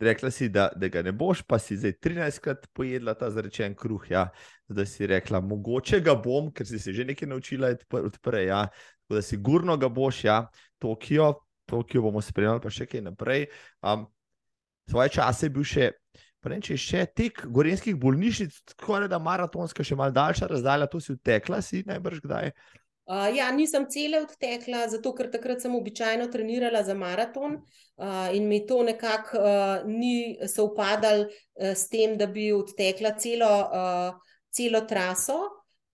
[0.00, 4.08] Rekla si, da, da ga ne boš, pa si zdaj 13krat pojedla ta zrečen kruh.
[4.10, 4.28] Ja.
[4.68, 7.70] Zdaj si rekla, mogoče ga bom, ker si se že nekaj naučila
[8.00, 8.48] odprej.
[8.48, 8.64] Ja.
[9.08, 10.40] Da si gurno ga boš, ja,
[10.78, 11.34] Tokio,
[11.66, 13.46] Tokio bomo spremljali, pa še kaj naprej.
[13.82, 14.08] Um,
[14.90, 15.86] svoje čase je bil še,
[16.48, 21.14] ne, če še tek gorenskih bolnišnic, tako da maratonska, še mal daljša razdalja, to si
[21.14, 22.52] utekla, si najbrž kdaj.
[22.52, 28.48] Uh, ja, nisem cele odtekla, zato ker takrat sem običajno trenirala za maraton uh, in
[28.48, 34.84] mi to nekako uh, ni sovpadalo uh, s tem, da bi odtekla celo, uh, celo
[34.84, 35.38] traso.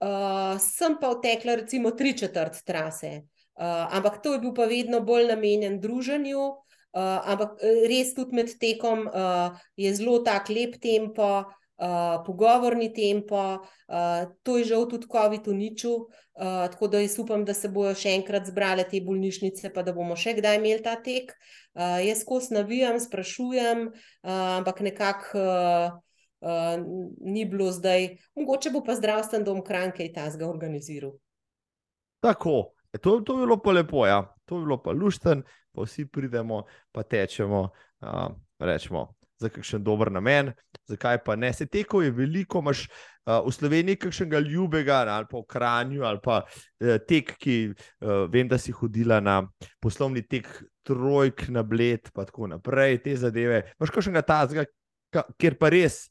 [0.02, 3.22] Uh, sem pa odtekla recimo tri četrt trase.
[3.54, 8.50] Uh, ampak to je bil pa vedno bolj namenjen druženju, uh, ampak res tudi med
[8.58, 11.63] tekom uh, je zelo tak lep tempo, uh,
[12.26, 13.40] pogovorni tempo.
[13.88, 17.94] Uh, to je žal tudi COVID uničil, uh, tako da jaz upam, da se bojo
[17.94, 21.34] še enkrat zbrale te bolnišnice, pa da bomo še kdaj imeli ta tek.
[21.74, 25.38] Uh, jaz skozi navijam, sprašujem, uh, ampak nekako.
[25.38, 26.00] Uh,
[26.44, 26.76] Uh,
[27.24, 31.14] ni bilo zdaj, mogoče bo pa zdravstveni dom Kranke in Tazga organiziral.
[32.20, 34.22] Tako, E to, to je bilo pa lepo, ja.
[34.44, 35.42] to je bilo pa lušten,
[35.72, 37.68] pa vsi pridemo, pa tečemo,
[38.00, 38.28] uh,
[38.58, 40.52] rečemo, za kakšen dober namen,
[40.88, 41.52] zakaj pa ne.
[41.52, 46.22] Se teko je veliko, imaš uh, v Sloveniji kakšnega ljubega, ali pa v Kranju, ali
[46.24, 49.40] pa uh, tek, ki uh, vem, da si hodila na
[49.80, 50.48] poslovni tek,
[50.84, 53.62] trojk na bled, pa tako naprej, te zadeve.
[53.78, 54.66] Imaš kakšnega tazga,
[55.40, 56.04] kjer pa res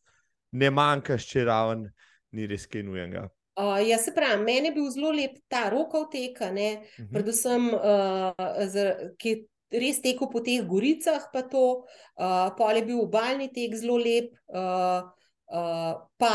[0.58, 1.88] ne manjkaš, če raven
[2.34, 3.28] ni res kaj nujenega.
[3.54, 6.58] Uh, ja, se pravi, meni je bil zelo lep ta rokov tek, uh mhm.
[6.58, 7.10] -huh.
[7.14, 9.44] predvsem, uh, ki je
[9.74, 11.26] res tekel po teh goricah.
[11.34, 15.10] Pa uh, pol je bil obaljni tek zelo lep, uh,
[15.52, 16.34] uh, pa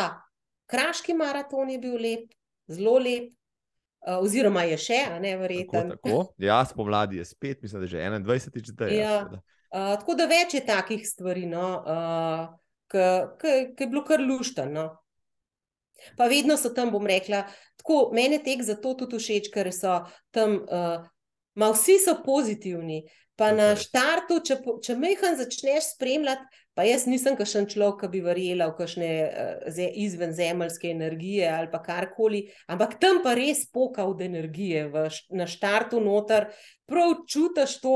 [0.68, 2.30] kraški maraton je bil lep,
[2.68, 3.34] zelo lep.
[3.98, 5.80] Uh, oziroma, je še, a ne verjetno.
[5.90, 6.18] Tako, tako.
[6.38, 8.66] Ja, spomladi je spet, mislim, da je že 21.
[8.66, 8.94] četrtek.
[8.94, 9.16] Ja.
[9.68, 12.44] Uh, tako da več je takih stvari, no, uh,
[12.88, 14.68] ki je bilo kar luštno.
[14.70, 14.86] No.
[16.16, 17.42] Pa vedno so tam, bom rekla,
[17.82, 19.98] tako meni tek zato tudi všeč, ker so
[20.34, 21.02] tam, uh,
[21.58, 23.02] ma vsi so pozitivni.
[23.38, 26.42] Pa na štartu, če, če mehko začneš spremljati,
[26.74, 31.78] pa jaz nisem kašen človek, ki bi verjela v kakšne uh, izvenzemeljske energije ali pa
[31.82, 35.04] karkoli, ampak tam pa res poka od energije v,
[35.38, 36.48] na štartu noter,
[36.86, 37.94] prav čutiš to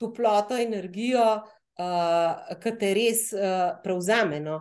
[0.00, 1.24] toploto, energijo,
[1.80, 4.40] uh, ki te res uh, prevzame.
[4.44, 4.60] No?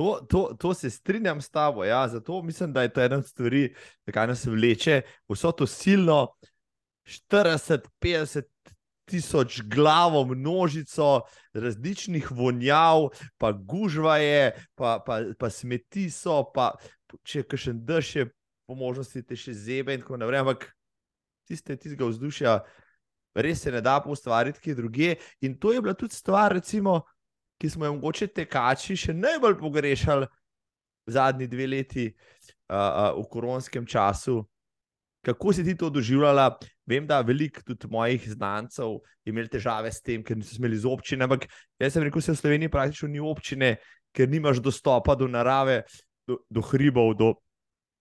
[0.00, 1.84] To, to, to se strinjam s tabo.
[1.84, 2.08] Ja.
[2.08, 3.74] Zato mislim, da je to ena od stvari,
[4.08, 6.26] ki nas vleče vso to silno
[7.06, 8.48] 40-50
[9.10, 11.22] tisoč glavo, množico
[11.52, 13.08] različnih vonjav,
[13.38, 16.72] pa gužva je, pa, pa, pa smeti so, pa
[17.26, 18.26] če še dež je,
[18.70, 20.44] po možnosti te še zebe in tako naprej.
[20.44, 20.68] Ampak
[21.50, 22.60] tiste, tistega vzdušja,
[23.34, 25.16] res se ne da ustvariti, ki je druge.
[25.42, 27.00] In to je bila tudi stvar, recimo
[27.60, 30.28] ki smo jo mogoče tekači še najbolj pogrešali
[31.10, 32.14] zadnji dve leti uh,
[32.72, 34.40] uh, v koronskem času.
[35.26, 36.54] Kako si ti to doživljala?
[36.90, 40.90] Vem, da veliko tudi mojih znancev je imelo težave s tem, ker niso smeli z
[40.90, 41.26] občine.
[41.26, 41.46] Ampak
[41.78, 43.76] jaz sem rekel, da se v Sloveniji praktično ni občine,
[44.16, 45.84] ker nimaš dostopa do narave,
[46.26, 47.34] do, do hribov, do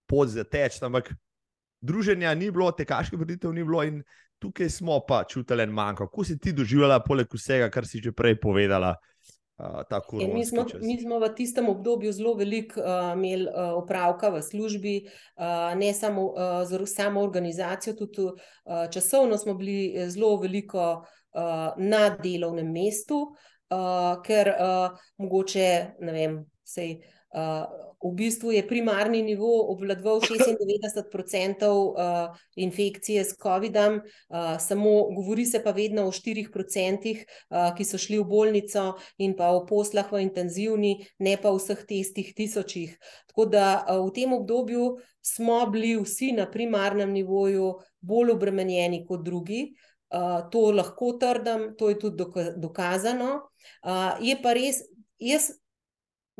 [0.09, 0.81] pot za teč.
[0.81, 1.13] Ampak
[1.85, 4.01] druženja ni bilo, tekaških vrtitev ni bilo in
[4.41, 6.07] tukaj smo pa čutili en manjko.
[6.09, 8.95] Kako si ti doživljala, poleg vsega, kar si že prej povedala?
[8.95, 9.18] Uh,
[10.33, 14.95] mi, smo, mi smo v tistem obdobju zelo veliko uh, imeli uh, opravka v službi,
[15.03, 18.35] uh, ne samo uh, z samo organizacijo, tudi uh,
[18.91, 21.41] časovno smo bili zelo veliko uh,
[21.77, 25.69] na delovnem mestu, uh, ker uh, mogoče,
[25.99, 26.99] ne vem, sej.
[27.35, 35.45] Uh, v bistvu je primarni nivo obvladoval 96% uh, infekcije s COVID-om, uh, samo govori
[35.45, 37.15] se pa vedno o 4%,
[37.49, 41.59] uh, ki so šli v bolnico in pa o poslah v intenzivni, ne pa o
[41.59, 42.95] vseh testih tisočih.
[43.27, 49.25] Tako da uh, v tem obdobju smo bili vsi na primarnem nivoju bolj obremenjeni kot
[49.25, 49.73] drugi.
[50.09, 53.49] uh, to lahko trdim, to je tudi doka dokazano.
[53.83, 54.81] Uh, je pa res,
[55.19, 55.51] jaz,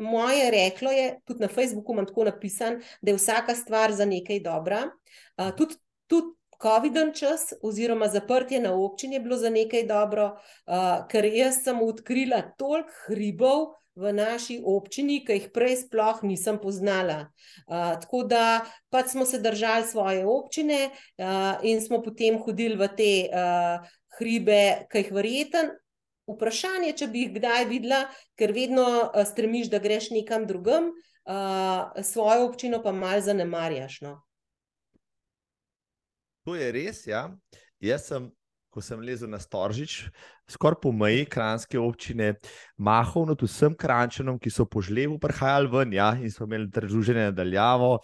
[0.00, 4.40] moje reklo je, tudi na Facebooku imam tako napisan, da je vsaka stvar za nekaj
[4.40, 4.88] dobra.
[5.36, 5.74] Uh, tudi,
[6.06, 10.26] tudi COVID-en čas, oziroma zaprtje na občini, je bilo za nekaj dobro,
[10.66, 13.68] uh, ker jaz sem odkrila toliko hribov.
[14.00, 17.26] V naši občini, ki jih prej sploh nisem poznala.
[17.66, 20.78] Uh, tako da pač smo se držali svoje občine
[21.18, 23.82] uh, in smo potem hodili v te uh,
[24.16, 25.74] hribe, ki jih verjeten.
[26.30, 28.04] Vprašanje, če bi jih kdaj videla,
[28.38, 34.00] ker vedno uh, stremiš, da greš nekam drugam, uh, svojo občino pa malo zanemarjaš.
[34.06, 34.18] No?
[36.46, 37.06] To je res.
[37.06, 37.28] Ja.
[37.80, 38.28] Jaz sem,
[38.70, 40.06] ko sem lezel na Storžič,
[40.50, 42.34] skoraj po meji kranske občine,
[42.76, 47.30] mahal nad vsem krančanom, ki so po žlevu prihajali ven ja, in so imeli druženje
[47.30, 47.98] nadaljavo.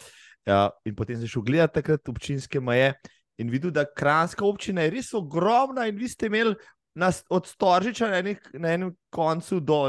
[0.47, 2.95] Ja, in potem sem šel gledati takrat občinske meje
[3.37, 6.55] in videl, da kranska občina je res ogromna in vi ste imeli.
[6.97, 9.83] Nas, od Storžiča na, enih, na enem koncu do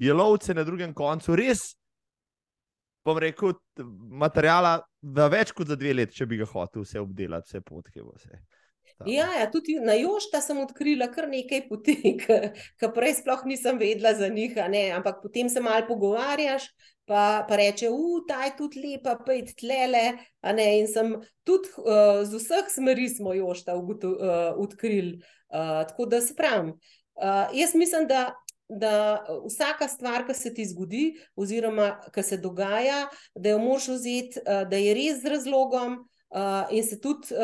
[0.00, 1.74] Jelovce, na drugem koncu, res
[3.04, 3.56] bom rekel,
[4.22, 4.78] materijala
[5.32, 8.04] več kot za dve leti, če bi ga hotel vse obdelati, vse potke.
[8.04, 8.40] Vse.
[9.08, 11.96] Ja, ja, tudi na Jošta sem odkrila kar nekaj poti,
[12.80, 14.58] ki prej sploh nisem vedela za njih.
[14.96, 16.68] Ampak potem se malo pogovarjaš,
[17.08, 17.88] pa, pa reče,
[18.28, 20.06] da je tudi lepa, pa je tlele.
[20.44, 21.16] In sem
[21.48, 23.96] tudi uh, z vseh smeri smo Jošta uh,
[24.60, 25.22] odkrili.
[25.50, 26.70] Uh, tako da se pravim.
[26.70, 28.30] Uh, jaz mislim, da
[28.70, 33.88] da eh, vsaka stvar, ki se ti zgodi, oziroma ki se dogaja, da jo moš
[33.88, 35.98] vzeti, eh, da je res z razlogom,
[36.30, 37.34] eh, in se tudi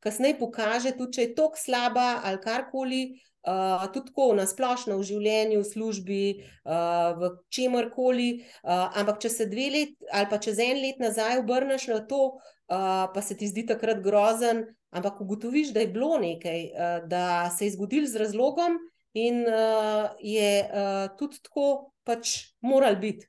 [0.00, 3.06] kasneje pokaže, tudi če je tako slaba ali karkoli.
[3.46, 6.22] Uh, tudi tako na splošno v življenju, v službi,
[6.66, 8.40] uh, v čemorkoli.
[8.64, 12.24] Uh, ampak, če se dve leti ali pa čez en let nazaj obrneš na to,
[12.34, 17.50] uh, pa se ti zdi takrat grozen, ampak ugotoviš, da je bilo nekaj, uh, da
[17.50, 18.78] se je zgodil z razlogom
[19.16, 23.26] in uh, je uh, tudi tako pač moral biti.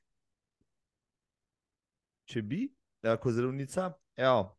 [2.28, 2.66] Če bi,
[3.00, 3.88] kot zdravnica,
[4.20, 4.52] evo,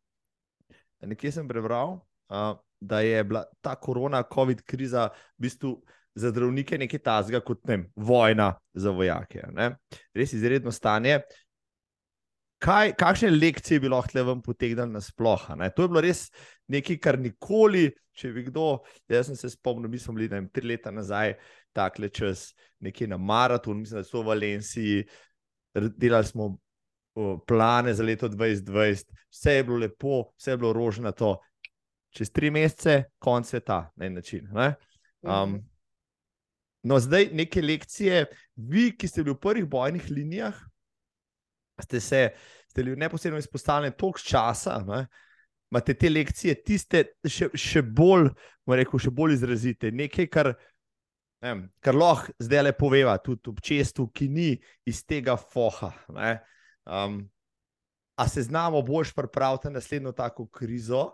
[1.06, 2.00] nekje sem prebral,
[2.34, 5.76] uh, da je bila ta korona, COVID kriza v bistvu
[6.16, 9.44] za zdravnike nekaj tasga kot ne, vojna za vojake.
[9.54, 9.76] Ne?
[10.16, 11.20] Res izredno stanje.
[12.60, 15.70] Kaj, kakšne lekcije bi lahko vam potegnili na splošno?
[15.76, 16.26] To je bilo res
[16.68, 17.88] nekaj, kar nikoli,
[18.20, 21.38] če bi kdo, jaz sem se spomnil, mi smo bili vem, tri leta nazaj,
[21.76, 22.50] tako čas,
[22.84, 25.06] nekje na maratonu, mislim, da so v Valenciji,
[25.96, 26.58] delali smo
[27.48, 31.38] plane za leto 2020, vse je bilo lepo, vse je bilo rožnato,
[32.16, 34.48] čez tri mesece, konc sveta na en način.
[34.52, 34.74] Ne?
[35.22, 35.60] Um,
[36.84, 38.26] no, zdaj neke lekcije,
[38.56, 40.69] vi, ki ste bili v prvih bojnih linijah
[41.84, 42.30] ste se
[42.70, 45.08] ste neposredno izpostavljeni toliko časa, ne,
[45.72, 48.30] imate te lekcije, tiste še, še bolj,
[48.70, 49.92] rekel, še bolj izrazite.
[49.94, 50.52] Nekaj, kar,
[51.46, 54.50] ne, kar lahko zdaj le poveva, tudi občestvu, ki ni
[54.90, 55.92] iz tega foha.
[56.86, 57.22] Um,
[58.20, 61.12] a se znamo boljš pripraviti na naslednjo tako krizo?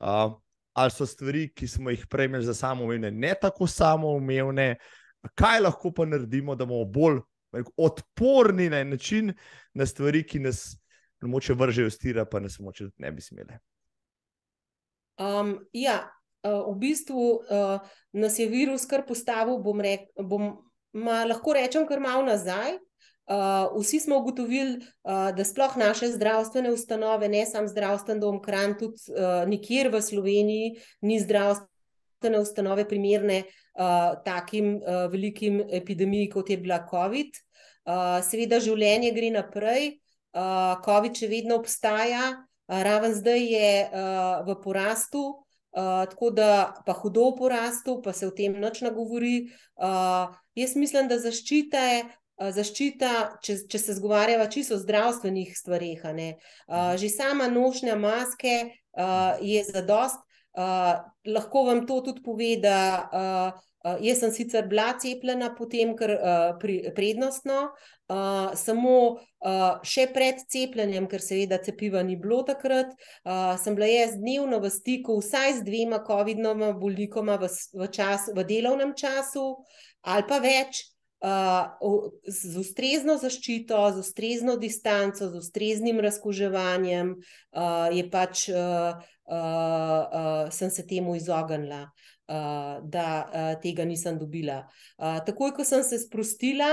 [0.00, 0.32] Uh,
[0.72, 4.74] ali so stvari, ki smo jih prejmeli za samoumevne, ne tako samoumevne?
[5.38, 7.20] Kaj lahko pa naredimo, da bomo bolj
[7.76, 9.34] odporni na način
[9.74, 10.76] na stvari, ki nas
[11.20, 13.58] morda vržejo stira, pa nas morda ne bi smele.
[15.18, 16.10] Um, ja,
[16.42, 17.80] uh, v bistvu uh,
[18.12, 20.56] nas je virus kar postavil, bom rek, bom,
[20.92, 22.78] ma, lahko rečem, kar malo nazaj.
[23.30, 28.74] Uh, vsi smo ugotovili, uh, da sploh naše zdravstvene ustanove, ne samo zdravstveni dom, kran,
[28.78, 30.72] tudi uh, nikjer v Sloveniji,
[31.06, 31.20] ni
[32.22, 33.42] zdravstvene ustanove primerne
[33.74, 37.30] uh, takim uh, velikim epidemijam, kot je bila COVID.
[37.84, 39.98] Uh, seveda, življenje gre naprej,
[40.34, 42.30] uh, COVID še vedno obstaja,
[42.68, 45.42] uh, raven zdaj je uh, v porastu,
[45.74, 49.50] uh, tako da pa hudo v porastu, pa se o tem noč ne govori.
[49.74, 52.02] Uh, jaz mislim, da zaščita je.
[52.42, 56.00] Zaščita, če, če se zgovarjava čisto o zdravstvenih stvarih.
[56.02, 58.54] Uh, že sama nošnja maske
[58.96, 60.18] uh, je za dost.
[60.52, 65.96] Uh, lahko vam to tudi pove, da uh, Uh, jaz sem sicer bila cepljena, potem
[65.98, 67.72] kar uh, pri, prednostno,
[68.14, 72.92] uh, samo uh, še pred cepljenjem, ker seveda cepiva ni bilo takrat,
[73.26, 78.30] uh, sem bila jaz dnevno v stiku vsaj z dvema COVID-noma bolnikoma v, v, čas,
[78.30, 79.50] v delovnem času
[80.06, 80.86] ali pa več.
[81.22, 89.36] Uh, z ustrezno zaščito, z ustrezno distanco, z ustreznim razkuževanjem, uh, je pač uh, uh,
[89.36, 91.86] uh, sem se temu izognila.
[92.32, 94.62] Uh, da uh, tega nisem dobila.
[94.96, 96.68] Uh, takoj, ko sem se sprostila,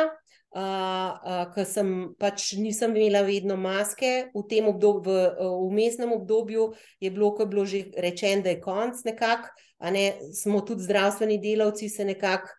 [0.54, 1.90] uh, uh, ker sem
[2.22, 4.30] pač nisem imela vedno maske.
[4.32, 6.70] V tem obdobju, v umestnem obdobju,
[7.02, 10.06] je bilo, ko je bilo že rečeno, da je konc nekako, a ne
[10.38, 12.56] smo tudi zdravstveni delavci se nekako.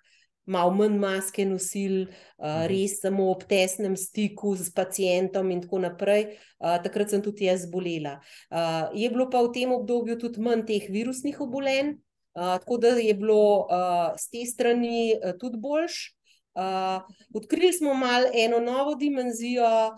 [0.50, 2.08] Malo manj maske nosili,
[2.42, 6.26] uh, res samo ob tesnem stiku z pacijentom, in tako naprej.
[6.58, 8.18] Uh, takrat sem tudi jaz zbolela.
[8.50, 11.94] Uh, je bilo pa v tem obdobju tudi manj teh virusnih obolenj,
[12.34, 16.08] uh, tako da je bilo uh, z te strani uh, tudi boljš.
[16.54, 19.94] Uh, odkrili smo malo eno novo dimenzijo,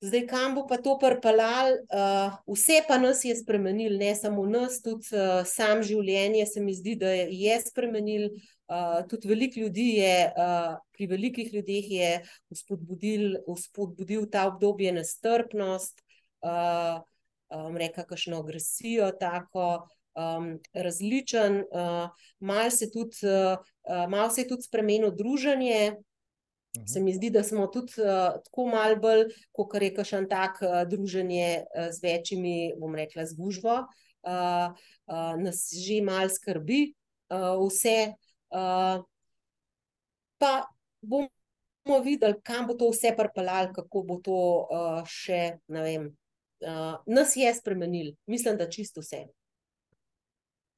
[0.00, 1.72] zdaj kam bo pa to prpalal.
[1.90, 6.74] Uh, vse pa nas je spremenil, ne samo nas, tudi uh, sam življenje se mi
[6.74, 8.30] zdi, da je spremenil.
[8.64, 12.12] Uh, tudi veliko ljudi je, uh, pri velikih ljudeh je
[12.52, 16.00] vzpodbudil, vzpodbudil ta obdobje nestrpnost,
[16.40, 17.02] uh,
[17.52, 19.84] um, reka, kakšno agresijo, tako
[20.16, 22.08] um, različen, uh,
[22.40, 25.92] malo se, uh, uh, mal se je tudi spremenilo družanje.
[25.92, 26.92] Uh -huh.
[26.92, 30.58] Se mi zdi, da smo tudi uh, tako malo bolj, kot reka še en tak
[30.62, 33.76] uh, druženje uh, z večjimi, bom rekla, zgužvo,
[34.26, 34.72] uh,
[35.06, 36.94] uh, nas že malo skrbi
[37.30, 38.14] uh, vse.
[38.54, 39.02] Uh,
[40.38, 40.52] pa
[41.02, 46.12] bomo videli, kam bo to vse pripeljalo, kako bo to uh, še, vem.
[46.64, 49.24] Uh, nas je spremenil, mislim, da čisto vse.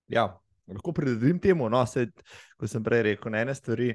[0.08, 0.30] Ja,
[0.66, 1.68] lahko pridedim temu.
[1.68, 2.08] No, se,
[2.56, 3.92] ko sem prej rekel, ene stvari,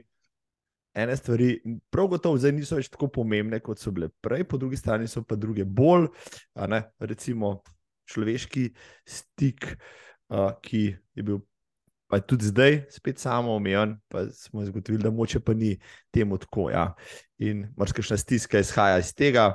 [0.94, 1.49] ene stvari,
[1.90, 5.26] prav gotovo, zdaj niso več tako pomembne, kot so bile prej, po drugi strani so
[5.26, 6.12] pa druge bolj,
[6.70, 7.58] ne, recimo
[8.12, 8.70] človeški
[9.08, 9.74] stik,
[10.30, 11.41] uh, ki je bil.
[12.11, 15.77] Pa tudi zdaj spet samo omejen, pa smo zagotovili, da moče pa ni
[16.11, 16.67] temu tako.
[16.69, 16.89] Ja.
[17.39, 19.53] In marsikšna stiska izhaja iz tega,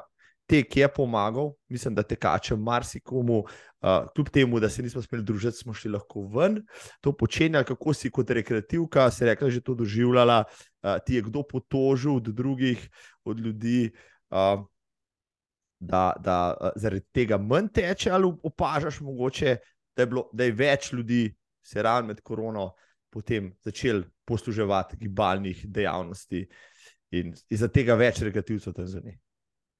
[0.48, 5.58] tek je pomagal, mislim, da tekačem marsikomu, uh, kljub temu, da se nismo smeli družiti,
[5.58, 6.62] smo šli lahko ven,
[7.00, 11.28] to počenjali, kako si kot rekreativka, se je rekla, že to doživljala, uh, ti je
[11.28, 12.88] kdo potožil od drugih,
[13.24, 13.90] od ljudi,
[14.30, 14.64] uh,
[15.78, 19.58] da, da uh, zaradi tega manj teče, ali opažaš mogoče,
[19.96, 21.34] da je, bilo, da je več ljudi
[21.66, 22.70] se ravno med korono
[23.10, 26.42] potem začeli posluževati gibalnih dejavnosti
[27.16, 29.16] in iz tega več rekreativcev tam zunaj.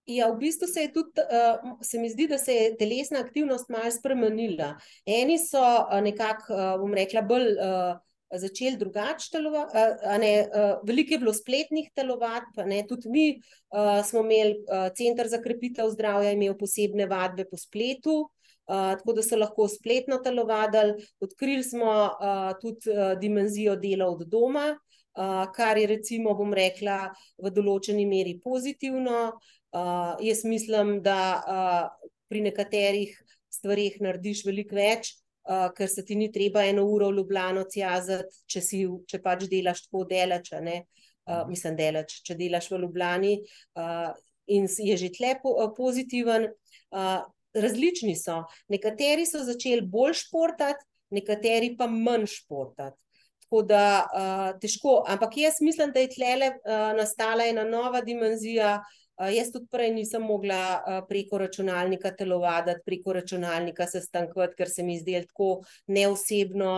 [0.07, 3.71] Ja, v bistvu se je tudi, uh, se mi zdi, da se je telesna aktivnost
[3.75, 4.77] malo spremenila.
[5.03, 7.97] Eni so uh, nekako, uh, bom rekla, bolj uh,
[8.31, 9.75] začeli drugače telovati.
[9.75, 12.47] Uh, uh, veliko je bilo spletnih telovat,
[12.89, 18.21] tudi mi uh, smo imeli uh, Center za krepitev zdravja, imel posebne vadbe po spletu.
[18.67, 24.25] Uh, tako da so lahko spletno telovadili, odkrili smo uh, tudi uh, dimenzijo dela od
[24.27, 29.37] doma, uh, kar je, recimo, bom rekla, v določeni meri pozitivno.
[29.71, 33.15] Uh, jaz mislim, da uh, pri nekaterih
[33.55, 35.15] stvarih narediš veliko več,
[35.47, 39.47] uh, ker se ti ni treba eno uro v Ljubljano cjazati, če, si, če pač
[39.53, 40.53] delaš tako delač.
[40.57, 43.33] Uh, mislim, delač, če delaš v Ljubljani
[43.79, 44.11] uh,
[44.51, 46.51] in je že tle po, uh, pozitiven.
[46.91, 47.23] Uh,
[47.63, 48.43] različni so.
[48.69, 53.03] Nekateri so začeli bolj športati, nekateri pa manj športati.
[53.47, 58.81] Tako da uh, težko, ampak jaz mislim, da je tle uh, nastala ena nova dimenzija.
[59.17, 64.69] Uh, jaz tudi prej nisem mogla uh, preko računalnika telovaditi, preko računalnika se stankovati, ker
[64.69, 65.51] se mi zdelo tako
[65.87, 66.73] neosebno.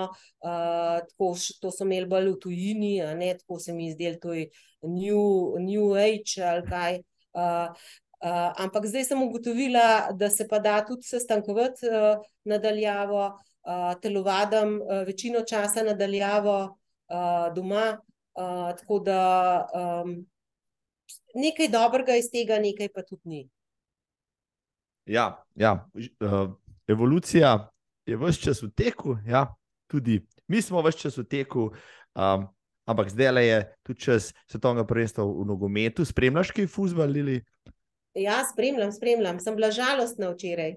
[0.44, 4.50] Uh, tako, to so imeli bolj v tujini, ne, tako se mi zdelo, to je
[4.82, 7.00] new, new age ali kaj.
[7.38, 7.88] Uh,
[8.24, 14.80] uh, ampak zdaj sem ugotovila, da se pa da tudi sestankovati uh, nadaljavo, uh, telovadam
[14.80, 17.98] uh, večino časa nadaljavo uh, doma.
[18.38, 19.22] Uh, tako da.
[19.74, 20.26] Um,
[21.34, 23.40] nekaj dobrega iz tega, nekaj pa tudi ni.
[25.06, 25.88] Ja, ja.
[26.20, 26.52] Uh,
[26.88, 27.70] evolucija
[28.06, 29.46] je vse čas v teku, ja.
[29.86, 31.70] tudi mi smo vse čas v teku,
[32.14, 32.48] um,
[32.88, 36.04] ampak zdaj je tudi čas svetovnega prvenstva v nogometu.
[36.04, 37.40] Spremljaš kaj fuzbol ali?
[38.18, 39.40] Ja, spremljam, spremljam.
[39.40, 40.76] Sem bila žalostna včeraj.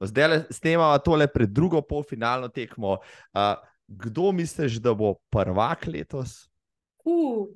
[0.00, 2.98] Zdaj snemamo tole pred drugo polfinalno tekmo.
[3.32, 6.48] Uh, kdo misliš, da bo prvak letos?
[7.04, 7.48] Uh.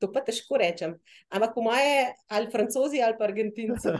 [0.00, 0.96] To pa težko rečem.
[1.30, 3.88] Ampak po moje, ali francozi ali pa argentinci.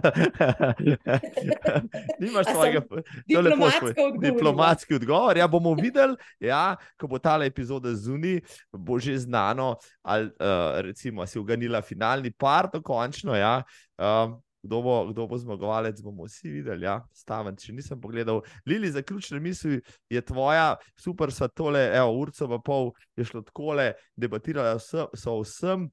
[2.23, 2.82] Nimaš svojega
[3.28, 4.31] diplomatskega odgovora.
[4.31, 5.36] Diplomatski odgovor.
[5.36, 8.40] Ja, bomo videli, ja, ko bo ta epizoda zunaj,
[8.73, 13.36] bo že znano, ali uh, recimo, si uganila finalni par, dokončno.
[13.36, 13.62] Ja.
[13.99, 16.86] Uh, kdo bo, kdo bo zmagovalec, bomo vsi videli.
[16.86, 16.98] Ja?
[17.14, 18.43] Staven, če nisem pogledal.
[18.66, 19.80] Lili, zaključne misli
[20.10, 23.76] je tvoja, super, so tole, evo, urco pa pol je šlo tako,
[24.16, 25.89] debatirali so, so vsem,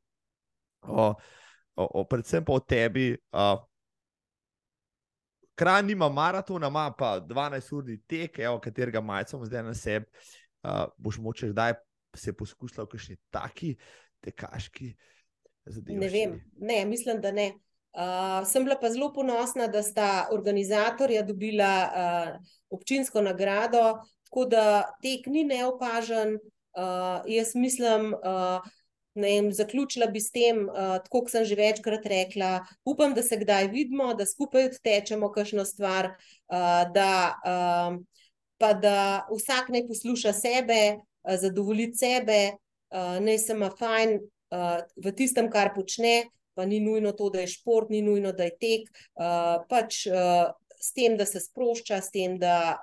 [0.81, 1.13] o,
[1.75, 3.13] o, o, predvsem pa o tebi.
[3.31, 3.53] O,
[5.55, 10.05] Kraj nima maratona, ima pa 12-urni tek, evo, katerega majcem zdaj na sebi.
[10.65, 11.75] Uh, boš moče kdaj
[12.17, 13.75] se poskusila v kakšni taki
[14.25, 14.89] tekaški
[15.65, 15.99] zadevi?
[15.99, 17.51] Ne vem, ne, mislim, da ne.
[17.95, 24.65] Uh, sem bila pa zelo ponosna, da sta organizatorja dobila uh, občinsko nagrado, tako da
[25.01, 26.35] tek ni neopažen.
[26.76, 28.59] Uh, jaz mislim, uh,
[29.15, 33.23] ne vem, zaključila bi s tem, uh, tako kot sem že večkrat rekla, upam, da
[33.23, 36.11] se kdaj vidimo, da skupaj odtečemo kakšno stvar,
[36.51, 38.99] uh, da, uh, da
[39.31, 42.39] vsak naj posluša sebe, uh, zadovoljiti sebe,
[42.91, 46.26] uh, naj se ima fajn uh, v tistem, kar počne.
[46.56, 48.90] Pa ni nujno to, da je šport, ni nujno, da je tek.
[49.69, 50.06] Pač
[50.80, 52.80] s tem, da se sprošča, s tem, da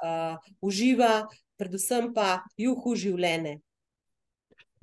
[0.61, 1.27] uživa,
[1.61, 3.61] predvsem pa juhu življenje.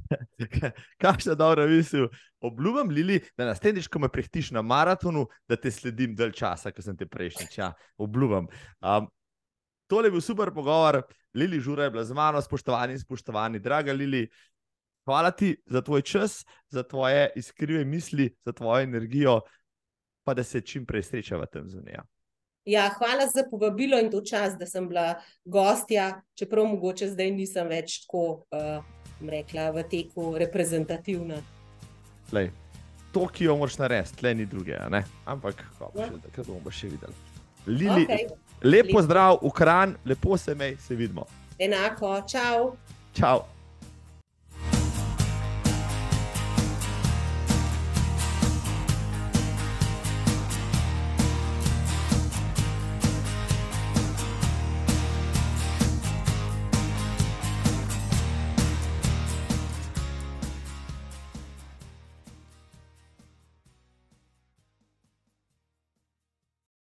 [1.03, 2.07] Kakšna dobra misel.
[2.41, 6.85] Obljubim, Lili, da naslednjič, ko me prehtiš na maratonu, da te sledim dalj časa, ker
[6.85, 7.57] sem te prejšnjič.
[7.59, 8.47] Ja, obljubim.
[8.79, 9.09] Um,
[9.91, 11.01] tole je bil super pogovor.
[11.35, 14.23] Lili Žura je bila z mano, spoštovani in spoštovani, draga Lili.
[15.05, 19.41] Hvala ti za tvoj čas, za tvoje iskrive misli, za tvojo energijo,
[20.23, 22.01] pa da se čim prej srečava tam zunaj.
[22.65, 25.15] Ja, hvala za povabilo in to čas, da sem bila
[25.45, 28.45] gostja, čeprav mogoče zdaj nisem več tako.
[28.51, 31.41] Uh rekla, v teku reprezentativna.
[32.31, 32.51] Lej,
[33.11, 34.77] to, ki jo moraš narediti, tle ni druge,
[35.25, 35.63] ampak
[35.97, 36.07] ja.
[36.23, 37.15] takrat bomo še videli.
[37.67, 38.29] Lili, okay.
[38.63, 41.25] Lepo zdrav, ukran, lepo se mej, se vidimo.
[41.59, 42.75] Enako, čau.
[43.13, 43.43] Čau.